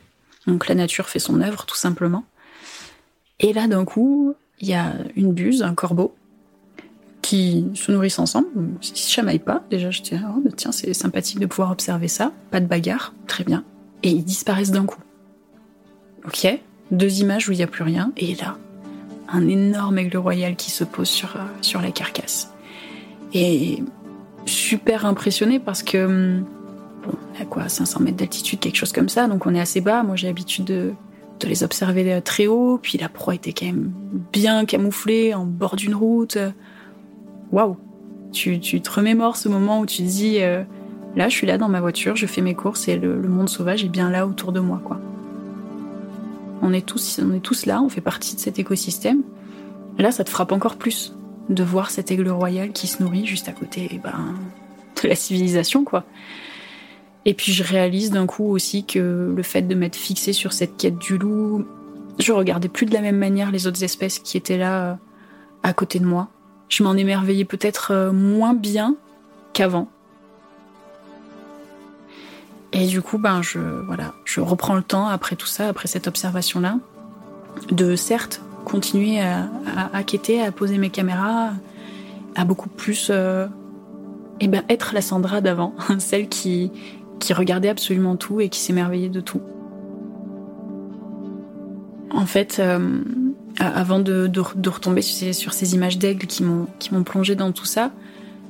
Donc 0.48 0.68
la 0.68 0.76
nature 0.76 1.10
fait 1.10 1.20
son 1.20 1.42
œuvre, 1.42 1.66
tout 1.66 1.76
simplement. 1.76 2.24
Et 3.40 3.52
là, 3.52 3.68
d'un 3.68 3.84
coup, 3.84 4.36
il 4.60 4.70
y 4.70 4.74
a 4.74 4.94
une 5.16 5.34
buse, 5.34 5.64
un 5.64 5.74
corbeau, 5.74 6.16
qui 7.22 7.66
se 7.74 7.92
nourrissent 7.92 8.20
ensemble, 8.20 8.48
ils 8.84 8.98
se 8.98 9.12
chamaillent 9.12 9.40
pas. 9.40 9.64
Déjà, 9.72 9.90
je 9.90 10.04
dis, 10.04 10.12
oh, 10.14 10.42
bah, 10.44 10.52
tiens, 10.56 10.72
c'est 10.72 10.94
sympathique 10.94 11.40
de 11.40 11.48
pouvoir 11.48 11.72
observer 11.72 12.08
ça. 12.08 12.32
Pas 12.52 12.60
de 12.60 12.68
bagarre, 12.68 13.14
très 13.26 13.44
bien. 13.44 13.64
Et 14.04 14.10
ils 14.10 14.24
disparaissent 14.24 14.72
d'un 14.72 14.86
coup. 14.86 15.02
Ok, 16.28 16.48
deux 16.92 17.20
images 17.22 17.50
où 17.50 17.52
il 17.52 17.58
n'y 17.58 17.64
a 17.64 17.68
plus 17.68 17.84
rien, 17.84 18.12
et 18.18 18.36
là, 18.36 18.58
un 19.30 19.48
énorme 19.48 20.00
aigle 20.00 20.18
royal 20.18 20.56
qui 20.56 20.72
se 20.72 20.84
pose 20.84 21.08
sur, 21.08 21.36
euh, 21.36 21.40
sur 21.62 21.82
la 21.82 21.92
carcasse. 21.92 22.52
Et 23.34 23.84
super 24.46 25.06
impressionné 25.06 25.60
parce 25.60 25.84
que, 25.84 26.06
hum, 26.06 26.46
bon, 27.06 27.14
à 27.40 27.46
quoi, 27.46 27.68
500 27.68 28.00
mètres 28.02 28.18
d'altitude, 28.18 28.60
quelque 28.60 28.78
chose 28.78 28.92
comme 28.92 29.10
ça, 29.10 29.28
donc 29.28 29.46
on 29.46 29.54
est 29.54 29.60
assez 29.60 29.82
bas. 29.82 30.04
Moi, 30.04 30.16
j'ai 30.16 30.28
l'habitude 30.28 30.66
de, 30.66 30.94
de 31.40 31.48
les 31.48 31.64
observer 31.64 32.22
très 32.24 32.48
haut, 32.48 32.80
puis 32.82 32.98
la 32.98 33.10
proie 33.10 33.36
était 33.36 33.54
quand 33.54 33.66
même 33.66 33.92
bien 34.32 34.66
camouflée 34.66 35.34
en 35.34 35.46
bord 35.46 35.76
d'une 35.76 35.96
route. 35.96 36.38
Waouh 37.52 37.78
tu, 38.36 38.60
tu, 38.60 38.82
te 38.82 38.92
remémores 38.92 39.38
ce 39.38 39.50
moment 39.50 39.80
où 39.80 39.86
tu 39.86 39.98
te 40.04 40.08
dis 40.08 40.42
euh, 40.42 40.64
là, 41.16 41.30
je 41.30 41.36
suis 41.36 41.48
là 41.48 41.58
dans 41.58 41.70
ma 41.70 41.80
voiture, 41.82 42.16
je 42.16 42.28
fais 42.28 42.42
mes 42.42 42.54
courses 42.54 42.88
et 42.88 42.98
le, 42.98 43.18
monde 43.28 43.50
sauvage 43.50 43.84
est 43.84 43.90
bien 43.90 44.12
là 44.12 44.28
autour 44.28 44.52
de 44.52 44.60
moi, 44.60 44.82
quoi. 44.84 45.00
On 46.68 46.74
est 46.74 46.84
tous, 46.84 47.20
on 47.24 47.32
est 47.36 47.42
tous 47.42 47.68
là, 47.68 47.80
on 47.80 47.90
fait 47.90 48.02
partie 48.02 48.34
de 48.34 48.40
cet 48.40 48.58
écosystème. 48.58 49.22
Là, 50.00 50.12
ça 50.12 50.24
te 50.24 50.32
frappe 50.32 50.52
encore 50.52 50.78
plus 50.78 51.16
de 51.50 51.64
voir 51.64 51.92
cet 51.92 52.10
aigle 52.10 52.28
royal 52.28 52.72
qui 52.72 52.88
se 52.88 53.04
nourrit 53.04 53.28
juste 53.28 53.48
à 53.48 53.52
côté, 53.52 53.88
eh 53.92 54.00
ben, 54.00 54.34
de 55.04 55.08
la 55.08 55.14
civilisation, 55.14 55.84
quoi. 55.84 56.06
Et 57.26 57.36
puis 57.36 57.52
je 57.52 57.64
réalise 57.64 58.10
d'un 58.10 58.26
coup 58.26 58.46
aussi 58.46 58.84
que 58.84 59.32
le 59.36 59.44
fait 59.44 59.62
de 59.62 59.76
m'être 59.76 59.96
fixé 59.96 60.34
sur 60.34 60.54
cette 60.54 60.76
quête 60.76 60.98
du 60.98 61.20
loup, 61.20 61.66
je 62.18 62.32
regardais 62.32 62.68
plus 62.68 62.88
de 62.88 62.94
la 62.94 63.02
même 63.02 63.18
manière 63.18 63.52
les 63.52 63.68
autres 63.68 63.84
espèces 63.84 64.18
qui 64.18 64.36
étaient 64.36 64.58
là 64.58 64.92
euh, 64.92 64.96
à 65.62 65.74
côté 65.74 66.00
de 66.00 66.06
moi. 66.06 66.30
Je 66.68 66.84
m'en 66.84 66.96
émerveillais 66.96 67.46
peut-être 67.46 67.92
euh, 67.92 68.12
moins 68.12 68.56
bien 68.56 68.96
qu'avant. 69.54 69.88
Et 72.76 72.88
du 72.88 73.02
coup, 73.02 73.18
ben 73.18 73.42
je 73.42 73.60
voilà, 73.88 74.14
je 74.26 74.42
reprends 74.42 74.76
le 74.76 74.84
temps 74.84 75.08
après 75.08 75.38
tout 75.38 75.48
ça, 75.48 75.70
après 75.70 75.88
cette 75.88 76.08
observation-là, 76.08 76.78
de 77.72 77.96
certes 77.96 78.42
continuer 78.66 79.22
à, 79.22 79.48
à, 79.94 80.04
quêter, 80.04 80.42
à 80.42 80.52
poser 80.52 80.78
mes 80.78 80.90
caméras, 80.90 81.54
à 82.36 82.44
beaucoup 82.44 82.68
plus, 82.68 83.08
euh, 83.12 83.48
eh 84.42 84.50
ben 84.50 84.64
être 84.68 84.94
la 84.94 85.02
Sandra 85.02 85.40
d'avant, 85.40 85.74
celle 86.00 86.28
qui 86.28 86.72
qui 87.20 87.32
regardait 87.34 87.70
absolument 87.70 88.18
tout 88.18 88.42
et 88.42 88.50
qui 88.50 88.60
s'émerveillait 88.60 89.08
de 89.08 89.22
tout. 89.22 89.42
En 92.12 92.26
fait, 92.26 92.58
euh, 92.60 93.00
avant 93.58 94.00
de, 94.00 94.30
retomber 94.38 95.02
sur 95.02 95.54
ces, 95.54 95.76
images 95.76 95.98
d'aigle 95.98 96.28
qui 96.28 96.44
m'ont 96.44 96.68
qui 96.80 96.94
m'ont 96.94 97.04
plongé 97.04 97.36
dans 97.36 97.54
tout 97.54 97.64
ça, 97.64 97.92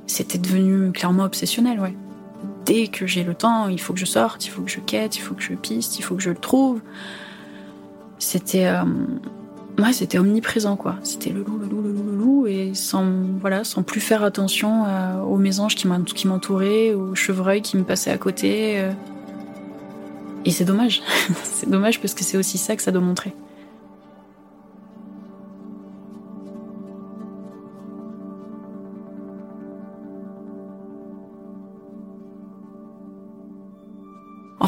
c'était 0.07 0.39
devenu 0.39 0.91
clairement 0.93 1.25
obsessionnel, 1.25 1.79
ouais. 1.79 1.93
Dès 2.65 2.87
que 2.87 3.05
j'ai 3.05 3.23
le 3.23 3.35
temps, 3.35 3.67
il 3.67 3.79
faut 3.79 3.93
que 3.93 3.99
je 3.99 4.05
sorte, 4.05 4.45
il 4.45 4.49
faut 4.49 4.61
que 4.61 4.71
je 4.71 4.79
quête, 4.79 5.17
il 5.17 5.21
faut 5.21 5.35
que 5.35 5.43
je 5.43 5.53
piste, 5.53 5.99
il 5.99 6.01
faut 6.01 6.15
que 6.15 6.21
je 6.21 6.31
le 6.31 6.35
trouve. 6.35 6.81
C'était 8.17 8.65
euh, 8.65 8.83
ouais, 9.77 9.93
c'était 9.93 10.17
omniprésent 10.17 10.75
quoi. 10.75 10.95
C'était 11.03 11.29
le 11.29 11.43
loup, 11.43 11.59
le 11.59 11.67
loup, 11.67 11.81
le 11.81 11.91
loup, 11.91 12.03
le 12.03 12.15
loup, 12.15 12.47
et 12.47 12.73
sans 12.73 13.05
voilà, 13.39 13.63
sans 13.63 13.83
plus 13.83 14.01
faire 14.01 14.23
attention 14.23 14.85
euh, 14.85 15.21
aux 15.21 15.37
mésanges 15.37 15.75
qui 15.75 15.87
m'entouraient, 16.27 16.93
aux 16.93 17.13
chevreuils 17.13 17.61
qui 17.61 17.77
me 17.77 17.83
passaient 17.83 18.11
à 18.11 18.17
côté. 18.17 18.79
Euh. 18.79 18.91
Et 20.45 20.51
c'est 20.51 20.65
dommage. 20.65 21.01
c'est 21.43 21.69
dommage 21.69 21.99
parce 21.99 22.13
que 22.13 22.23
c'est 22.23 22.37
aussi 22.37 22.57
ça 22.57 22.75
que 22.75 22.81
ça 22.81 22.91
doit 22.91 23.01
montrer. 23.01 23.33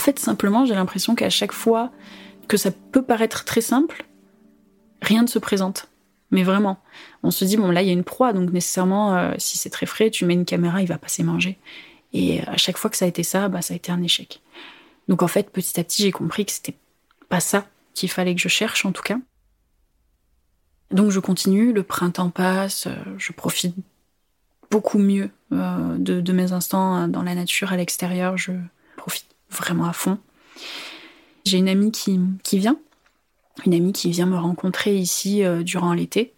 Fait, 0.08 0.20
simplement, 0.20 0.66
j'ai 0.66 0.74
l'impression 0.74 1.16
qu'à 1.16 1.30
chaque 1.30 1.52
fois 1.52 1.92
que 2.48 2.56
ça 2.56 2.72
peut 2.72 3.02
paraître 3.02 3.44
très 3.44 3.62
simple, 3.62 4.06
rien 5.02 5.22
ne 5.22 5.28
se 5.28 5.40
présente. 5.40 5.90
Mais 6.32 6.44
vraiment, 6.44 6.80
on 7.24 7.32
se 7.32 7.46
dit 7.46 7.58
bon 7.58 7.72
là 7.72 7.82
il 7.82 7.88
y 7.88 7.90
a 7.90 7.94
une 7.94 8.04
proie, 8.04 8.34
donc 8.34 8.52
nécessairement 8.52 9.16
euh, 9.16 9.34
si 9.38 9.58
c'est 9.58 9.70
très 9.70 9.86
frais, 9.86 10.10
tu 10.10 10.26
mets 10.26 10.34
une 10.34 10.46
caméra, 10.46 10.82
il 10.82 10.88
va 10.88 10.98
pas 10.98 11.08
manger. 11.24 11.58
Et 12.14 12.42
à 12.42 12.58
chaque 12.58 12.78
fois 12.78 12.90
que 12.90 12.98
ça 12.98 13.06
a 13.06 13.08
été 13.08 13.24
ça, 13.24 13.48
bah 13.48 13.62
ça 13.62 13.74
a 13.74 13.78
été 13.78 13.92
un 13.92 14.02
échec. 14.02 14.42
Donc 15.08 15.24
en 15.24 15.28
fait 15.28 15.50
petit 15.50 15.80
à 15.80 15.84
petit 15.84 16.04
j'ai 16.04 16.12
compris 16.12 16.46
que 16.46 16.52
c'était 16.52 16.76
pas 17.30 17.40
ça 17.40 17.66
qu'il 17.94 18.10
fallait 18.10 18.36
que 18.36 18.42
je 18.42 18.50
cherche 18.50 18.86
en 18.86 18.92
tout 18.92 19.04
cas. 19.04 19.18
Donc 20.92 21.12
je 21.12 21.20
continue, 21.20 21.72
le 21.72 21.84
printemps 21.84 22.30
passe, 22.30 22.88
euh, 22.88 22.96
je 23.18 23.32
profite 23.32 23.76
beaucoup 24.70 25.00
mieux 25.00 25.30
euh, 25.54 25.98
de, 25.98 26.20
de, 26.20 26.34
mes 26.34 26.52
instants 26.52 27.08
dans 27.08 27.24
la 27.24 27.36
nature, 27.36 27.72
à 27.72 27.78
l'extérieur, 27.78 28.38
je 28.38 28.52
vraiment 29.50 29.86
à 29.86 29.94
fond. 29.94 30.18
J'ai 31.46 31.58
une 31.58 31.70
amie 31.70 31.92
qui, 31.92 32.20
qui 32.44 32.60
vient 32.60 32.78
une 33.66 33.74
amie 33.74 33.92
qui 33.92 34.12
vient 34.12 34.28
me 34.28 34.38
rencontrer 34.38 34.96
ici 34.96 35.42
durant 35.62 35.92
l'été. 35.92 36.36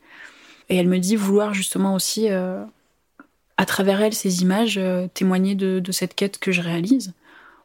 Et 0.70 0.78
elle 0.78 0.88
me 0.88 1.00
dit 1.00 1.18
vouloir 1.18 1.54
justement 1.54 1.94
aussi, 1.94 2.30
à 2.30 3.66
travers 3.66 4.02
elle, 4.02 4.14
ces 4.14 4.42
images, 4.42 4.80
témoigner 5.14 5.54
de, 5.54 5.80
de, 5.80 5.92
cette 5.92 6.16
quête 6.16 6.40
que 6.40 6.54
je 6.54 6.62
réalise. 6.62 7.12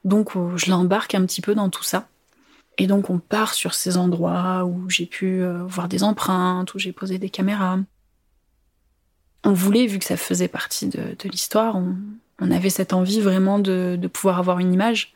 Donc 0.03 0.33
je 0.57 0.71
l'embarque 0.71 1.15
un 1.15 1.25
petit 1.25 1.41
peu 1.41 1.55
dans 1.55 1.71
tout 1.71 1.85
ça. 1.85 2.09
Et 2.79 2.89
donc 2.89 3.11
on 3.11 3.21
part 3.21 3.55
sur 3.55 3.75
ces 3.75 3.97
endroits 3.97 4.65
où 4.65 4.91
j'ai 4.91 5.07
pu 5.07 5.45
voir 5.69 5.87
des 5.87 6.03
empreintes, 6.03 6.75
où 6.75 6.81
j'ai 6.81 6.91
posé 6.93 7.19
des 7.19 7.31
caméras 7.31 7.79
on 9.45 9.53
voulait, 9.53 9.87
vu 9.87 9.99
que 9.99 10.05
ça 10.05 10.17
faisait 10.17 10.49
partie 10.49 10.89
de, 10.89 11.17
l'histoire, 11.25 11.77
on, 11.77 12.51
avait 12.51 12.71
cette 12.71 12.93
envie 12.93 13.21
vraiment 13.21 13.59
de, 13.59 13.99
pouvoir 14.13 14.39
avoir 14.39 14.59
une 14.59 14.73
image 14.73 15.15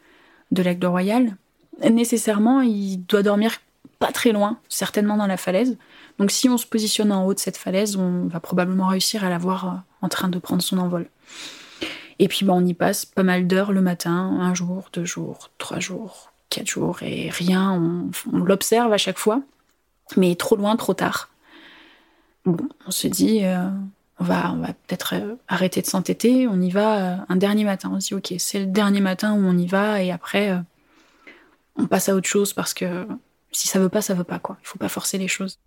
de 0.50 0.62
l'aigle 0.62 0.86
royal. 0.86 1.36
Nécessairement, 1.82 2.60
il 2.60 2.98
doit 3.06 3.22
dormir 3.22 3.58
pas 3.98 4.12
très 4.12 4.32
loin, 4.32 4.58
certainement 4.68 5.16
dans 5.16 5.26
la 5.26 5.36
falaise. 5.36 5.76
Donc 6.18 6.30
si 6.30 6.48
on 6.48 6.56
se 6.56 6.66
positionne 6.66 7.12
en 7.12 7.24
haut 7.24 7.34
de 7.34 7.38
cette 7.38 7.56
falaise, 7.56 7.96
on 7.96 8.26
va 8.26 8.40
probablement 8.40 8.88
réussir 8.88 9.24
à 9.24 9.28
la 9.28 9.38
voir 9.38 9.66
euh, 9.66 9.76
en 10.02 10.08
train 10.08 10.28
de 10.28 10.38
prendre 10.38 10.62
son 10.62 10.78
envol. 10.78 11.08
Et 12.18 12.28
puis 12.28 12.46
on 12.48 12.64
y 12.64 12.74
passe 12.74 13.04
pas 13.04 13.22
mal 13.22 13.46
d'heures 13.46 13.72
le 13.72 13.80
matin, 13.80 14.12
un 14.12 14.54
jour, 14.54 14.88
deux 14.92 15.04
jours, 15.04 15.50
trois 15.58 15.78
jours, 15.78 16.32
quatre 16.50 16.66
jours, 16.66 17.02
et 17.02 17.30
rien, 17.30 17.72
on, 18.32 18.38
l'observe 18.38 18.92
à 18.92 18.98
chaque 18.98 19.18
fois, 19.18 19.40
mais 20.16 20.34
trop 20.34 20.56
loin, 20.56 20.76
trop 20.76 20.94
tard. 20.94 21.28
Bon, 22.44 22.68
on 22.86 22.90
se 22.90 23.06
dit, 23.06 23.44
euh, 23.44 23.68
on 24.20 24.24
va, 24.24 24.52
on 24.52 24.58
va 24.58 24.68
peut-être 24.68 25.14
euh, 25.14 25.34
arrêter 25.46 25.80
de 25.80 25.86
s'entêter, 25.86 26.48
on 26.48 26.60
y 26.60 26.70
va 26.70 26.98
euh, 26.98 27.16
un 27.28 27.36
dernier 27.36 27.64
matin. 27.64 27.90
On 27.92 28.00
se 28.00 28.08
dit, 28.08 28.14
ok, 28.14 28.34
c'est 28.38 28.60
le 28.60 28.66
dernier 28.66 29.00
matin 29.00 29.32
où 29.34 29.38
on 29.38 29.56
y 29.56 29.66
va, 29.66 30.02
et 30.02 30.10
après, 30.10 30.50
euh, 30.50 30.58
on 31.76 31.86
passe 31.86 32.08
à 32.08 32.14
autre 32.14 32.28
chose 32.28 32.52
parce 32.52 32.74
que 32.74 33.06
si 33.52 33.68
ça 33.68 33.78
veut 33.78 33.88
pas, 33.88 34.02
ça 34.02 34.14
veut 34.14 34.24
pas, 34.24 34.38
quoi. 34.38 34.56
Il 34.62 34.66
faut 34.66 34.78
pas 34.78 34.88
forcer 34.88 35.18
les 35.18 35.28
choses. 35.28 35.58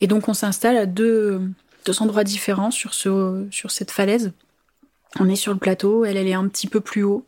Et 0.00 0.06
donc, 0.06 0.28
on 0.28 0.34
s'installe 0.34 0.76
à 0.76 0.86
deux, 0.86 1.40
deux 1.86 2.02
endroits 2.02 2.24
différents 2.24 2.70
sur, 2.70 2.92
ce, 2.92 3.46
sur 3.50 3.70
cette 3.70 3.90
falaise. 3.90 4.32
On 5.18 5.28
est 5.28 5.36
sur 5.36 5.52
le 5.52 5.58
plateau, 5.58 6.04
elle, 6.04 6.16
elle 6.16 6.28
est 6.28 6.34
un 6.34 6.48
petit 6.48 6.66
peu 6.66 6.80
plus 6.80 7.02
haut. 7.02 7.24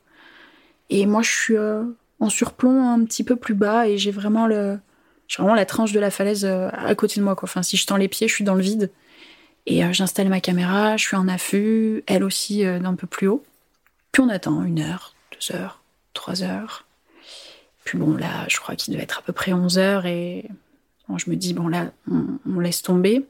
Et 0.91 1.07
moi, 1.07 1.23
je 1.23 1.31
suis 1.31 1.57
en 2.21 2.29
surplomb 2.29 2.89
un 2.89 3.05
petit 3.05 3.25
peu 3.25 3.37
plus 3.37 3.55
bas, 3.55 3.89
et 3.89 3.97
j'ai 3.97 4.11
vraiment 4.11 4.47
le. 4.47 4.79
Vraiment 5.39 5.57
la 5.57 5.67
tranche 5.67 5.91
de 5.91 5.99
la 5.99 6.13
falaise 6.13 6.45
à 6.45 6.95
côté 6.95 7.19
de 7.19 7.25
moi. 7.25 7.35
Quoi. 7.35 7.49
Enfin, 7.49 7.65
si 7.65 7.77
je 7.77 7.85
tends 7.85 7.97
les 7.97 8.07
pieds, 8.07 8.29
je 8.29 8.35
suis 8.35 8.45
dans 8.45 8.55
le 8.55 8.63
vide. 8.63 8.93
Et 9.67 9.85
euh, 9.85 9.93
j'installe 9.93 10.29
ma 10.29 10.41
caméra, 10.41 10.97
je 10.97 11.05
suis 11.05 11.17
en 11.17 11.29
affût, 11.29 12.05
elle 12.07 12.23
aussi 12.23 12.65
euh, 12.65 12.79
d'un 12.79 12.95
peu 12.95 13.07
plus 13.07 13.29
haut. 13.29 13.45
Puis 14.13 14.23
on 14.23 14.29
attend 14.29 14.63
une 14.65 14.81
heure, 14.81 15.15
deux 15.33 15.55
heures, 15.55 15.83
trois 16.15 16.43
heures. 16.43 16.85
Puis 17.85 17.99
bon, 17.99 18.17
là, 18.17 18.47
je 18.49 18.59
crois 18.59 18.77
qu'il 18.77 18.93
devait 18.93 19.05
être 19.05 19.19
à 19.19 19.23
peu 19.23 19.33
près 19.33 19.53
11 19.53 19.79
heures 19.79 20.07
et 20.07 20.49
je 21.17 21.31
me 21.31 21.37
dis, 21.37 21.55
bon, 21.55 21.69
là, 21.69 21.93
on, 22.11 22.59
laisse 22.59 22.83
tomber. 22.83 23.25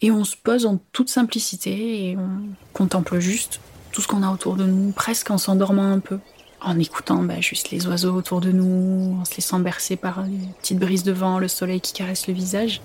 Et 0.00 0.10
on 0.10 0.24
se 0.24 0.36
pose 0.36 0.66
en 0.66 0.78
toute 0.92 1.08
simplicité 1.08 2.10
et 2.10 2.16
on 2.16 2.42
contemple 2.72 3.20
juste 3.20 3.60
tout 3.92 4.02
ce 4.02 4.08
qu'on 4.08 4.22
a 4.22 4.30
autour 4.30 4.56
de 4.56 4.64
nous, 4.64 4.92
presque 4.92 5.30
en 5.30 5.38
s'endormant 5.38 5.90
un 5.90 6.00
peu, 6.00 6.18
en 6.60 6.78
écoutant 6.78 7.22
bah, 7.22 7.40
juste 7.40 7.70
les 7.70 7.86
oiseaux 7.86 8.14
autour 8.14 8.40
de 8.40 8.50
nous, 8.50 9.18
en 9.20 9.24
se 9.24 9.36
laissant 9.36 9.60
bercer 9.60 9.96
par 9.96 10.22
les 10.24 10.48
petites 10.60 10.78
brises 10.78 11.04
de 11.04 11.12
vent, 11.12 11.38
le 11.38 11.48
soleil 11.48 11.80
qui 11.80 11.92
caresse 11.92 12.26
le 12.26 12.34
visage. 12.34 12.80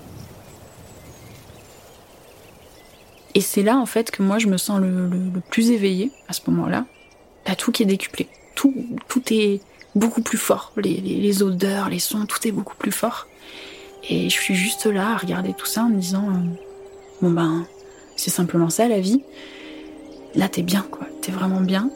Et 3.38 3.40
c'est 3.40 3.62
là, 3.62 3.76
en 3.76 3.86
fait, 3.86 4.10
que 4.10 4.20
moi, 4.20 4.40
je 4.40 4.48
me 4.48 4.56
sens 4.56 4.80
le, 4.80 5.08
plus 5.48 5.70
éveillée 5.70 6.10
à 6.26 6.32
ce 6.32 6.40
moment-là. 6.48 6.86
T'as 7.44 7.54
tout 7.54 7.70
qui 7.70 7.84
est 7.84 7.86
décuplé. 7.86 8.26
Tout, 8.56 8.74
tout 9.06 9.22
est 9.30 9.60
beaucoup 9.94 10.22
plus 10.22 10.36
fort. 10.36 10.72
Les, 10.76 11.40
odeurs, 11.44 11.88
les 11.88 12.00
sons, 12.00 12.26
tout 12.26 12.48
est 12.48 12.50
beaucoup 12.50 12.74
plus 12.74 12.90
fort. 12.90 13.28
Et 14.08 14.28
je 14.28 14.34
suis 14.34 14.56
juste 14.56 14.86
là 14.86 15.12
à 15.12 15.16
regarder 15.16 15.54
tout 15.56 15.66
ça 15.66 15.84
en 15.84 15.88
me 15.88 16.00
disant 16.00 16.28
euh, 16.30 16.48
Bon 17.22 17.30
ben, 17.30 17.64
c'est 18.16 18.30
simplement 18.30 18.70
ça 18.70 18.88
la 18.88 18.98
vie. 18.98 19.22
Là, 20.34 20.48
t'es 20.48 20.62
bien, 20.62 20.84
quoi. 20.90 21.06
T'es 21.22 21.30
vraiment 21.30 21.60
bien. 21.60 21.90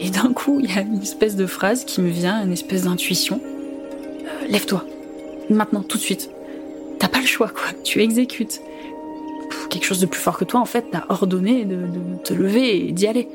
Et 0.00 0.08
d'un 0.08 0.32
coup, 0.32 0.58
il 0.62 0.74
y 0.74 0.78
a 0.78 0.80
une 0.80 1.02
espèce 1.02 1.36
de 1.36 1.44
phrase 1.44 1.84
qui 1.84 2.00
me 2.00 2.08
vient, 2.08 2.42
une 2.42 2.52
espèce 2.54 2.84
d'intuition. 2.84 3.42
Euh, 3.44 4.46
lève-toi. 4.48 4.86
Maintenant, 5.50 5.82
tout 5.82 5.98
de 5.98 6.02
suite 6.02 6.30
t'as 7.04 7.10
pas 7.10 7.20
le 7.20 7.26
choix, 7.26 7.48
quoi. 7.48 7.66
Tu 7.82 8.00
exécutes. 8.00 8.62
quelque 9.68 9.84
chose 9.84 10.00
de 10.00 10.06
plus 10.06 10.20
fort 10.20 10.38
que 10.38 10.44
toi, 10.44 10.60
en 10.60 10.64
fait, 10.64 10.90
t'a 10.90 11.04
ordonné 11.10 11.66
de, 11.66 11.86
te 12.22 12.32
lever 12.32 12.88
et 12.88 12.92
d'y 12.92 13.06
aller. 13.06 13.28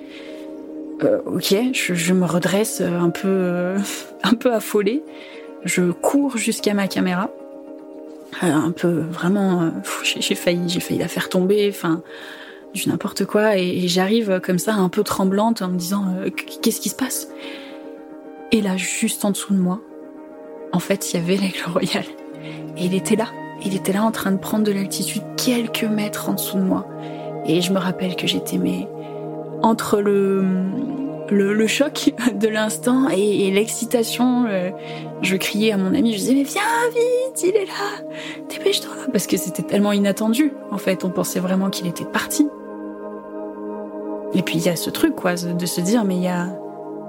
Euh, 1.03 1.19
ok, 1.25 1.55
je, 1.73 2.13
me 2.13 2.25
redresse 2.25 2.81
un 2.81 3.11
peu, 3.11 3.27
euh, 3.27 3.77
un 4.23 4.33
peu 4.33 4.53
affolée. 4.53 5.03
Je 5.65 5.91
cours 5.91 6.37
jusqu'à 6.37 6.73
ma 6.73 6.87
caméra. 6.87 7.29
Euh, 8.43 8.51
un 8.51 8.71
peu, 8.71 8.89
vraiment, 8.89 9.71
j'ai 10.03 10.35
failli, 10.35 10.67
j'ai 10.67 10.79
failli 10.79 10.99
la 10.99 11.07
faire 11.07 11.29
tomber. 11.29 11.69
Enfin, 11.69 12.01
du 12.73 12.89
n'importe 12.89 13.25
quoi. 13.25 13.55
Et, 13.57 13.87
j'arrive 13.87 14.39
comme 14.43 14.59
ça, 14.59 14.73
un 14.73 14.89
peu 14.89 15.03
tremblante, 15.03 15.61
en 15.61 15.67
me 15.67 15.77
disant 15.77 16.05
qu'est-ce 16.61 16.81
qui 16.81 16.89
se 16.89 16.95
passe? 16.95 17.27
Et 18.51 18.61
là, 18.61 18.77
juste 18.77 19.25
en 19.25 19.29
dessous 19.29 19.53
de 19.53 19.59
moi, 19.59 19.79
en 20.71 20.79
fait, 20.79 21.13
il 21.13 21.17
y 21.17 21.19
avait 21.19 21.35
l'aigle 21.35 21.63
royal. 21.67 22.05
Et 22.77 22.85
il 22.85 22.95
était 22.95 23.15
là. 23.15 23.27
Il 23.65 23.75
était 23.75 23.93
là 23.93 24.03
en 24.03 24.11
train 24.11 24.31
de 24.31 24.37
prendre 24.37 24.63
de 24.63 24.71
l'altitude 24.71 25.23
quelques 25.37 25.83
mètres 25.83 26.29
en 26.29 26.33
dessous 26.33 26.57
de 26.57 26.63
moi. 26.63 26.85
Et 27.45 27.61
je 27.61 27.73
me 27.73 27.79
rappelle 27.79 28.15
que 28.15 28.27
j'étais 28.27 28.57
mais 28.57 28.87
entre 29.61 29.99
le, 29.99 30.43
le, 31.29 31.67
choc 31.67 32.13
de 32.33 32.47
l'instant 32.47 33.09
et, 33.09 33.51
l'excitation. 33.51 34.45
Euh, 34.47 34.69
je 35.21 35.35
criais 35.35 35.71
à 35.71 35.77
mon 35.77 35.93
ami, 35.93 36.13
je 36.13 36.19
disais 36.19 36.33
mais 36.33 36.43
viens 36.43 36.61
vite, 36.93 37.43
il 37.43 37.55
est 37.55 37.65
là, 37.65 38.05
dépêche-toi, 38.49 38.93
parce 39.11 39.27
que 39.27 39.37
c'était 39.37 39.63
tellement 39.63 39.91
inattendu. 39.91 40.53
En 40.71 40.77
fait, 40.77 41.03
on 41.03 41.09
pensait 41.09 41.39
vraiment 41.39 41.69
qu'il 41.69 41.87
était 41.87 42.05
parti. 42.05 42.47
Et 44.33 44.43
puis 44.43 44.57
il 44.57 44.65
y 44.65 44.69
a 44.69 44.75
ce 44.75 44.89
truc 44.89 45.15
quoi, 45.15 45.33
de 45.33 45.65
se 45.65 45.81
dire 45.81 46.05
mais 46.05 46.15
il 46.15 46.23
y 46.23 46.27
a 46.27 46.58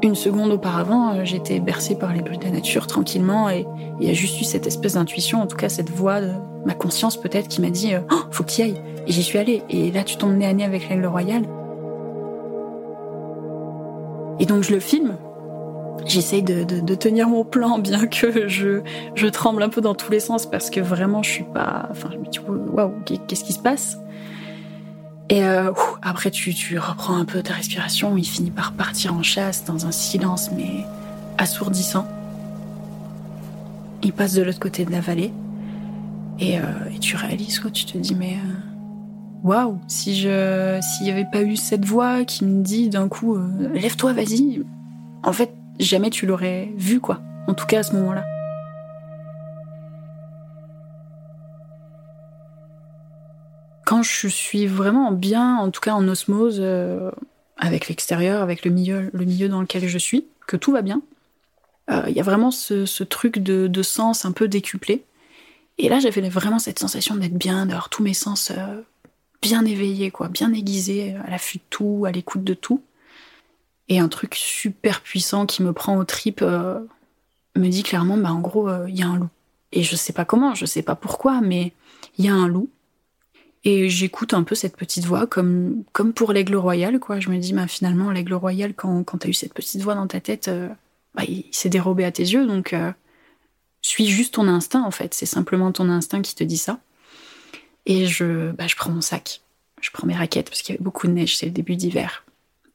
une 0.03 0.15
seconde 0.15 0.53
auparavant, 0.53 1.15
euh, 1.15 1.25
j'étais 1.25 1.61
bercée 1.61 1.95
par 1.95 2.13
les 2.13 2.23
bruits 2.23 2.39
de 2.39 2.45
la 2.45 2.51
nature 2.51 2.87
tranquillement 2.87 3.51
et 3.51 3.67
il 4.01 4.07
y 4.07 4.11
a 4.11 4.15
juste 4.15 4.41
eu 4.41 4.45
cette 4.45 4.67
espèce 4.67 4.95
d'intuition, 4.95 5.43
en 5.43 5.47
tout 5.47 5.57
cas 5.57 5.69
cette 5.69 5.91
voix 5.91 6.21
de 6.21 6.33
ma 6.65 6.75
conscience 6.75 7.17
peut-être 7.17 7.49
qui 7.49 7.61
m'a 7.61 7.71
dit 7.71 7.95
euh, 7.95 8.01
oh, 8.11 8.17
faut 8.31 8.45
que 8.45 8.51
tu 8.51 8.61
y 8.61 8.65
ailles. 8.65 8.81
Et 9.07 9.13
j'y 9.13 9.23
suis 9.23 9.39
allée. 9.39 9.63
Et 9.71 9.91
là, 9.91 10.05
tu 10.05 10.17
tombes 10.17 10.37
nez 10.37 10.47
à 10.47 10.53
nez 10.53 10.65
avec 10.65 10.89
l'aigle 10.89 11.07
royal. 11.07 11.43
Et 14.39 14.47
donc 14.47 14.63
je 14.63 14.73
le 14.73 14.81
filme. 14.81 15.17
J'essaye 16.07 16.43
de, 16.43 16.95
tenir 16.95 17.29
mon 17.29 17.45
plan, 17.45 17.79
bien 17.79 18.07
que 18.07 18.49
je, 18.49 18.81
je 19.15 19.27
tremble 19.27 19.63
un 19.63 19.69
peu 19.69 19.83
dans 19.83 19.95
tous 19.95 20.11
les 20.11 20.21
sens 20.21 20.47
parce 20.47 20.71
que 20.71 20.81
vraiment 20.81 21.23
je 21.23 21.31
suis 21.31 21.45
pas. 21.45 21.89
Enfin, 21.91 22.09
je 22.13 22.17
me 22.17 22.25
dis 22.25 22.39
waouh, 22.39 22.93
qu'est-ce 23.05 23.45
qui 23.45 23.53
se 23.53 23.59
passe? 23.59 23.99
Et 25.31 25.45
euh, 25.45 25.71
après, 26.03 26.33
tu, 26.33 26.53
tu 26.55 26.77
reprends 26.79 27.17
un 27.17 27.25
peu 27.25 27.41
ta 27.41 27.55
respiration. 27.55 28.17
Il 28.17 28.25
finit 28.25 28.51
par 28.51 28.73
partir 28.73 29.15
en 29.15 29.23
chasse 29.23 29.65
dans 29.65 29.87
un 29.87 29.93
silence, 29.93 30.51
mais 30.57 30.85
assourdissant. 31.39 32.07
Il 34.03 34.13
passe 34.13 34.35
de 34.35 34.43
l'autre 34.43 34.59
côté 34.59 34.85
de 34.85 34.91
la 34.91 35.01
vallée. 35.01 35.33
Et, 36.41 36.59
euh, 36.59 36.63
tu 37.01 37.15
réalises, 37.15 37.61
quoi? 37.61 37.71
Tu 37.71 37.85
te 37.85 37.97
dis, 37.97 38.17
mais. 38.17 38.33
Euh, 38.33 39.45
waouh, 39.45 39.79
si 39.87 40.17
je 40.17 40.81
s'il 40.83 41.07
n'y 41.07 41.13
avait 41.13 41.29
pas 41.31 41.43
eu 41.43 41.55
cette 41.55 41.85
voix 41.85 42.25
qui 42.25 42.45
me 42.45 42.63
dit 42.63 42.89
d'un 42.89 43.07
coup, 43.07 43.39
lève-toi, 43.73 44.13
vas-y. 44.13 44.63
En 45.23 45.33
fait, 45.33 45.55
jamais 45.79 46.11
tu 46.11 46.27
l'aurais 46.27 46.73
vu, 46.77 46.99
quoi. 46.99 47.21
En 47.47 47.55
tout 47.55 47.67
cas, 47.67 47.79
à 47.79 47.83
ce 47.85 47.95
moment-là. 47.95 48.25
Quand 53.91 54.05
je 54.05 54.29
suis 54.29 54.69
vraiment 54.69 55.11
bien, 55.11 55.57
en 55.57 55.73
tout 55.73 55.81
cas 55.81 55.95
en 55.95 56.07
osmose 56.07 56.59
euh, 56.61 57.11
avec 57.57 57.89
l'extérieur, 57.89 58.41
avec 58.41 58.65
le 58.65 58.71
milieu, 58.71 59.11
le 59.13 59.25
milieu 59.25 59.49
dans 59.49 59.61
lequel 59.61 59.89
je 59.89 59.99
suis, 59.99 60.27
que 60.47 60.57
tout 60.57 60.71
va 60.71 60.81
bien, 60.81 61.03
euh, 61.91 62.05
il 62.07 62.15
y 62.15 62.21
a 62.21 62.23
vraiment 62.23 62.53
ce, 62.53 63.03
truc 63.03 63.41
de, 63.41 63.83
sens 63.83 64.25
un 64.25 64.31
peu 64.31 64.47
décuplé. 64.47 65.03
Et 65.79 65.89
là, 65.89 65.99
j'avais 65.99 66.21
vraiment 66.29 66.61
cette 66.61 66.79
sensation 66.79 67.17
d'être 67.17 67.37
bien, 67.37 67.67
d'avoir 67.67 67.89
tous 67.89 68.05
mes 68.05 68.15
sens 68.15 68.53
euh, 68.57 68.81
bien 69.43 69.65
éveillés, 69.65 70.13
quoi, 70.13 70.29
bien 70.29 70.53
aiguisés, 70.53 71.17
à 71.27 71.29
l'affût 71.29 71.59
de 71.59 71.65
tout, 71.69 72.05
à 72.07 72.13
l'écoute 72.13 72.45
de 72.45 72.55
tout. 72.55 72.85
Et 73.89 73.99
un 73.99 74.07
truc 74.07 74.37
super 74.37 75.01
puissant 75.01 75.47
qui 75.47 75.65
me 75.65 75.73
prend 75.73 75.97
aux 75.97 76.05
tripes 76.05 76.45
me 76.45 77.69
dit 77.69 77.83
clairement, 77.83 78.19
bah, 78.19 78.31
en 78.31 78.39
gros, 78.39 78.71
il 78.87 78.97
y 78.97 79.03
a 79.03 79.09
un 79.09 79.17
loup. 79.17 79.31
Et 79.73 79.83
je 79.83 79.97
sais 79.97 80.13
pas 80.13 80.25
comment, 80.25 80.55
je 80.55 80.65
sais 80.65 80.83
pas 80.83 80.95
pourquoi, 80.95 81.41
mais 81.41 81.73
il 82.19 82.27
y 82.27 82.29
a 82.29 82.35
un 82.35 82.47
loup. 82.47 82.71
Et 83.65 83.91
j'écoute 83.91 84.33
un 84.33 84.43
peu 84.43 84.55
cette 84.55 84.77
petite 84.77 85.05
voix 85.05 85.27
comme, 85.27 85.85
comme 85.93 86.15
pour 86.15 86.33
l'aigle 86.33 86.57
royal, 86.57 86.99
quoi. 86.99 87.21
Je 87.21 87.29
me 87.29 87.37
dis, 87.37 87.53
bah, 87.53 87.67
finalement, 87.67 88.11
l'aigle 88.11 88.35
royal, 88.35 88.75
quand, 88.75 89.05
quand 89.05 89.19
t'as 89.19 89.29
eu 89.29 89.35
cette 89.35 89.53
petite 89.53 89.83
voix 89.83 89.95
dans 89.95 90.07
ta 90.07 90.21
tête, 90.21 90.49
euh, 90.49 90.69
bah, 91.15 91.25
il 91.29 91.45
s'est 91.53 91.69
dérobé 91.69 92.05
à 92.05 92.13
tes 92.13 92.23
yeux, 92.23 92.47
donc 92.47 92.73
euh, 92.73 92.91
suis 93.83 94.07
juste 94.07 94.35
ton 94.35 94.49
instinct, 94.49 94.83
en 94.83 94.91
fait. 94.91 95.13
C'est 95.13 95.27
simplement 95.27 95.73
ton 95.73 95.91
instinct 95.91 96.23
qui 96.23 96.35
te 96.35 96.45
dit 96.45 96.57
ça. 96.57 96.81
Et 97.85 98.07
je, 98.07 98.51
bah, 98.53 98.67
je 98.67 98.77
prends 98.77 98.91
mon 98.91 99.01
sac, 99.03 99.43
je 99.81 99.91
prends 99.91 100.07
mes 100.07 100.17
raquettes, 100.17 100.49
parce 100.49 100.63
qu'il 100.63 100.75
y 100.75 100.77
avait 100.77 100.85
beaucoup 100.85 101.07
de 101.07 101.13
neige, 101.13 101.37
c'est 101.37 101.47
le 101.47 101.53
début 101.53 101.77
d'hiver, 101.77 102.25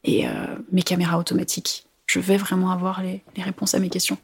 et 0.04 0.28
euh, 0.28 0.32
mes 0.71 0.84
caméras 0.84 1.17
automatiques. 1.17 1.86
je 2.06 2.19
vais 2.19 2.38
vraiment 2.38 2.71
avoir 2.71 3.02
les, 3.02 3.24
réponses 3.38 3.74
à 3.74 3.80
mes 3.80 3.89
questions. 3.89 4.17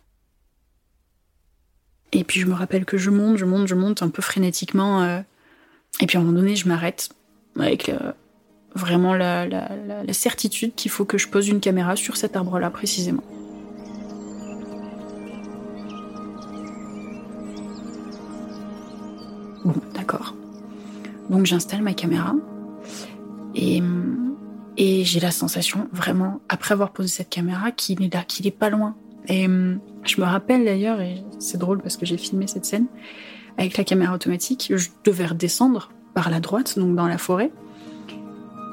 Et 2.13 2.24
puis 2.24 2.39
je 2.39 2.45
me 2.45 2.54
rappelle 2.54 2.86
que 2.86 2.97
je 2.97 3.10
monte, 3.10 3.38
je 3.38 3.45
monte, 3.45 3.67
je 3.67 3.76
monte 3.76 4.04
un 4.04 4.10
peu 4.10 4.21
frénétiquement. 4.21 5.24
Et 6.02 6.08
puis 6.08 6.18
à 6.18 6.22
un 6.22 6.24
moment 6.24 6.40
donné, 6.40 6.56
je 6.56 6.68
m'arrête 6.68 7.10
avec 7.58 7.92
vraiment 8.76 9.14
la, 9.14 9.48
certitude 10.12 10.74
qu'il 10.76 10.92
faut 10.92 11.06
que 11.06 11.18
je 11.18 11.28
pose 11.28 11.48
une 11.48 11.60
caméra 11.60 11.96
sur 11.96 12.18
cet 12.18 12.36
arbre-là 12.36 12.70
précisément. 12.70 13.24
Bon, 19.64 19.76
d'accord. 19.94 20.36
Donc 21.30 21.46
j'installe 21.46 21.82
ma 21.82 21.94
caméra 21.94 22.34
et, 23.54 23.82
et 24.78 25.04
j'ai 25.06 25.20
la 25.20 25.32
sensation 25.32 25.88
vraiment, 25.92 26.42
après 26.50 26.74
avoir 26.74 26.92
posé 26.92 27.10
cette 27.10 27.30
caméra, 27.30 27.72
qu'il 27.72 28.02
est 28.04 28.14
là, 28.14 28.24
qu'il 28.24 28.48
est 28.48 28.52
pas 28.52 28.70
loin. 28.70 28.96
Et 29.28 29.46
je 29.46 30.20
me 30.20 30.26
rappelle 30.26 30.66
d'ailleurs, 30.66 31.00
et 31.00 31.24
c'est 31.40 31.60
drôle 31.60 31.80
parce 31.80 31.96
que 31.96 32.06
j'ai 32.08 32.18
filmé 32.18 32.48
cette 32.48 32.66
scène, 32.66 32.88
avec 33.58 33.78
la 33.78 33.84
caméra 33.84 34.14
automatique, 34.14 34.74
je 34.76 34.90
devais 35.04 35.26
redescendre 35.26 35.92
par 36.14 36.30
la 36.30 36.40
droite, 36.40 36.78
donc 36.78 36.96
dans 36.96 37.08
la 37.08 37.18
forêt. 37.18 37.52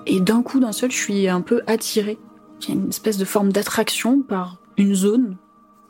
Et 0.07 0.21
d'un 0.21 0.43
coup, 0.43 0.61
d'un 0.61 0.73
seul, 0.73 0.91
je 0.91 0.97
suis 0.97 1.29
un 1.29 1.41
peu 1.41 1.62
attirée. 1.67 2.19
Il 2.62 2.69
y 2.69 2.73
a 2.73 2.75
une 2.75 2.88
espèce 2.88 3.19
de 3.19 3.25
forme 3.25 3.53
d'attraction 3.53 4.23
par 4.23 4.59
une 4.77 4.95
zone, 4.95 5.37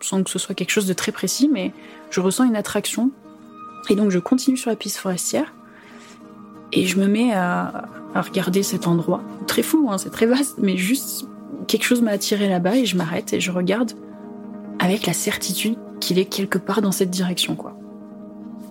sans 0.01 0.23
que 0.23 0.31
ce 0.31 0.39
soit 0.39 0.55
quelque 0.55 0.71
chose 0.71 0.87
de 0.87 0.93
très 0.93 1.13
précis, 1.13 1.49
mais 1.53 1.73
je 2.11 2.21
ressens 2.21 2.45
une 2.45 2.57
attraction. 2.57 3.11
Et 3.91 3.95
donc 3.95 4.11
je 4.11 4.19
continue 4.19 4.57
sur 4.57 4.71
la 4.71 4.77
piste 4.77 4.97
forestière. 4.97 5.55
Et 6.73 6.87
je 6.87 6.99
me 6.99 7.07
mets 7.07 7.33
à, 7.33 7.89
regarder 8.15 8.63
cet 8.63 8.87
endroit. 8.89 9.23
Très 9.47 9.63
fou, 9.63 9.89
hein, 9.91 9.99
c'est 9.99 10.11
très 10.11 10.27
vaste, 10.27 10.57
mais 10.59 10.77
juste 10.77 11.29
quelque 11.69 11.85
chose 11.85 12.03
m'a 12.03 12.11
attiré 12.11 12.49
là-bas 12.49 12.77
et 12.77 12.85
je 12.85 12.97
m'arrête 12.97 13.33
et 13.33 13.41
je 13.41 13.53
regarde 13.53 13.93
avec 14.81 15.07
la 15.07 15.13
certitude 15.13 15.77
qu'il 16.01 16.19
est 16.19 16.25
quelque 16.25 16.59
part 16.59 16.83
dans 16.83 16.91
cette 16.91 17.11
direction, 17.11 17.55
quoi. 17.55 17.78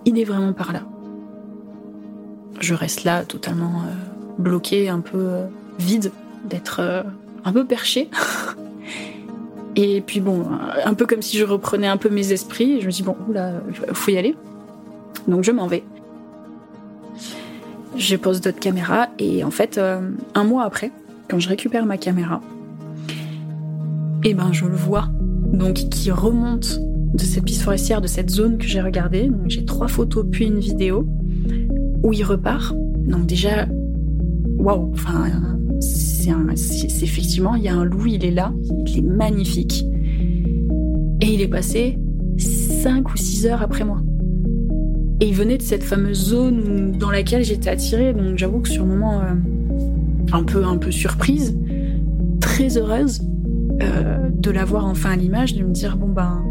Il 0.08 0.18
est 0.18 0.24
vraiment 0.24 0.54
par 0.54 0.72
là. 0.72 0.80
Je 2.60 2.72
reste 2.72 3.04
là 3.04 3.24
totalement 3.24 3.82
euh, 3.82 3.92
bloqué, 4.38 4.88
un 4.88 5.00
peu 5.00 5.18
euh, 5.18 5.46
vide, 5.78 6.12
d'être 6.46 6.80
euh, 6.80 7.02
un 7.44 7.52
peu 7.52 7.66
perché. 7.66 8.08
et 9.76 10.00
puis 10.00 10.20
bon, 10.20 10.46
un 10.82 10.94
peu 10.94 11.04
comme 11.04 11.20
si 11.20 11.36
je 11.36 11.44
reprenais 11.44 11.88
un 11.88 11.98
peu 11.98 12.08
mes 12.08 12.32
esprits. 12.32 12.80
je 12.80 12.86
me 12.86 12.90
dis 12.90 13.02
bon, 13.02 13.16
là, 13.30 13.52
faut 13.92 14.10
y 14.10 14.16
aller. 14.16 14.34
Donc 15.26 15.44
je 15.44 15.52
m'en 15.52 15.66
vais. 15.66 15.84
Je 17.98 18.16
pose 18.16 18.40
d'autres 18.40 18.60
caméras 18.60 19.08
et 19.18 19.44
en 19.44 19.50
fait, 19.50 19.76
euh, 19.76 20.00
un 20.34 20.44
mois 20.44 20.64
après, 20.64 20.90
quand 21.28 21.38
je 21.38 21.50
récupère 21.50 21.84
ma 21.84 21.98
caméra, 21.98 22.40
et 24.24 24.30
eh 24.30 24.34
ben 24.34 24.52
je 24.52 24.64
le 24.64 24.74
vois, 24.74 25.10
donc 25.52 25.74
qui 25.74 26.10
remonte 26.10 26.80
de 27.14 27.20
cette 27.20 27.44
piste 27.44 27.62
forestière, 27.62 28.00
de 28.00 28.06
cette 28.06 28.30
zone 28.30 28.58
que 28.58 28.66
j'ai 28.66 28.80
regardée. 28.80 29.30
J'ai 29.46 29.64
trois 29.64 29.88
photos 29.88 30.26
puis 30.30 30.46
une 30.46 30.58
vidéo 30.58 31.06
où 32.02 32.12
il 32.12 32.24
repart. 32.24 32.74
Donc 33.06 33.26
déjà, 33.26 33.66
waouh, 34.58 34.90
enfin, 34.92 35.30
c'est 35.80 37.02
effectivement, 37.02 37.54
il 37.54 37.62
y 37.62 37.68
a 37.68 37.74
un 37.74 37.84
loup, 37.84 38.06
il 38.06 38.24
est 38.24 38.30
là, 38.30 38.52
il 38.86 38.98
est 38.98 39.02
magnifique. 39.02 39.84
Et 41.20 41.26
il 41.34 41.40
est 41.40 41.48
passé 41.48 41.98
cinq 42.38 43.12
ou 43.12 43.16
six 43.16 43.46
heures 43.46 43.62
après 43.62 43.84
moi. 43.84 44.02
Et 45.20 45.28
il 45.28 45.34
venait 45.34 45.58
de 45.58 45.62
cette 45.62 45.82
fameuse 45.82 46.28
zone 46.28 46.92
dans 46.98 47.10
laquelle 47.10 47.42
j'étais 47.42 47.70
attirée. 47.70 48.12
Donc 48.12 48.36
j'avoue 48.36 48.60
que 48.60 48.68
sur 48.68 48.84
le 48.84 48.90
moment, 48.90 49.20
euh, 49.20 49.34
un, 50.32 50.44
peu, 50.44 50.64
un 50.64 50.76
peu 50.76 50.92
surprise, 50.92 51.58
très 52.40 52.76
heureuse 52.76 53.20
euh, 53.82 54.28
de 54.30 54.50
l'avoir 54.50 54.86
enfin 54.86 55.10
à 55.10 55.16
l'image, 55.16 55.54
de 55.54 55.64
me 55.64 55.72
dire 55.72 55.96
bon 55.96 56.08
ben, 56.08 56.44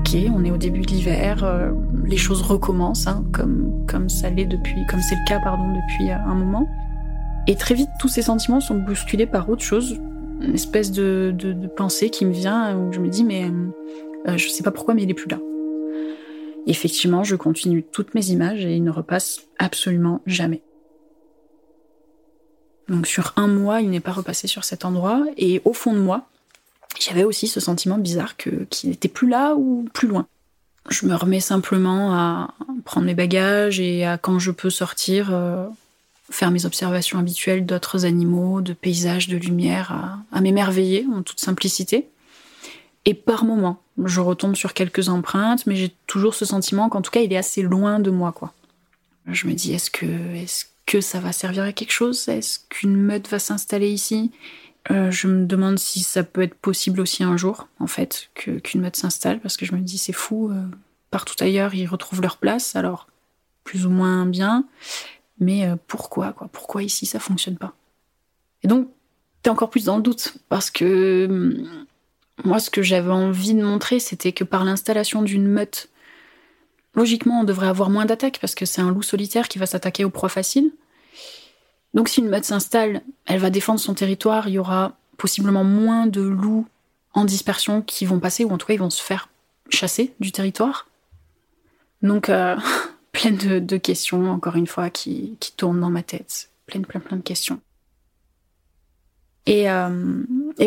ok, 0.00 0.16
on 0.34 0.44
est 0.44 0.50
au 0.50 0.56
début 0.56 0.80
de 0.80 0.86
l'hiver, 0.88 1.44
euh, 1.44 1.72
les 2.04 2.16
choses 2.16 2.40
recommencent, 2.40 3.06
hein, 3.06 3.24
comme, 3.32 3.84
comme 3.86 4.08
ça 4.08 4.30
l'est 4.30 4.46
depuis, 4.46 4.86
comme 4.88 5.00
c'est 5.00 5.14
le 5.14 5.26
cas 5.26 5.38
pardon 5.40 5.68
depuis 5.68 6.10
un 6.10 6.34
moment. 6.34 6.68
Et 7.46 7.54
très 7.54 7.74
vite, 7.74 7.90
tous 7.98 8.08
ces 8.08 8.22
sentiments 8.22 8.60
sont 8.60 8.76
bousculés 8.76 9.26
par 9.26 9.50
autre 9.50 9.62
chose, 9.62 10.00
une 10.40 10.54
espèce 10.54 10.90
de, 10.90 11.34
de, 11.36 11.66
pensée 11.66 12.08
qui 12.08 12.24
me 12.24 12.32
vient 12.32 12.76
où 12.76 12.92
je 12.92 12.98
me 12.98 13.08
dis 13.08 13.24
mais 13.24 13.50
je 14.36 14.48
sais 14.48 14.62
pas 14.62 14.70
pourquoi 14.70 14.94
mais 14.94 15.02
il 15.02 15.10
est 15.10 15.14
plus 15.14 15.28
là. 15.28 15.38
Effectivement, 16.66 17.24
je 17.24 17.36
continue 17.36 17.82
toutes 17.82 18.14
mes 18.14 18.30
images 18.30 18.64
et 18.64 18.74
il 18.74 18.84
ne 18.84 18.90
repasse 18.90 19.48
absolument 19.58 20.22
jamais. 20.24 20.62
Donc 22.88 23.06
sur 23.06 23.34
un 23.36 23.48
mois, 23.48 23.82
il 23.82 23.90
n'est 23.90 24.00
pas 24.00 24.12
repassé 24.12 24.46
sur 24.46 24.64
cet 24.64 24.84
endroit 24.84 25.24
et 25.36 25.60
au 25.64 25.72
fond 25.72 25.92
de 25.92 25.98
moi, 25.98 26.29
j'avais 27.00 27.24
aussi 27.24 27.48
ce 27.48 27.60
sentiment 27.60 27.98
bizarre 27.98 28.36
qu'il 28.36 28.90
n'était 28.90 29.08
plus 29.08 29.28
là 29.28 29.54
ou 29.56 29.88
plus 29.92 30.08
loin. 30.08 30.26
Je 30.88 31.06
me 31.06 31.14
remets 31.14 31.40
simplement 31.40 32.14
à 32.14 32.54
prendre 32.84 33.06
mes 33.06 33.14
bagages 33.14 33.80
et 33.80 34.04
à 34.04 34.18
quand 34.18 34.38
je 34.38 34.50
peux 34.50 34.70
sortir 34.70 35.28
euh, 35.32 35.66
faire 36.30 36.50
mes 36.50 36.66
observations 36.66 37.18
habituelles 37.18 37.66
d'autres 37.66 38.04
animaux, 38.06 38.60
de 38.60 38.72
paysages, 38.72 39.28
de 39.28 39.36
lumière, 39.36 39.92
à, 39.92 40.18
à 40.36 40.40
m'émerveiller 40.40 41.06
en 41.14 41.22
toute 41.22 41.40
simplicité. 41.40 42.08
Et 43.04 43.14
par 43.14 43.44
moments, 43.44 43.80
je 44.04 44.20
retombe 44.20 44.56
sur 44.56 44.74
quelques 44.74 45.08
empreintes, 45.08 45.66
mais 45.66 45.76
j'ai 45.76 45.92
toujours 46.06 46.34
ce 46.34 46.44
sentiment 46.44 46.88
qu'en 46.88 47.02
tout 47.02 47.10
cas, 47.10 47.20
il 47.20 47.32
est 47.32 47.38
assez 47.38 47.62
loin 47.62 47.98
de 47.98 48.10
moi, 48.10 48.32
quoi. 48.32 48.52
Je 49.26 49.46
me 49.46 49.52
dis, 49.52 49.72
est-ce 49.72 49.90
que, 49.90 50.06
est-ce 50.34 50.64
que 50.86 51.00
ça 51.00 51.20
va 51.20 51.32
servir 51.32 51.62
à 51.64 51.72
quelque 51.72 51.92
chose? 51.92 52.28
Est-ce 52.28 52.58
qu'une 52.68 52.96
meute 52.96 53.28
va 53.28 53.38
s'installer 53.38 53.90
ici? 53.90 54.32
Euh, 54.90 55.10
Je 55.10 55.26
me 55.26 55.46
demande 55.46 55.78
si 55.78 56.00
ça 56.00 56.22
peut 56.22 56.42
être 56.42 56.54
possible 56.54 57.00
aussi 57.00 57.22
un 57.22 57.36
jour, 57.36 57.68
en 57.78 57.86
fait, 57.86 58.30
qu'une 58.34 58.80
meute 58.80 58.96
s'installe, 58.96 59.40
parce 59.40 59.56
que 59.56 59.66
je 59.66 59.74
me 59.74 59.80
dis, 59.80 59.98
c'est 59.98 60.12
fou, 60.12 60.50
euh, 60.50 60.64
partout 61.10 61.34
ailleurs, 61.40 61.74
ils 61.74 61.86
retrouvent 61.86 62.22
leur 62.22 62.36
place, 62.36 62.76
alors 62.76 63.06
plus 63.64 63.86
ou 63.86 63.90
moins 63.90 64.26
bien, 64.26 64.64
mais 65.38 65.66
euh, 65.66 65.76
pourquoi, 65.86 66.32
quoi? 66.32 66.48
Pourquoi 66.52 66.82
ici, 66.82 67.06
ça 67.06 67.20
fonctionne 67.20 67.56
pas? 67.56 67.74
Et 68.62 68.68
donc, 68.68 68.88
t'es 69.42 69.50
encore 69.50 69.70
plus 69.70 69.84
dans 69.84 69.96
le 69.96 70.02
doute, 70.02 70.34
parce 70.48 70.70
que 70.70 71.26
hum, 71.28 71.86
moi, 72.44 72.58
ce 72.58 72.70
que 72.70 72.82
j'avais 72.82 73.10
envie 73.10 73.54
de 73.54 73.62
montrer, 73.62 74.00
c'était 74.00 74.32
que 74.32 74.44
par 74.44 74.64
l'installation 74.64 75.22
d'une 75.22 75.46
meute, 75.46 75.88
logiquement, 76.94 77.40
on 77.40 77.44
devrait 77.44 77.68
avoir 77.68 77.90
moins 77.90 78.06
d'attaques 78.06 78.38
parce 78.40 78.54
que 78.54 78.64
c'est 78.64 78.80
un 78.80 78.90
loup 78.90 79.02
solitaire 79.02 79.48
qui 79.48 79.58
va 79.58 79.66
s'attaquer 79.66 80.04
aux 80.04 80.10
proies 80.10 80.28
faciles. 80.28 80.72
Donc, 81.94 82.08
si 82.08 82.20
une 82.20 82.28
meute 82.28 82.44
s'installe, 82.44 83.02
elle 83.26 83.40
va 83.40 83.50
défendre 83.50 83.80
son 83.80 83.94
territoire, 83.94 84.48
il 84.48 84.54
y 84.54 84.58
aura 84.58 84.96
possiblement 85.16 85.64
moins 85.64 86.06
de 86.06 86.22
loups 86.22 86.66
en 87.12 87.24
dispersion 87.24 87.82
qui 87.82 88.06
vont 88.06 88.20
passer, 88.20 88.44
ou 88.44 88.50
en 88.50 88.58
tout 88.58 88.66
cas, 88.66 88.74
ils 88.74 88.80
vont 88.80 88.90
se 88.90 89.02
faire 89.02 89.28
chasser 89.68 90.14
du 90.20 90.32
territoire. 90.32 90.86
Donc, 92.02 92.28
euh, 92.28 92.56
plein 93.12 93.32
de, 93.32 93.76
questions, 93.76 94.30
encore 94.30 94.56
une 94.56 94.66
fois, 94.66 94.90
qui, 94.90 95.36
tournent 95.56 95.80
dans 95.80 95.90
ma 95.90 96.02
tête. 96.02 96.50
Plein, 96.66 96.82
plein, 96.82 97.00
plein 97.00 97.16
de 97.16 97.22
questions. 97.22 97.60
Et, 99.46 99.68
euh, 99.68 100.22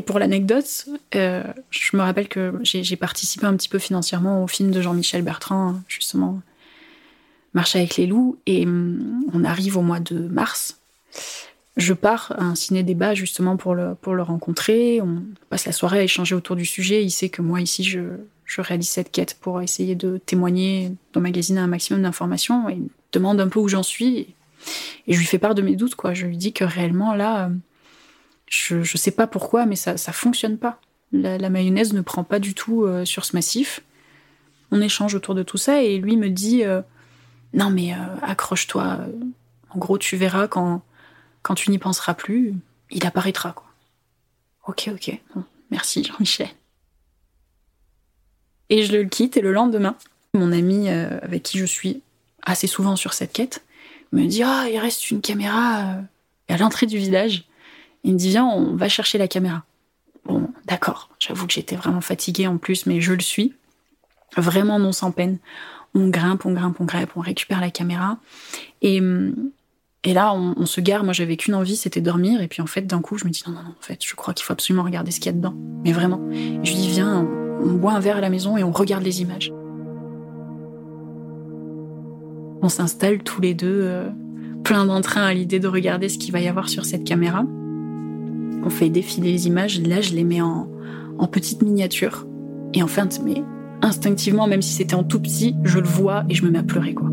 pour 0.06 0.20
l'anecdote, 0.20 0.90
euh, 1.16 1.44
je 1.70 1.96
me 1.96 2.02
rappelle 2.02 2.28
que 2.28 2.60
j'ai 2.64 2.98
participé 2.98 3.46
un 3.46 3.56
petit 3.56 3.70
peu 3.70 3.80
financièrement 3.80 4.44
au 4.44 4.48
film 4.48 4.72
de 4.72 4.82
Jean-Michel 4.82 5.22
Bertrand, 5.22 5.80
justement, 5.88 6.42
Marche 7.54 7.76
avec 7.76 7.98
les 7.98 8.08
loups, 8.08 8.38
et 8.48 8.66
hum, 8.66 9.26
on 9.32 9.44
arrive 9.44 9.78
au 9.78 9.82
mois 9.82 10.00
de 10.00 10.18
mars. 10.18 10.80
Je 11.76 11.94
pars 11.94 12.34
à 12.38 12.44
un 12.44 12.56
ciné-débat 12.56 13.16
justement 13.16 13.58
pour 13.58 13.74
le, 13.74 13.96
pour 13.96 14.14
le 14.14 14.22
rencontrer. 14.22 15.02
On 15.02 15.24
passe 15.50 15.66
la 15.66 15.72
soirée 15.72 16.00
à 16.00 16.04
échanger 16.04 16.36
autour 16.36 16.56
du 16.56 16.66
sujet. 16.66 17.04
Il 17.04 17.10
sait 17.10 17.30
que 17.30 17.42
moi, 17.42 17.62
ici, 17.62 17.84
je, 17.84 18.02
je 18.46 18.62
réalise 18.62 18.90
cette 18.90 19.12
quête 19.12 19.38
pour 19.40 19.62
essayer 19.62 19.96
de 19.96 20.20
témoigner, 20.24 20.92
d'emmagasiner 21.14 21.60
un 21.60 21.68
maximum 21.68 22.04
d'informations. 22.04 22.70
Et 22.70 22.74
il 22.74 22.82
me 22.82 22.90
demande 23.12 23.42
un 23.42 23.48
peu 23.48 23.60
où 23.60 23.68
j'en 23.68 23.84
suis. 23.84 24.36
Et 25.08 25.14
je 25.14 25.20
lui 25.20 25.26
fais 25.26 25.40
part 25.40 25.56
de 25.56 25.64
mes 25.64 25.76
doutes, 25.76 25.96
quoi. 25.96 26.14
Je 26.14 26.28
lui 26.28 26.38
dis 26.38 26.54
que 26.54 26.64
réellement, 26.64 27.16
là, 27.16 27.50
je 28.48 28.76
ne 28.76 28.84
sais 28.84 29.12
pas 29.12 29.26
pourquoi, 29.26 29.66
mais 29.66 29.76
ça 29.76 29.94
ne 29.94 30.14
fonctionne 30.14 30.58
pas. 30.58 30.80
La, 31.12 31.50
mayonnaise 31.50 31.94
ne 31.94 32.02
prend 32.02 32.24
pas 32.24 32.40
du 32.40 32.54
tout 32.54 32.84
euh, 32.84 33.06
sur 33.06 33.26
ce 33.26 33.36
massif. 33.36 33.82
On 34.72 34.82
échange 34.82 35.14
autour 35.14 35.36
de 35.36 35.44
tout 35.44 35.58
ça 35.58 35.84
et 35.84 35.98
lui 35.98 36.18
me 36.18 36.30
dit 36.30 36.64
euh, 36.64 36.82
Non, 37.54 37.70
mais 37.70 37.94
euh, 37.94 37.98
accroche-toi. 38.24 39.00
En 39.70 39.78
gros, 39.78 39.98
tu 39.98 40.18
verras 40.18 40.48
quand, 40.48 40.82
quand 41.44 41.56
tu 41.56 41.70
n'y 41.70 41.78
penseras 41.78 42.16
plus, 42.16 42.56
il 42.90 43.06
apparaîtra. 43.06 43.52
Quoi. 43.52 43.68
Ok, 44.68 44.90
ok. 44.92 45.20
merci 45.70 46.04
Jean-Michel. 46.04 46.50
Et 48.70 48.84
je 48.84 48.98
le 48.98 49.04
quitte 49.04 49.38
et 49.38 49.42
le 49.42 49.54
lendemain, 49.54 49.96
mon 50.34 50.52
ami 50.52 50.90
avec 50.90 51.44
qui 51.44 51.60
je 51.60 51.66
suis 51.66 52.02
assez 52.42 52.66
souvent 52.66 52.96
sur 52.96 53.14
cette 53.14 53.34
quête 53.34 53.64
me 54.14 54.26
dit 54.26 54.44
Ah, 54.44 54.66
il 54.70 54.78
reste 54.78 55.12
une 55.12 55.22
caméra 55.22 55.98
à 56.48 56.58
l'entrée 56.58 56.86
du 56.86 56.98
village. 56.98 57.44
Il 58.04 58.14
me 58.14 58.18
dit 58.18 58.30
viens, 58.30 58.46
on 58.46 58.76
va 58.76 58.90
chercher 58.90 59.18
la 59.18 59.28
caméra. 59.28 59.64
Bon, 60.26 60.50
d'accord. 60.66 61.10
J'avoue 61.20 61.48
que 61.48 61.54
j'étais 61.54 61.76
vraiment 61.76 62.02
fatiguée 62.02 62.48
en 62.48 62.58
plus, 62.58 62.86
mais 62.86 63.02
je 63.02 63.14
le 63.14 63.22
suis. 63.22 63.54
Vraiment 64.38 64.80
non 64.80 64.92
sans 64.92 65.12
peine. 65.12 65.38
On 65.96 66.08
grimpe, 66.10 66.46
on 66.46 66.54
grimpe, 66.54 66.80
on 66.80 66.86
grimpe, 66.86 67.12
on 67.16 67.22
récupère 67.22 67.62
la 67.62 67.72
caméra. 67.72 68.18
Et, 68.82 69.02
Et 70.06 70.14
là, 70.14 70.34
on, 70.34 70.66
se 70.66 70.82
gare. 70.82 71.04
Moi, 71.04 71.14
j'avais 71.14 71.38
qu'une 71.38 71.56
envie, 71.56 71.78
c'était 71.78 72.02
dormir. 72.02 72.42
Et 72.42 72.48
puis, 72.48 72.62
en 72.62 72.66
fait, 72.66 72.82
d'un 72.82 73.00
coup, 73.00 73.18
je 73.18 73.26
me 73.26 73.30
dis 73.30 73.42
non, 73.48 73.54
non, 73.54 73.62
non. 73.64 73.70
En 73.70 73.82
fait, 73.82 74.00
je 74.06 74.16
crois 74.16 74.34
qu'il 74.34 74.44
faut 74.46 74.52
absolument 74.52 74.84
regarder 74.84 75.12
ce 75.12 75.20
qu'il 75.20 75.28
y 75.28 75.30
a 75.30 75.38
dedans. 75.38 75.56
Mais 75.86 75.94
vraiment. 75.94 76.20
Je 76.32 76.72
lui 76.72 76.76
dis 76.76 76.90
viens, 76.90 77.26
on, 77.64 77.74
boit 77.74 77.94
un 77.94 78.00
verre 78.02 78.18
à 78.18 78.22
la 78.22 78.30
maison 78.30 78.58
et 78.58 78.64
on 78.64 78.72
regarde 78.72 79.04
les 79.04 79.22
images. 79.22 79.54
On 82.62 82.70
s'installe 82.70 83.24
tous 83.24 83.40
les 83.40 83.54
deux, 83.54 83.82
euh, 83.84 84.10
plein 84.64 84.86
d'entrain 84.86 85.24
à 85.24 85.34
l'idée 85.34 85.60
de 85.60 85.68
regarder 85.68 86.10
ce 86.10 86.18
qu'il 86.18 86.34
va 86.34 86.42
y 86.42 86.48
avoir 86.48 86.68
sur 86.68 86.84
cette 86.86 87.06
caméra. 87.06 87.46
On 88.66 88.70
fait 88.70 88.90
défiler 88.90 89.32
les 89.32 89.48
images. 89.48 89.82
Là, 89.82 90.02
je 90.02 90.14
les 90.14 90.24
mets 90.26 90.42
en, 90.42 90.70
en 91.18 91.28
petite 91.28 91.62
miniature. 91.62 92.28
Et 92.74 92.84
en 92.84 92.88
fait, 92.88 93.22
mais 93.24 93.42
instinctivement, 93.82 94.48
même 94.48 94.62
si 94.62 94.74
c'était 94.74 94.96
en 94.96 95.04
tout 95.04 95.22
petit, 95.22 95.56
je 95.64 95.80
le 95.80 95.88
vois 95.88 96.26
et 96.28 96.36
je 96.36 96.44
me 96.44 96.52
mets 96.52 96.60
à 96.60 96.64
pleurer, 96.64 96.94
quoi 96.94 97.10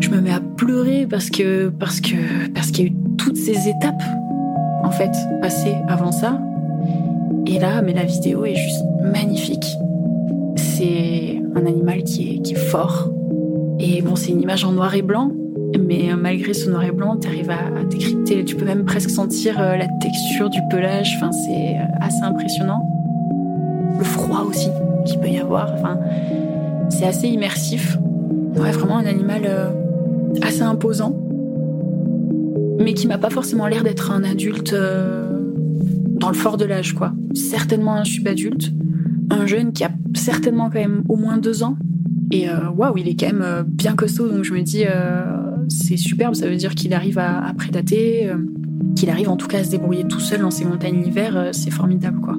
je 0.00 0.10
me 0.10 0.20
mets 0.20 0.32
à 0.32 0.40
pleurer 0.40 1.06
parce 1.08 1.30
que 1.30 1.68
parce 1.68 2.00
que 2.00 2.48
parce 2.54 2.70
qu'il 2.70 2.84
y 2.84 2.88
a 2.88 2.90
eu 2.90 2.96
toutes 3.16 3.36
ces 3.36 3.68
étapes 3.68 4.02
en 4.82 4.90
fait 4.90 5.12
passées 5.40 5.76
avant 5.88 6.12
ça. 6.12 6.40
Et 7.46 7.58
là, 7.58 7.82
mais 7.82 7.94
la 7.94 8.04
vidéo 8.04 8.44
est 8.44 8.54
juste 8.54 8.84
magnifique. 9.02 9.66
C'est 10.56 11.40
un 11.54 11.66
animal 11.66 12.04
qui 12.04 12.42
est 12.44 12.54
fort. 12.54 13.10
Et 13.78 14.02
bon, 14.02 14.16
c'est 14.16 14.32
une 14.32 14.42
image 14.42 14.64
en 14.64 14.72
noir 14.72 14.94
et 14.94 15.02
blanc, 15.02 15.30
mais 15.78 16.10
malgré 16.16 16.52
ce 16.52 16.68
noir 16.68 16.84
et 16.84 16.90
blanc, 16.90 17.16
tu 17.16 17.28
arrives 17.28 17.50
à, 17.50 17.84
décrypter. 17.84 18.44
Tu 18.44 18.56
peux 18.56 18.64
même 18.64 18.84
presque 18.84 19.10
sentir 19.10 19.60
euh, 19.60 19.76
la 19.76 19.86
texture 20.00 20.50
du 20.50 20.60
pelage. 20.70 21.14
Enfin, 21.16 21.32
c'est 21.32 21.76
euh, 21.76 21.84
assez 22.00 22.22
impressionnant. 22.22 22.80
Le 23.98 24.04
froid 24.04 24.44
aussi 24.48 24.68
qu'il 25.06 25.18
peut 25.20 25.28
y 25.28 25.38
avoir. 25.38 25.72
Enfin, 25.74 25.98
c'est 26.90 27.06
assez 27.06 27.28
immersif. 27.28 27.96
Ouais, 28.56 28.72
vraiment 28.72 28.98
un 28.98 29.06
animal. 29.06 29.42
Euh, 29.46 29.70
assez 30.42 30.62
imposant, 30.62 31.16
mais 32.78 32.94
qui 32.94 33.06
m'a 33.06 33.18
pas 33.18 33.30
forcément 33.30 33.66
l'air 33.66 33.84
d'être 33.84 34.10
un 34.10 34.24
adulte 34.24 34.72
euh, 34.72 35.52
dans 36.20 36.28
le 36.28 36.34
fort 36.34 36.56
de 36.56 36.64
l'âge, 36.64 36.94
quoi. 36.94 37.12
Certainement 37.34 37.94
un 37.94 38.04
subadulte, 38.04 38.72
un 39.30 39.46
jeune 39.46 39.72
qui 39.72 39.84
a 39.84 39.90
certainement 40.14 40.70
quand 40.70 40.78
même 40.78 41.02
au 41.08 41.16
moins 41.16 41.38
deux 41.38 41.62
ans. 41.62 41.76
Et 42.30 42.48
euh, 42.48 42.70
waouh, 42.76 42.96
il 42.98 43.08
est 43.08 43.18
quand 43.18 43.26
même 43.26 43.42
euh, 43.42 43.62
bien 43.66 43.94
costaud, 43.94 44.28
donc 44.28 44.44
je 44.44 44.52
me 44.52 44.62
dis, 44.62 44.84
c'est 45.68 45.96
superbe, 45.96 46.34
ça 46.34 46.48
veut 46.48 46.56
dire 46.56 46.74
qu'il 46.74 46.94
arrive 46.94 47.18
à, 47.18 47.44
à 47.44 47.54
prédater, 47.54 48.30
qu'il 48.96 49.10
arrive 49.10 49.28
en 49.28 49.36
tout 49.36 49.48
cas 49.48 49.58
à 49.58 49.64
se 49.64 49.70
débrouiller 49.70 50.04
tout 50.04 50.20
seul 50.20 50.40
dans 50.40 50.50
ces 50.50 50.64
montagnes 50.64 51.02
l'hiver, 51.02 51.50
c'est 51.52 51.70
formidable, 51.70 52.20
quoi. 52.20 52.36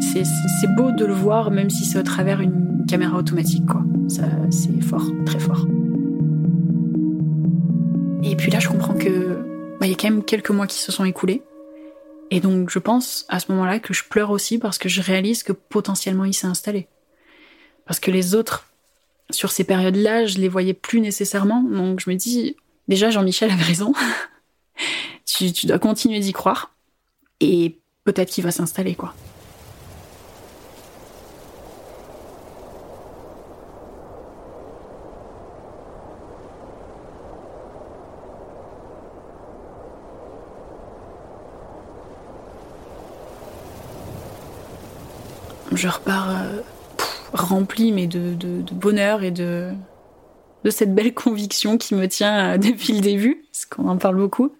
C'est 0.00 0.74
beau 0.76 0.90
de 0.92 1.04
le 1.04 1.12
voir, 1.12 1.50
même 1.50 1.70
si 1.70 1.84
c'est 1.84 1.98
au 1.98 2.02
travers 2.02 2.40
une 2.40 2.84
caméra 2.88 3.18
automatique, 3.18 3.66
quoi. 3.66 3.84
C'est 4.08 4.82
fort, 4.82 5.10
très 5.24 5.38
fort. 5.38 5.66
Et 8.22 8.36
puis 8.36 8.50
là, 8.50 8.60
je 8.60 8.68
comprends 8.68 8.94
que 8.94 9.76
bah, 9.80 9.86
il 9.86 9.90
y 9.90 9.92
a 9.92 9.96
quand 9.96 10.08
même 10.08 10.24
quelques 10.24 10.50
mois 10.50 10.66
qui 10.66 10.78
se 10.78 10.92
sont 10.92 11.04
écoulés. 11.04 11.42
Et 12.30 12.40
donc, 12.40 12.70
je 12.70 12.78
pense 12.78 13.26
à 13.28 13.40
ce 13.40 13.50
moment-là 13.52 13.78
que 13.78 13.92
je 13.92 14.04
pleure 14.04 14.30
aussi 14.30 14.58
parce 14.58 14.78
que 14.78 14.88
je 14.88 15.02
réalise 15.02 15.42
que 15.42 15.52
potentiellement 15.52 16.24
il 16.24 16.32
s'est 16.32 16.46
installé. 16.46 16.88
Parce 17.84 18.00
que 18.00 18.10
les 18.10 18.34
autres, 18.34 18.66
sur 19.30 19.50
ces 19.50 19.64
périodes-là, 19.64 20.26
je 20.26 20.38
les 20.38 20.48
voyais 20.48 20.72
plus 20.72 21.00
nécessairement. 21.00 21.62
Donc, 21.62 22.00
je 22.00 22.08
me 22.08 22.14
dis, 22.14 22.56
déjà, 22.88 23.10
Jean-Michel 23.10 23.50
avait 23.50 23.62
raison. 23.62 23.92
tu, 25.26 25.52
tu 25.52 25.66
dois 25.66 25.78
continuer 25.78 26.20
d'y 26.20 26.32
croire. 26.32 26.74
Et 27.40 27.80
peut-être 28.04 28.30
qu'il 28.30 28.44
va 28.44 28.52
s'installer, 28.52 28.94
quoi. 28.94 29.14
Je 45.82 45.88
repars 45.88 46.30
euh, 46.30 46.60
remplie 47.32 47.90
mais 47.90 48.06
de, 48.06 48.62
bonheur 48.72 49.24
et 49.24 49.32
de, 49.32 49.72
cette 50.70 50.94
belle 50.94 51.12
conviction 51.12 51.76
qui 51.76 51.96
me 51.96 52.06
tient 52.06 52.52
euh, 52.52 52.58
depuis 52.58 52.92
le 52.92 53.00
début, 53.00 53.44
parce 53.50 53.66
qu'on 53.66 53.88
en 53.88 53.96
parle 53.96 54.16
beaucoup. 54.16 54.54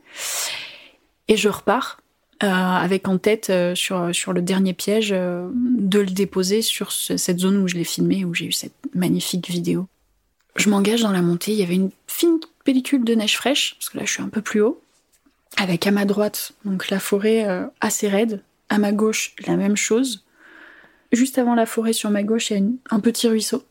Et 1.28 1.37
je 1.37 1.48
repars 1.48 2.00
euh, 2.42 2.48
avec 2.48 3.06
en 3.06 3.18
tête 3.18 3.52
sur, 3.74 4.12
sur 4.12 4.32
le 4.32 4.42
dernier 4.42 4.72
piège 4.72 5.11
de 5.11 5.98
le 6.00 6.06
déposer 6.06 6.61
sur 6.61 6.90
cette 6.90 7.38
zone 7.38 7.58
où 7.58 7.68
je 7.68 7.76
l'ai 7.76 7.85
filmé, 7.85 8.24
où 8.24 8.35
j'ai 8.35 8.46
eu 8.46 8.52
cette 8.52 8.74
magnifique 8.92 9.48
vidéo. 9.48 9.87
Je 10.56 10.68
m'engage 10.68 11.02
dans 11.02 11.12
la 11.12 11.22
montée, 11.22 11.52
il 11.52 11.58
y 11.58 11.62
avait 11.62 11.76
une 11.76 11.92
fine 12.08 12.40
pellicule 12.64 13.04
de 13.04 13.14
neige 13.14 13.37
fraîche, 13.37 13.76
parce 13.78 13.90
que 13.90 13.98
là 13.98 14.04
je 14.04 14.11
suis 14.11 14.22
un 14.22 14.28
peu 14.28 14.42
plus 14.42 14.61
haut, 14.61 14.82
avec 15.56 15.87
à 15.87 15.92
ma 15.92 16.04
droite 16.04 16.52
donc 16.64 16.90
la 16.90 16.98
forêt 16.98 17.46
assez 17.80 18.08
raide, 18.08 18.42
à 18.68 18.78
ma 18.78 18.90
gauche 18.90 19.35
la 19.46 19.56
même 19.56 19.76
chose, 19.76 20.24
Juste 21.12 21.37
avant 21.38 21.55
la 21.55 21.66
forêt 21.66 21.92
sur 21.92 22.11
ma 22.11 22.22
gauche, 22.22 22.51
il 22.51 22.57
y 22.57 22.61
a 22.61 22.94
un 22.94 23.01
petit 23.01 23.29
ruisseau. 23.29 23.64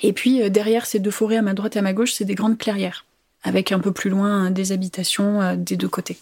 Et 0.00 0.14
puis 0.14 0.42
euh, 0.42 0.48
derrière 0.48 0.86
ces 0.86 0.98
deux 0.98 1.10
forêts 1.10 1.36
à 1.36 1.42
ma 1.42 1.52
droite 1.52 1.76
et 1.76 1.80
à 1.80 1.82
ma 1.82 1.92
gauche, 1.92 2.12
c'est 2.12 2.24
des 2.24 2.34
grandes 2.34 2.56
clairières, 2.56 3.04
avec 3.42 3.70
un 3.72 3.78
peu 3.78 3.92
plus 3.92 4.08
loin 4.08 4.50
des 4.50 4.72
habitations 4.72 5.42
euh, 5.42 5.56
des 5.56 5.76
deux 5.76 5.88
côtés. 5.88 6.18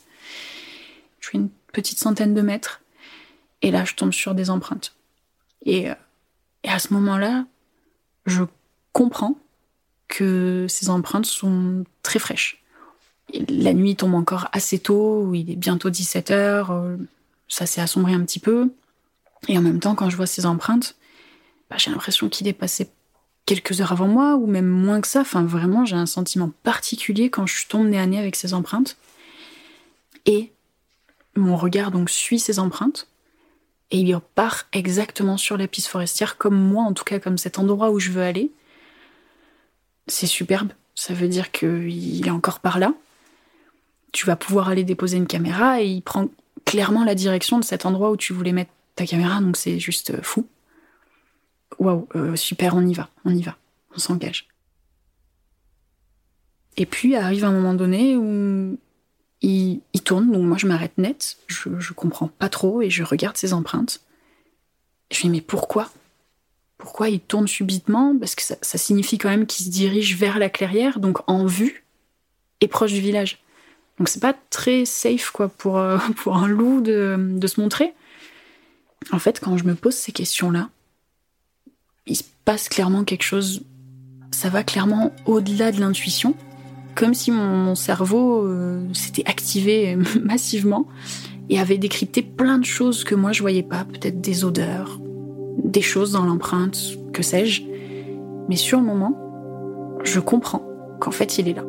Je 1.20 1.30
fais 1.30 1.38
une 1.38 1.50
petite 1.72 1.98
centaine 1.98 2.34
de 2.34 2.42
mètres, 2.42 2.82
et 3.62 3.70
là 3.70 3.84
je 3.84 3.94
tombe 3.94 4.12
sur 4.12 4.34
des 4.34 4.50
empreintes. 4.50 4.96
Et, 5.64 5.90
euh, 5.90 5.94
et 6.64 6.68
à 6.68 6.80
ce 6.80 6.92
moment-là, 6.94 7.46
je 8.26 8.42
comprends 8.92 9.38
que 10.08 10.66
ces 10.68 10.90
empreintes 10.90 11.26
sont 11.26 11.84
très 12.02 12.18
fraîches. 12.18 12.62
La 13.48 13.72
nuit 13.72 13.94
tombe 13.94 14.14
encore 14.14 14.48
assez 14.50 14.80
tôt, 14.80 15.32
il 15.34 15.52
est 15.52 15.56
bientôt 15.56 15.88
17 15.88 16.32
heures, 16.32 16.84
ça 17.46 17.64
s'est 17.64 17.80
assombri 17.80 18.12
un 18.12 18.24
petit 18.24 18.40
peu. 18.40 18.72
Et 19.48 19.56
en 19.56 19.62
même 19.62 19.80
temps, 19.80 19.94
quand 19.94 20.10
je 20.10 20.16
vois 20.16 20.26
ces 20.26 20.46
empreintes, 20.46 20.96
bah, 21.70 21.76
j'ai 21.78 21.90
l'impression 21.90 22.28
qu'il 22.28 22.48
est 22.48 22.52
passé 22.52 22.90
quelques 23.46 23.80
heures 23.80 23.92
avant 23.92 24.08
moi, 24.08 24.36
ou 24.36 24.46
même 24.46 24.66
moins 24.66 25.00
que 25.00 25.08
ça. 25.08 25.20
Enfin, 25.20 25.44
vraiment, 25.44 25.84
j'ai 25.84 25.96
un 25.96 26.06
sentiment 26.06 26.50
particulier 26.62 27.30
quand 27.30 27.46
je 27.46 27.66
tombe 27.66 27.88
nez 27.88 27.98
à 27.98 28.06
nez 28.06 28.18
avec 28.18 28.36
ces 28.36 28.54
empreintes. 28.54 28.96
Et 30.26 30.52
mon 31.36 31.56
regard 31.56 31.90
donc 31.90 32.10
suit 32.10 32.38
ces 32.38 32.58
empreintes, 32.58 33.08
et 33.90 33.98
il 33.98 34.18
part 34.34 34.66
exactement 34.72 35.36
sur 35.36 35.56
la 35.56 35.66
piste 35.66 35.88
forestière, 35.88 36.38
comme 36.38 36.54
moi, 36.54 36.84
en 36.84 36.92
tout 36.92 37.04
cas, 37.04 37.18
comme 37.18 37.38
cet 37.38 37.58
endroit 37.58 37.90
où 37.90 37.98
je 37.98 38.10
veux 38.10 38.22
aller. 38.22 38.52
C'est 40.06 40.26
superbe. 40.26 40.72
Ça 40.94 41.14
veut 41.14 41.28
dire 41.28 41.50
qu'il 41.50 42.26
est 42.26 42.30
encore 42.30 42.60
par 42.60 42.78
là. 42.78 42.94
Tu 44.12 44.26
vas 44.26 44.36
pouvoir 44.36 44.68
aller 44.68 44.84
déposer 44.84 45.16
une 45.16 45.26
caméra 45.26 45.82
et 45.82 45.86
il 45.86 46.02
prend 46.02 46.28
clairement 46.64 47.04
la 47.04 47.14
direction 47.14 47.58
de 47.58 47.64
cet 47.64 47.86
endroit 47.86 48.10
où 48.10 48.16
tu 48.16 48.32
voulais 48.32 48.52
mettre 48.52 48.70
ta 49.00 49.06
caméra, 49.06 49.40
donc 49.40 49.56
c'est 49.56 49.78
juste 49.78 50.10
euh, 50.10 50.20
fou. 50.20 50.46
Waouh, 51.78 52.06
euh, 52.16 52.36
super, 52.36 52.74
on 52.74 52.86
y 52.86 52.92
va, 52.92 53.08
on 53.24 53.34
y 53.34 53.40
va, 53.40 53.56
on 53.96 53.98
s'engage. 53.98 54.46
Et 56.76 56.84
puis 56.84 57.16
arrive 57.16 57.46
un 57.46 57.52
moment 57.52 57.72
donné 57.72 58.16
où 58.16 58.78
il, 59.40 59.80
tourne, 60.04 60.30
donc 60.30 60.42
moi 60.42 60.58
je 60.58 60.66
m'arrête 60.66 60.98
net, 60.98 61.38
je, 61.46 61.92
comprends 61.94 62.28
pas 62.28 62.50
trop 62.50 62.82
et 62.82 62.90
je 62.90 63.02
regarde 63.02 63.38
ses 63.38 63.54
empreintes. 63.54 64.02
Je 65.10 65.18
me 65.18 65.22
dis 65.22 65.30
mais 65.30 65.40
pourquoi? 65.40 65.90
Pourquoi 66.76 67.08
il 67.08 67.20
tourne 67.20 67.48
subitement? 67.48 68.14
Parce 68.18 68.34
que 68.34 68.42
ça, 68.42 68.78
signifie 68.78 69.16
quand 69.16 69.30
même 69.30 69.46
qu'il 69.46 69.64
se 69.64 69.70
dirige 69.70 70.16
vers 70.16 70.38
la 70.38 70.50
clairière, 70.50 71.00
donc 71.00 71.18
en 71.26 71.46
vue 71.46 71.86
et 72.60 72.68
proche 72.68 72.92
du 72.92 73.00
village. 73.00 73.42
Donc 73.98 74.10
c'est 74.10 74.20
pas 74.20 74.34
très 74.50 74.84
safe 74.84 75.30
quoi 75.30 75.48
pour, 75.48 75.78
euh, 75.78 75.96
pour 76.16 76.36
un 76.36 76.48
loup 76.48 76.82
de, 76.82 77.16
de 77.18 77.46
se 77.46 77.60
montrer. 77.60 77.94
En 79.12 79.18
fait, 79.18 79.40
quand 79.40 79.56
je 79.56 79.64
me 79.64 79.74
pose 79.74 79.94
ces 79.94 80.12
questions-là, 80.12 80.68
il 82.06 82.16
se 82.16 82.24
passe 82.44 82.68
clairement 82.68 83.04
quelque 83.04 83.22
chose. 83.22 83.62
Ça 84.30 84.48
va 84.48 84.62
clairement 84.62 85.12
au-delà 85.26 85.72
de 85.72 85.80
l'intuition, 85.80 86.34
comme 86.94 87.14
si 87.14 87.30
mon, 87.30 87.74
cerveau 87.74 88.46
euh, 88.46 88.82
s'était 88.92 89.26
activé 89.26 89.96
massivement 90.22 90.86
et 91.48 91.58
avait 91.58 91.78
décrypté 91.78 92.22
plein 92.22 92.58
de 92.58 92.64
choses 92.64 93.04
que 93.04 93.14
moi 93.14 93.32
je 93.32 93.40
voyais 93.40 93.62
pas, 93.62 93.84
peut-être 93.84 94.20
des 94.20 94.44
odeurs, 94.44 95.00
des 95.64 95.82
choses 95.82 96.12
dans 96.12 96.24
l'empreinte, 96.24 96.78
que 97.12 97.22
sais-je. 97.22 97.62
Mais 98.48 98.56
sur 98.56 98.78
le 98.78 98.86
moment, 98.86 99.16
je 100.04 100.20
comprends 100.20 100.62
qu'en 101.00 101.10
fait 101.10 101.38
il 101.38 101.48
est 101.48 101.54
là. 101.54 101.64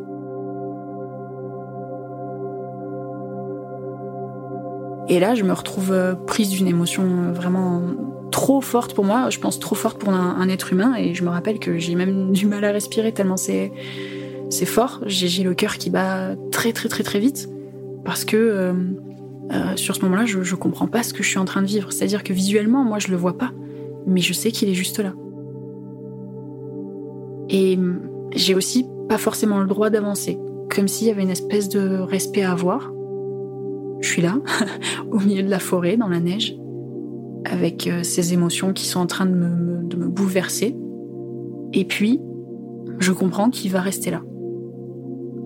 Et 5.09 5.19
là, 5.19 5.35
je 5.35 5.43
me 5.43 5.53
retrouve 5.53 5.91
euh, 5.91 6.13
prise 6.13 6.49
d'une 6.49 6.67
émotion 6.67 7.03
euh, 7.03 7.31
vraiment 7.33 7.81
trop 8.31 8.61
forte 8.61 8.93
pour 8.93 9.03
moi, 9.03 9.29
je 9.29 9.39
pense 9.39 9.59
trop 9.59 9.75
forte 9.75 9.97
pour 9.97 10.13
un, 10.13 10.47
être 10.47 10.71
humain, 10.71 10.95
et 10.95 11.13
je 11.13 11.23
me 11.23 11.29
rappelle 11.29 11.59
que 11.59 11.77
j'ai 11.77 11.95
même 11.95 12.31
du 12.31 12.45
mal 12.45 12.63
à 12.63 12.71
respirer 12.71 13.11
tellement 13.11 13.37
c'est 13.37 13.71
fort. 14.65 15.01
J'ai 15.05 15.43
le 15.43 15.53
cœur 15.53 15.77
qui 15.77 15.89
bat 15.89 16.35
très 16.51 16.73
très 16.73 16.89
très 16.89 17.03
très 17.03 17.19
vite 17.19 17.49
parce 18.03 18.25
que 18.25 18.37
euh, 18.37 19.75
sur 19.75 19.95
ce 19.95 20.01
moment-là, 20.01 20.25
je, 20.25 20.43
je 20.43 20.55
comprends 20.55 20.87
pas 20.87 21.03
ce 21.03 21.13
que 21.13 21.23
je 21.23 21.29
suis 21.29 21.39
en 21.39 21.45
train 21.45 21.61
de 21.61 21.67
vivre. 21.67 21.91
C'est-à-dire 21.91 22.23
que 22.23 22.33
visuellement, 22.33 22.83
moi, 22.83 22.99
je 22.99 23.09
le 23.09 23.17
vois 23.17 23.37
pas, 23.37 23.51
mais 24.07 24.21
je 24.21 24.33
sais 24.33 24.51
qu'il 24.51 24.69
est 24.69 24.73
juste 24.73 24.99
là. 24.99 25.13
Et 27.49 27.77
j'ai 28.33 28.55
aussi 28.55 28.85
pas 29.09 29.17
forcément 29.17 29.59
le 29.59 29.67
droit 29.67 29.89
d'avancer 29.89 30.37
comme 30.73 30.87
s'il 30.87 31.07
y 31.07 31.11
avait 31.11 31.23
une 31.23 31.29
espèce 31.29 31.69
de 31.69 31.99
respect 31.99 32.43
à 32.43 32.51
avoir. 32.51 32.91
Je 34.01 34.09
suis 34.09 34.21
là, 34.21 34.35
au 35.11 35.19
milieu 35.19 35.43
de 35.43 35.49
la 35.49 35.59
forêt, 35.59 35.95
dans 35.95 36.07
la 36.07 36.19
neige, 36.19 36.57
avec 37.45 37.87
euh, 37.87 38.03
ces 38.03 38.33
émotions 38.33 38.73
qui 38.73 38.85
sont 38.85 38.99
en 38.99 39.07
train 39.07 39.25
de 39.25 39.33
me, 39.33 39.83
de 39.83 39.95
me 39.95 40.07
bouleverser. 40.07 40.75
Et 41.73 41.85
puis, 41.85 42.19
je 42.99 43.11
comprends 43.11 43.49
qu'il 43.49 43.71
va 43.71 43.81
rester 43.81 44.11
là. 44.11 44.21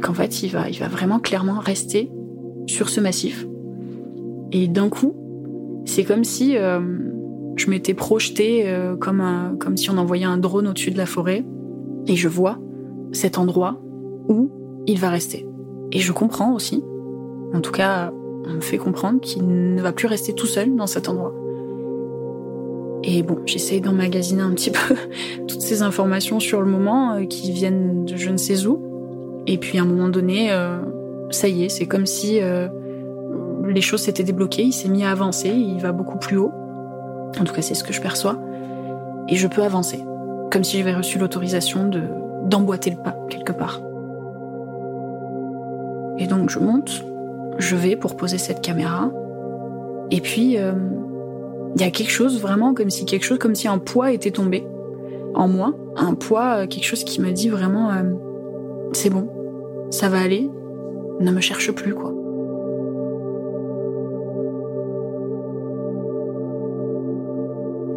Qu'en 0.01 0.13
fait, 0.13 0.43
il 0.43 0.49
va, 0.49 0.69
il 0.69 0.79
va 0.79 0.87
vraiment 0.87 1.19
clairement 1.19 1.59
rester 1.59 2.11
sur 2.67 2.89
ce 2.89 2.99
massif. 2.99 3.47
Et 4.51 4.67
d'un 4.67 4.89
coup, 4.89 5.15
c'est 5.85 6.03
comme 6.03 6.23
si 6.23 6.57
euh, 6.57 6.79
je 7.55 7.69
m'étais 7.69 7.93
projetée 7.93 8.67
euh, 8.67 8.95
comme, 8.95 9.57
comme 9.59 9.77
si 9.77 9.89
on 9.89 9.97
envoyait 9.97 10.25
un 10.25 10.37
drone 10.37 10.67
au-dessus 10.67 10.91
de 10.91 10.97
la 10.97 11.05
forêt. 11.05 11.45
Et 12.07 12.15
je 12.15 12.27
vois 12.27 12.59
cet 13.11 13.37
endroit 13.37 13.81
où 14.27 14.49
il 14.87 14.99
va 14.99 15.09
rester. 15.09 15.47
Et 15.91 15.99
je 15.99 16.11
comprends 16.11 16.53
aussi, 16.53 16.83
en 17.53 17.61
tout 17.61 17.71
cas, 17.71 18.11
on 18.47 18.53
me 18.53 18.61
fait 18.61 18.77
comprendre 18.77 19.19
qu'il 19.21 19.45
ne 19.75 19.81
va 19.81 19.91
plus 19.91 20.07
rester 20.07 20.33
tout 20.33 20.47
seul 20.47 20.75
dans 20.75 20.87
cet 20.87 21.09
endroit. 21.09 21.33
Et 23.03 23.21
bon, 23.21 23.37
j'essaye 23.45 23.81
d'emmagasiner 23.81 24.41
un 24.41 24.51
petit 24.51 24.71
peu 24.71 24.95
toutes 25.47 25.61
ces 25.61 25.81
informations 25.81 26.39
sur 26.39 26.61
le 26.61 26.67
moment 26.67 27.13
euh, 27.13 27.25
qui 27.25 27.51
viennent 27.51 28.05
de 28.05 28.15
je 28.15 28.29
ne 28.29 28.37
sais 28.37 28.65
où. 28.65 28.81
Et 29.47 29.57
puis 29.57 29.77
à 29.77 29.81
un 29.81 29.85
moment 29.85 30.09
donné, 30.09 30.51
euh, 30.51 30.79
ça 31.29 31.47
y 31.47 31.65
est, 31.65 31.69
c'est 31.69 31.85
comme 31.85 32.05
si 32.05 32.41
euh, 32.41 32.67
les 33.67 33.81
choses 33.81 34.01
s'étaient 34.01 34.23
débloquées, 34.23 34.63
il 34.63 34.73
s'est 34.73 34.89
mis 34.89 35.03
à 35.03 35.11
avancer, 35.11 35.49
il 35.49 35.79
va 35.79 35.91
beaucoup 35.91 36.17
plus 36.17 36.37
haut. 36.37 36.51
En 37.39 37.43
tout 37.43 37.53
cas, 37.53 37.61
c'est 37.61 37.75
ce 37.75 37.83
que 37.83 37.93
je 37.93 38.01
perçois. 38.01 38.39
Et 39.29 39.35
je 39.35 39.47
peux 39.47 39.63
avancer, 39.63 39.99
comme 40.51 40.63
si 40.63 40.77
j'avais 40.77 40.95
reçu 40.95 41.19
l'autorisation 41.19 41.87
de 41.87 42.01
d'emboîter 42.45 42.91
le 42.91 42.97
pas 42.97 43.15
quelque 43.29 43.51
part. 43.51 43.81
Et 46.19 46.27
donc 46.27 46.49
je 46.49 46.59
monte, 46.59 47.03
je 47.57 47.75
vais 47.75 47.95
pour 47.95 48.17
poser 48.17 48.37
cette 48.37 48.61
caméra. 48.61 49.11
Et 50.11 50.21
puis 50.21 50.57
il 51.75 51.81
y 51.81 51.83
a 51.83 51.91
quelque 51.91 52.11
chose 52.11 52.39
vraiment 52.41 52.73
comme 52.73 52.89
si 52.89 53.05
quelque 53.05 53.25
chose 53.25 53.37
comme 53.37 53.55
si 53.55 53.67
un 53.67 53.79
poids 53.79 54.11
était 54.11 54.31
tombé 54.31 54.65
en 55.33 55.49
moi, 55.49 55.73
un 55.97 56.13
poids, 56.13 56.59
euh, 56.59 56.67
quelque 56.67 56.85
chose 56.85 57.03
qui 57.03 57.21
me 57.21 57.31
dit 57.31 57.49
vraiment 57.49 57.91
euh, 57.91 58.03
c'est 58.93 59.09
bon, 59.09 59.29
ça 59.89 60.07
va 60.07 60.19
aller, 60.19 60.49
ne 61.19 61.31
me 61.31 61.41
cherche 61.41 61.71
plus 61.73 61.93
quoi. 61.93 62.13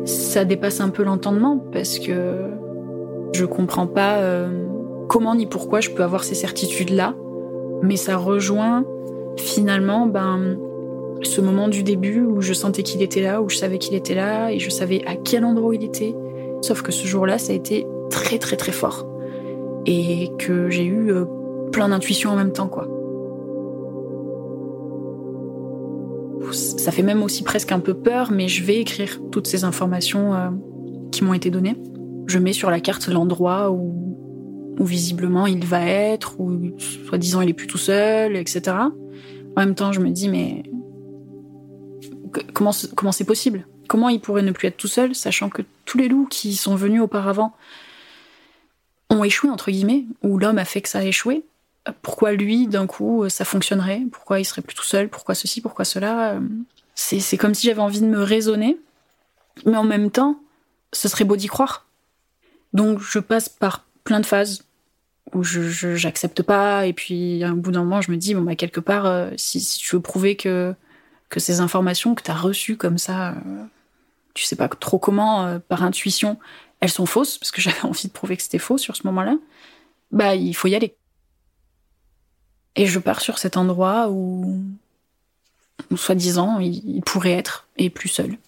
Ça 0.05 0.45
dépasse 0.45 0.81
un 0.81 0.89
peu 0.89 1.05
l'entendement 1.05 1.59
parce 1.73 2.01
que 2.01 2.51
je 3.33 3.45
comprends 3.45 3.87
pas 3.87 4.19
euh, 4.19 4.67
comment 5.09 5.37
ni 5.37 5.47
pourquoi 5.47 5.81
je 5.81 5.91
peux 5.91 6.03
avoir 6.03 6.25
ces 6.25 6.35
certitudes 6.35 6.91
là, 6.91 7.15
mais 7.83 7.97
ça 7.97 8.17
rejoint 8.17 8.85
finalement 9.39 10.07
ben 10.07 10.57
ce 11.23 11.41
moment 11.41 11.69
du 11.69 11.83
début 11.83 12.21
où 12.21 12.41
je 12.41 12.53
sentais 12.53 12.83
qu'il 12.83 13.03
était 13.03 13.23
là, 13.23 13.43
où 13.43 13.49
je 13.49 13.57
savais 13.57 13.79
qu'il 13.79 13.95
était 13.95 14.15
là 14.15 14.53
et 14.53 14.59
je 14.59 14.71
savais 14.71 15.03
à 15.07 15.17
quel 15.17 15.45
endroit 15.45 15.75
il 15.75 15.85
était. 15.85 16.15
Sauf 16.63 16.83
que 16.83 16.93
ce 16.93 17.07
jour-là, 17.07 17.39
ça 17.39 17.53
a 17.53 17.57
été 17.57 17.87
très 18.11 18.39
très 18.39 18.57
très 18.57 18.73
fort 18.73 19.07
et 19.87 20.31
que 20.39 20.69
j'ai 20.71 20.85
eu 20.85 21.11
euh, 21.11 21.25
plein 21.73 21.89
d'intuitions 21.89 22.31
en 22.31 22.37
même 22.37 22.53
temps, 22.53 22.69
quoi. 22.69 22.89
Ça 26.53 26.93
fait 26.93 27.03
même 27.03 27.23
aussi 27.23 27.43
presque 27.43 27.73
un 27.73 27.81
peu 27.81 27.95
peur, 27.95 28.31
mais 28.31 28.49
je 28.49 28.65
vais 28.65 28.77
écrire 28.77 29.21
toutes 29.31 29.47
ces 29.47 29.65
informations 29.65 30.35
euh, 30.35 30.49
qui 31.13 31.25
m'ont 31.25 31.35
été 31.35 31.51
données. 31.51 31.77
Je 32.27 32.39
mets 32.39 32.53
sur 32.53 32.71
la 32.71 32.81
carte 32.81 33.09
l'endroit 33.09 33.71
où, 33.71 33.95
visiblement 34.81 35.47
il 35.47 35.65
va 35.65 35.85
être, 35.85 36.39
où 36.39 36.71
soi-disant 37.09 37.41
il 37.41 37.51
est 37.51 37.55
plus 37.55 37.67
tout 37.67 37.79
seul, 37.79 38.37
etc. 38.37 38.77
En 39.59 39.63
même 39.63 39.75
temps, 39.75 39.91
je 39.91 39.99
me 39.99 40.11
dis, 40.11 40.29
mais 40.29 40.63
comment 42.55 42.71
comment 42.95 43.11
c'est 43.11 43.25
possible? 43.25 43.67
Comment 43.89 44.09
il 44.09 44.21
pourrait 44.21 44.43
ne 44.43 44.53
plus 44.53 44.69
être 44.69 44.77
tout 44.77 44.87
seul, 44.87 45.17
sachant 45.17 45.49
que 45.49 45.63
tous 45.85 45.99
les 45.99 46.07
loups 46.07 46.29
qui 46.31 46.55
sont 46.55 46.77
venus 46.77 47.03
auparavant 47.03 47.53
ont 49.11 49.25
échoué 49.25 49.51
entre 49.51 49.73
guillemets, 49.73 50.05
ou 50.23 50.39
l'homme 50.39 50.59
a 50.59 50.65
fait 50.65 50.81
que 50.81 50.89
ça 50.89 51.01
a 51.01 51.03
échoué. 51.03 51.43
Pourquoi 52.03 52.35
lui, 52.35 52.69
d'un 52.69 52.87
coup, 52.87 53.29
ça 53.29 53.45
fonctionnerait? 53.45 54.03
Pourquoi 54.13 54.39
il 54.39 54.45
serait 54.45 54.63
plus 54.63 54.77
tout 54.77 54.85
seul? 54.85 55.09
Pourquoi 55.09 55.35
ceci? 55.35 55.61
Pourquoi 55.61 55.85
cela? 55.85 56.39
C'est 56.95 57.37
comme 57.37 57.55
si 57.55 57.67
j'avais 57.67 57.81
envie 57.81 58.01
de 58.01 58.07
me 58.07 58.23
raisonner, 58.23 58.79
mais 59.67 59.77
en 59.77 59.83
même 59.83 60.13
temps, 60.13 60.39
ce 60.93 61.09
serait 61.09 61.25
beau 61.25 61.35
d'y 61.35 61.49
croire. 61.49 61.85
Donc 62.75 63.01
je 63.01 63.19
passe 63.19 63.49
par 63.49 63.87
plein 64.05 64.21
de 64.21 64.27
phases 64.27 64.63
où 65.35 65.43
je 65.43 65.95
j'accepte 65.95 66.43
pas, 66.43 66.87
et 66.87 66.93
puis 66.93 67.43
à 67.45 67.49
un 67.51 67.55
bout 67.55 67.73
d'un 67.73 67.85
moment, 67.85 68.01
je 68.01 68.11
me 68.11 68.17
dis 68.17 68.35
bon 68.35 68.43
bah 68.43 68.57
quelque 68.57 68.81
part, 68.81 69.07
euh, 69.07 69.31
si, 69.37 69.61
si 69.61 69.79
tu 69.79 69.97
veux 69.97 70.03
prouver 70.03 70.37
que 70.37 70.75
que 71.29 71.41
ces 71.41 71.61
informations 71.61 72.15
que 72.15 72.23
tu 72.23 72.31
as 72.31 72.35
reçues 72.37 72.77
comme 72.77 72.99
ça, 72.99 73.33
euh, 73.33 73.65
tu 74.35 74.45
sais 74.45 74.57
pas 74.57 74.69
trop 74.69 74.99
comment, 74.99 75.47
euh, 75.47 75.59
par 75.59 75.83
intuition, 75.83 76.39
elles 76.81 76.91
sont 76.91 77.07
fausses, 77.07 77.39
parce 77.39 77.51
que 77.51 77.61
j'avais 77.63 77.83
envie 77.85 78.09
de 78.09 78.13
prouver 78.13 78.37
que 78.37 78.43
c'était 78.43 78.59
faux 78.59 78.79
sur 78.79 78.97
ce 78.97 79.07
moment-là, 79.07 79.37
bah 80.13 80.35
il 80.35 80.55
faut 80.55 80.69
y 80.69 80.75
aller. 80.75 80.97
Et 82.77 82.87
je 82.87 82.99
pars 83.01 83.21
sur 83.21 83.39
cet 83.39 83.57
endroit 83.57 84.09
où, 84.09 84.63
soi-disant, 85.97 86.61
il, 86.61 87.03
pourrait 87.03 87.33
être, 87.33 87.67
et 87.77 87.91
plus 87.91 88.09
seul. 88.09 88.39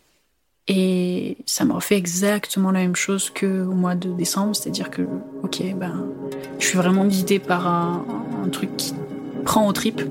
Et 0.73 1.37
ça 1.47 1.65
me 1.65 1.73
refait 1.73 1.97
exactement 1.97 2.71
la 2.71 2.79
même 2.79 2.95
chose 2.95 3.29
qu'au 3.29 3.75
mois 3.75 3.97
de 3.97 4.09
décembre, 4.13 4.55
c'est-à-dire 4.55 4.89
que, 4.89 5.03
ok, 5.43 5.65
ben, 5.75 6.07
je 6.61 6.67
suis 6.67 6.79
vraiment 6.79 7.05
guidée 7.07 7.41
par 7.41 7.67
un, 7.67 8.05
truc 8.53 8.77
qui 8.77 8.95
prend 9.45 9.67
aux 9.67 9.73
tripes. 9.73 10.03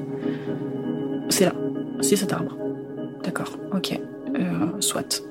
C'est 1.29 1.45
là, 1.45 1.53
c'est 2.01 2.17
cet 2.17 2.33
arbre. 2.33 2.57
D'accord, 3.23 3.57
ok, 3.73 3.97
euh, 4.37 4.81
soit. 4.81 5.23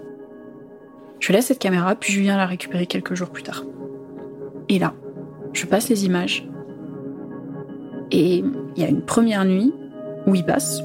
Je 1.21 1.33
laisse 1.35 1.47
cette 1.47 1.59
caméra, 1.59 1.95
puis 1.95 2.11
je 2.11 2.21
viens 2.21 2.39
la 2.39 2.47
récupérer 2.47 2.87
quelques 2.87 3.13
jours 3.13 3.29
plus 3.29 3.43
tard. 3.43 3.65
Et 4.71 4.79
là, 4.79 4.95
je 5.53 5.67
passe 5.67 5.91
les 5.91 6.07
images. 6.07 6.49
Et 8.13 8.43
il 8.77 8.83
y 8.83 8.87
a 8.87 8.89
une 8.89 9.03
première 9.03 9.45
nuit 9.45 9.75
où 10.27 10.35
il 10.35 10.45
passe, 10.47 10.81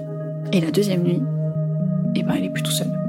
et 0.52 0.60
la 0.60 0.72
deuxième 0.72 1.04
nuit, 1.04 1.22
et 2.16 2.20
eh 2.20 2.24
ben, 2.24 2.36
il 2.36 2.44
est 2.44 2.50
plus 2.50 2.64
tout 2.64 2.72
seul. 2.72 3.03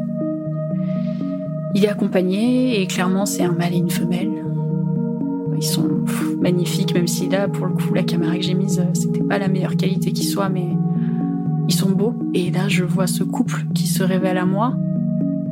Il 1.75 1.85
est 1.85 1.89
accompagné, 1.89 2.81
et 2.81 2.87
clairement, 2.87 3.27
c'est 3.27 3.43
un 3.43 3.53
mâle 3.53 3.75
et 3.75 3.79
une 3.79 3.91
femelle. 3.91 4.45
Ils 5.57 5.63
sont 5.63 5.89
magnifiques, 6.41 6.95
même 6.95 7.07
si 7.07 7.29
là, 7.29 7.49
pour 7.49 7.67
le 7.67 7.73
coup, 7.73 7.95
la 7.95 8.03
caméra 8.03 8.37
que 8.37 8.43
j'ai 8.43 8.55
mise, 8.55 8.85
c'était 8.93 9.23
pas 9.23 9.39
la 9.39 9.49
meilleure 9.49 9.77
qualité 9.77 10.13
qui 10.13 10.25
soit, 10.25 10.49
mais 10.49 10.69
ils 11.69 11.75
sont 11.75 11.91
beaux. 11.91 12.15
Et 12.35 12.51
là, 12.51 12.69
je 12.69 12.85
vois 12.85 13.07
ce 13.07 13.25
couple 13.25 13.65
qui 13.75 13.87
se 13.87 14.03
révèle 14.03 14.39
à 14.39 14.45
moi, 14.45 14.77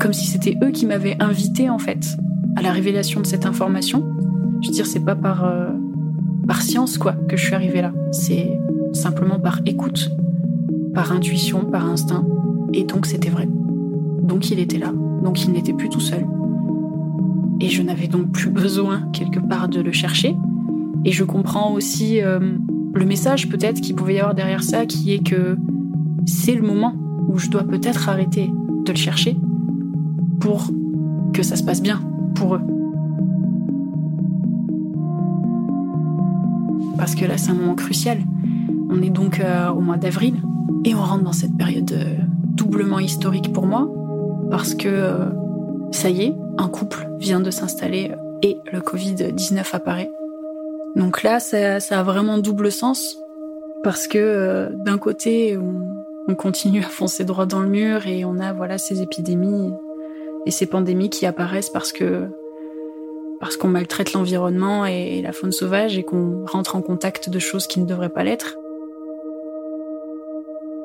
comme 0.00 0.12
si 0.12 0.26
c'était 0.26 0.56
eux 0.62 0.70
qui 0.70 0.86
m'avaient 0.86 1.16
invité 1.20 1.70
en 1.70 1.78
fait 1.78 2.16
à 2.56 2.62
la 2.62 2.72
révélation 2.72 3.20
de 3.20 3.26
cette 3.26 3.46
information. 3.46 4.04
Je 4.60 4.68
veux 4.68 4.74
dire, 4.74 4.86
c'est 4.86 5.04
pas 5.04 5.16
par 5.16 5.44
euh, 5.44 5.70
par 6.46 6.62
science 6.62 6.98
quoi 6.98 7.12
que 7.12 7.36
je 7.36 7.44
suis 7.44 7.54
arrivée 7.54 7.82
là. 7.82 7.92
C'est 8.10 8.58
simplement 8.92 9.38
par 9.38 9.60
écoute, 9.64 10.10
par 10.94 11.12
intuition, 11.12 11.64
par 11.64 11.86
instinct. 11.86 12.26
Et 12.72 12.84
donc 12.84 13.06
c'était 13.06 13.30
vrai. 13.30 13.48
Donc 14.22 14.50
il 14.50 14.58
était 14.58 14.78
là. 14.78 14.92
Donc 15.22 15.44
il 15.44 15.52
n'était 15.52 15.72
plus 15.72 15.88
tout 15.88 16.00
seul. 16.00 16.26
Et 17.60 17.68
je 17.68 17.82
n'avais 17.82 18.08
donc 18.08 18.32
plus 18.32 18.50
besoin 18.50 19.02
quelque 19.12 19.38
part 19.38 19.68
de 19.68 19.80
le 19.80 19.92
chercher. 19.92 20.36
Et 21.04 21.12
je 21.12 21.24
comprends 21.24 21.72
aussi 21.72 22.20
euh, 22.20 22.40
le 22.94 23.04
message 23.04 23.48
peut-être 23.48 23.80
qu'il 23.80 23.94
pouvait 23.94 24.14
y 24.14 24.18
avoir 24.18 24.34
derrière 24.34 24.62
ça, 24.62 24.86
qui 24.86 25.12
est 25.12 25.22
que 25.22 25.56
c'est 26.26 26.54
le 26.54 26.62
moment 26.62 26.94
où 27.28 27.38
je 27.38 27.48
dois 27.50 27.64
peut-être 27.64 28.08
arrêter 28.08 28.50
de 28.84 28.92
le 28.92 28.98
chercher 28.98 29.36
pour 30.40 30.70
que 31.32 31.42
ça 31.42 31.56
se 31.56 31.62
passe 31.62 31.82
bien 31.82 32.00
pour 32.34 32.56
eux. 32.56 32.60
Parce 36.96 37.14
que 37.14 37.24
là, 37.24 37.38
c'est 37.38 37.50
un 37.50 37.54
moment 37.54 37.74
crucial. 37.74 38.18
On 38.90 39.02
est 39.02 39.10
donc 39.10 39.40
euh, 39.40 39.70
au 39.70 39.80
mois 39.80 39.96
d'avril 39.96 40.34
et 40.84 40.94
on 40.94 41.02
rentre 41.02 41.24
dans 41.24 41.32
cette 41.32 41.56
période 41.56 41.90
euh, 41.92 42.16
doublement 42.44 42.98
historique 42.98 43.52
pour 43.52 43.66
moi 43.66 43.88
parce 44.52 44.74
que 44.74 44.86
euh, 44.86 45.24
ça 45.92 46.10
y 46.10 46.24
est, 46.24 46.34
un 46.58 46.68
couple 46.68 47.08
vient 47.18 47.40
de 47.40 47.50
s'installer 47.50 48.12
et 48.42 48.58
le 48.70 48.80
Covid-19 48.80 49.64
apparaît. 49.72 50.10
Donc 50.94 51.22
là, 51.22 51.40
ça, 51.40 51.80
ça, 51.80 52.00
a 52.00 52.02
vraiment 52.02 52.36
double 52.36 52.70
sens 52.70 53.18
parce 53.82 54.06
que 54.06 54.68
d'un 54.84 54.98
côté, 54.98 55.56
on, 55.56 55.80
on 56.28 56.34
continue 56.34 56.80
à 56.80 56.88
foncer 56.88 57.24
droit 57.24 57.46
dans 57.46 57.60
le 57.60 57.68
mur 57.68 58.06
et 58.06 58.26
on 58.26 58.38
a 58.40 58.52
voilà 58.52 58.76
ces 58.76 59.00
épidémies 59.00 59.70
et 60.44 60.50
ces 60.50 60.66
pandémies 60.66 61.08
qui 61.08 61.24
apparaissent 61.24 61.70
parce 61.70 61.90
qu'on 61.94 63.68
maltraite 63.68 64.12
l'environnement 64.12 64.84
et 64.84 65.22
la 65.22 65.32
faune 65.32 65.52
sauvage 65.52 65.96
et 65.96 66.02
qu'on 66.02 66.44
rentre 66.44 66.76
en 66.76 66.82
contact 66.82 67.30
de 67.30 67.38
choses 67.38 67.66
qui 67.66 67.80
ne 67.80 67.86
devraient 67.86 68.10
pas 68.10 68.22
l'être. 68.22 68.58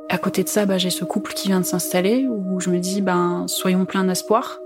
À 0.10 0.18
côté 0.18 0.43
de 0.43 0.49
ça, 0.49 0.66
bah, 0.66 0.78
j'ai 0.78 0.89
ce 0.89 1.03
couple 1.03 1.34
qui 1.34 1.49
vient 1.49 1.60
de 1.60 1.66
s'installer 1.66 2.28
où 2.28 2.60
je 2.62 2.70
me 2.70 2.80
dis 2.80 3.01
ben 3.01 3.45
soyons 3.47 3.86
pleins 3.86 4.05
d'espoir. 4.05 4.62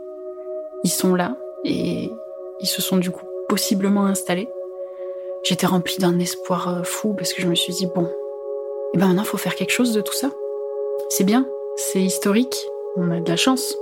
Ils 0.83 0.91
sont 0.91 1.15
là 1.15 1.35
et 1.63 2.11
ils 2.59 2.67
se 2.67 2.81
sont 2.81 2.97
du 2.97 3.09
coup 3.09 3.25
possiblement 3.49 4.05
installés. 4.05 4.49
J'étais 5.43 5.65
remplie 5.65 5.97
d'un 5.97 6.19
espoir 6.19 6.69
euh, 6.69 6.83
fou 6.83 7.13
parce 7.15 7.33
que 7.33 7.41
je 7.41 7.47
me 7.47 7.55
suis 7.55 7.73
dit 7.73 7.87
bon, 7.87 8.07
Et 8.93 8.97
ben 8.97 9.07
maintenant, 9.07 9.23
faut 9.23 9.37
faire 9.37 9.55
quelque 9.55 9.71
chose 9.71 9.93
de 9.93 10.01
tout 10.01 10.13
ça. 10.13 10.29
C'est 11.09 11.23
bien, 11.23 11.47
c'est 11.75 12.01
historique, 12.01 12.55
on 12.95 13.09
a 13.09 13.19
de 13.19 13.27
la 13.27 13.35
chance. 13.35 13.75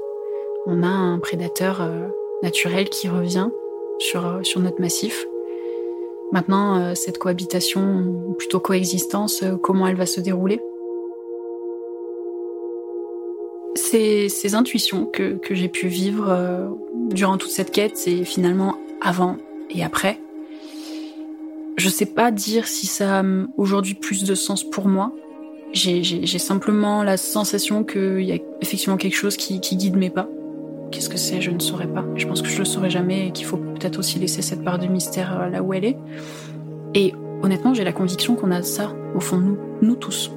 On 0.65 0.81
a 0.83 0.87
un 0.87 1.19
prédateur 1.19 1.81
euh, 1.81 2.07
naturel 2.41 2.87
qui 2.89 3.09
revient 3.09 3.49
sur, 3.97 4.25
euh, 4.25 4.41
notre 4.55 4.79
massif. 4.79 5.25
Maintenant, 6.31 6.93
cette 6.93 7.17
cohabitation, 7.17 8.05
plutôt 8.37 8.59
coexistence, 8.59 9.43
comment 9.63 9.87
elle 9.87 9.95
va 9.95 10.05
se 10.05 10.21
dérouler? 10.21 10.61
Ces, 13.75 14.55
intuitions 14.55 15.05
que, 15.05 15.33
que 15.37 15.55
j'ai 15.55 15.69
pu 15.69 15.87
vivre 15.87 16.77
durant 17.11 17.37
toute 17.37 17.51
cette 17.51 17.71
quête, 17.71 17.95
c'est 17.97 18.23
finalement 18.23 18.75
avant 19.01 19.37
et 19.69 19.83
après. 19.83 20.19
Je 21.77 21.87
sais 21.87 22.05
pas 22.05 22.29
dire 22.29 22.67
si 22.67 22.87
ça 22.87 23.21
a 23.21 23.23
aujourd'hui 23.55 23.93
plus 23.93 24.25
de 24.25 24.35
sens 24.35 24.63
pour 24.69 24.87
moi. 24.87 25.13
J'ai 25.71 26.25
simplement 26.39 27.03
la 27.03 27.15
sensation 27.15 27.85
qu'il 27.85 28.21
y 28.23 28.33
a 28.33 28.37
effectivement 28.61 28.97
quelque 28.97 29.15
chose 29.15 29.37
qui, 29.37 29.59
guide 29.59 29.95
mes 29.95 30.09
pas. 30.09 30.27
Qu'est-ce 30.91 31.07
que 31.07 31.17
c'est? 31.17 31.39
Je 31.39 31.51
ne 31.51 31.59
saurais 31.59 31.87
pas. 31.87 32.03
Je 32.15 32.27
pense 32.27 32.41
que 32.41 32.49
je 32.49 32.57
le 32.57 32.65
saurai 32.65 32.89
jamais 32.89 33.27
et 33.27 33.31
qu'il 33.31 33.45
faut 33.45 33.57
peut-être 33.57 33.99
aussi 33.99 34.19
laisser 34.19 34.41
cette 34.41 34.63
part 34.63 34.79
de 34.79 34.87
mystère 34.87 35.39
euh, 35.39 35.49
là 35.49 35.61
où 35.61 35.73
elle 35.73 35.85
est. 35.85 35.97
Et 36.95 37.13
honnêtement, 37.43 37.75
j'ai 37.75 37.83
la 37.83 37.93
conviction 37.93 38.35
qu'on 38.35 38.49
a 38.49 38.63
ça 38.63 38.91
au 39.15 39.19
fond 39.19 39.37
de 39.37 39.43
nous, 39.43 39.57
nous 39.83 39.95
tous. 39.95 40.31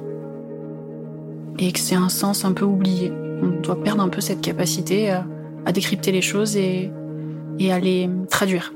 Et 1.59 1.71
que 1.71 1.79
c'est 1.79 1.95
un 1.95 2.09
sens 2.09 2.45
un 2.45 2.53
peu 2.53 2.65
oublié. 2.65 3.11
On 3.41 3.61
doit 3.61 3.81
perdre 3.81 4.01
un 4.01 4.09
peu 4.09 4.21
cette 4.21 4.41
capacité 4.41 5.09
à, 5.11 5.25
à 5.65 5.71
décrypter 5.71 6.11
les 6.11 6.21
choses 6.21 6.57
et, 6.57 6.91
et 7.59 7.71
à 7.71 7.79
les 7.79 8.09
traduire. 8.29 8.73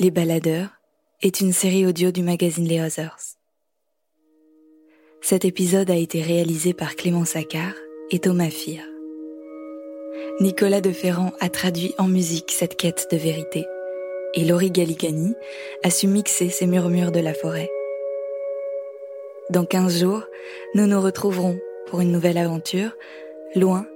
Les 0.00 0.10
Baladeurs 0.10 0.70
est 1.20 1.40
une 1.40 1.52
série 1.52 1.86
audio 1.86 2.10
du 2.10 2.22
magazine 2.22 2.66
Les 2.66 2.80
Others. 2.80 3.36
Cet 5.20 5.44
épisode 5.44 5.90
a 5.90 5.96
été 5.96 6.20
réalisé 6.22 6.72
par 6.72 6.96
Clément 6.96 7.24
Saccard 7.24 7.74
et 8.10 8.18
Thomas 8.18 8.50
Fir. 8.50 8.82
Nicolas 10.40 10.80
de 10.80 10.90
Ferrand 10.90 11.32
a 11.38 11.48
traduit 11.48 11.94
en 11.98 12.08
musique 12.08 12.50
cette 12.50 12.76
quête 12.76 13.06
de 13.12 13.16
vérité 13.16 13.64
et 14.34 14.44
Laurie 14.44 14.70
Galligani 14.70 15.34
a 15.82 15.90
su 15.90 16.06
mixer 16.06 16.48
ces 16.48 16.66
murmures 16.66 17.12
de 17.12 17.20
la 17.20 17.34
forêt. 17.34 17.70
Dans 19.50 19.64
15 19.64 20.00
jours, 20.00 20.22
nous 20.74 20.86
nous 20.86 21.00
retrouverons 21.00 21.58
pour 21.86 22.00
une 22.00 22.12
nouvelle 22.12 22.38
aventure, 22.38 22.96
loin, 23.54 23.86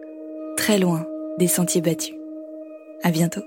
très 0.56 0.78
loin 0.78 1.06
des 1.38 1.48
sentiers 1.48 1.80
battus. 1.80 2.14
À 3.02 3.10
bientôt. 3.10 3.42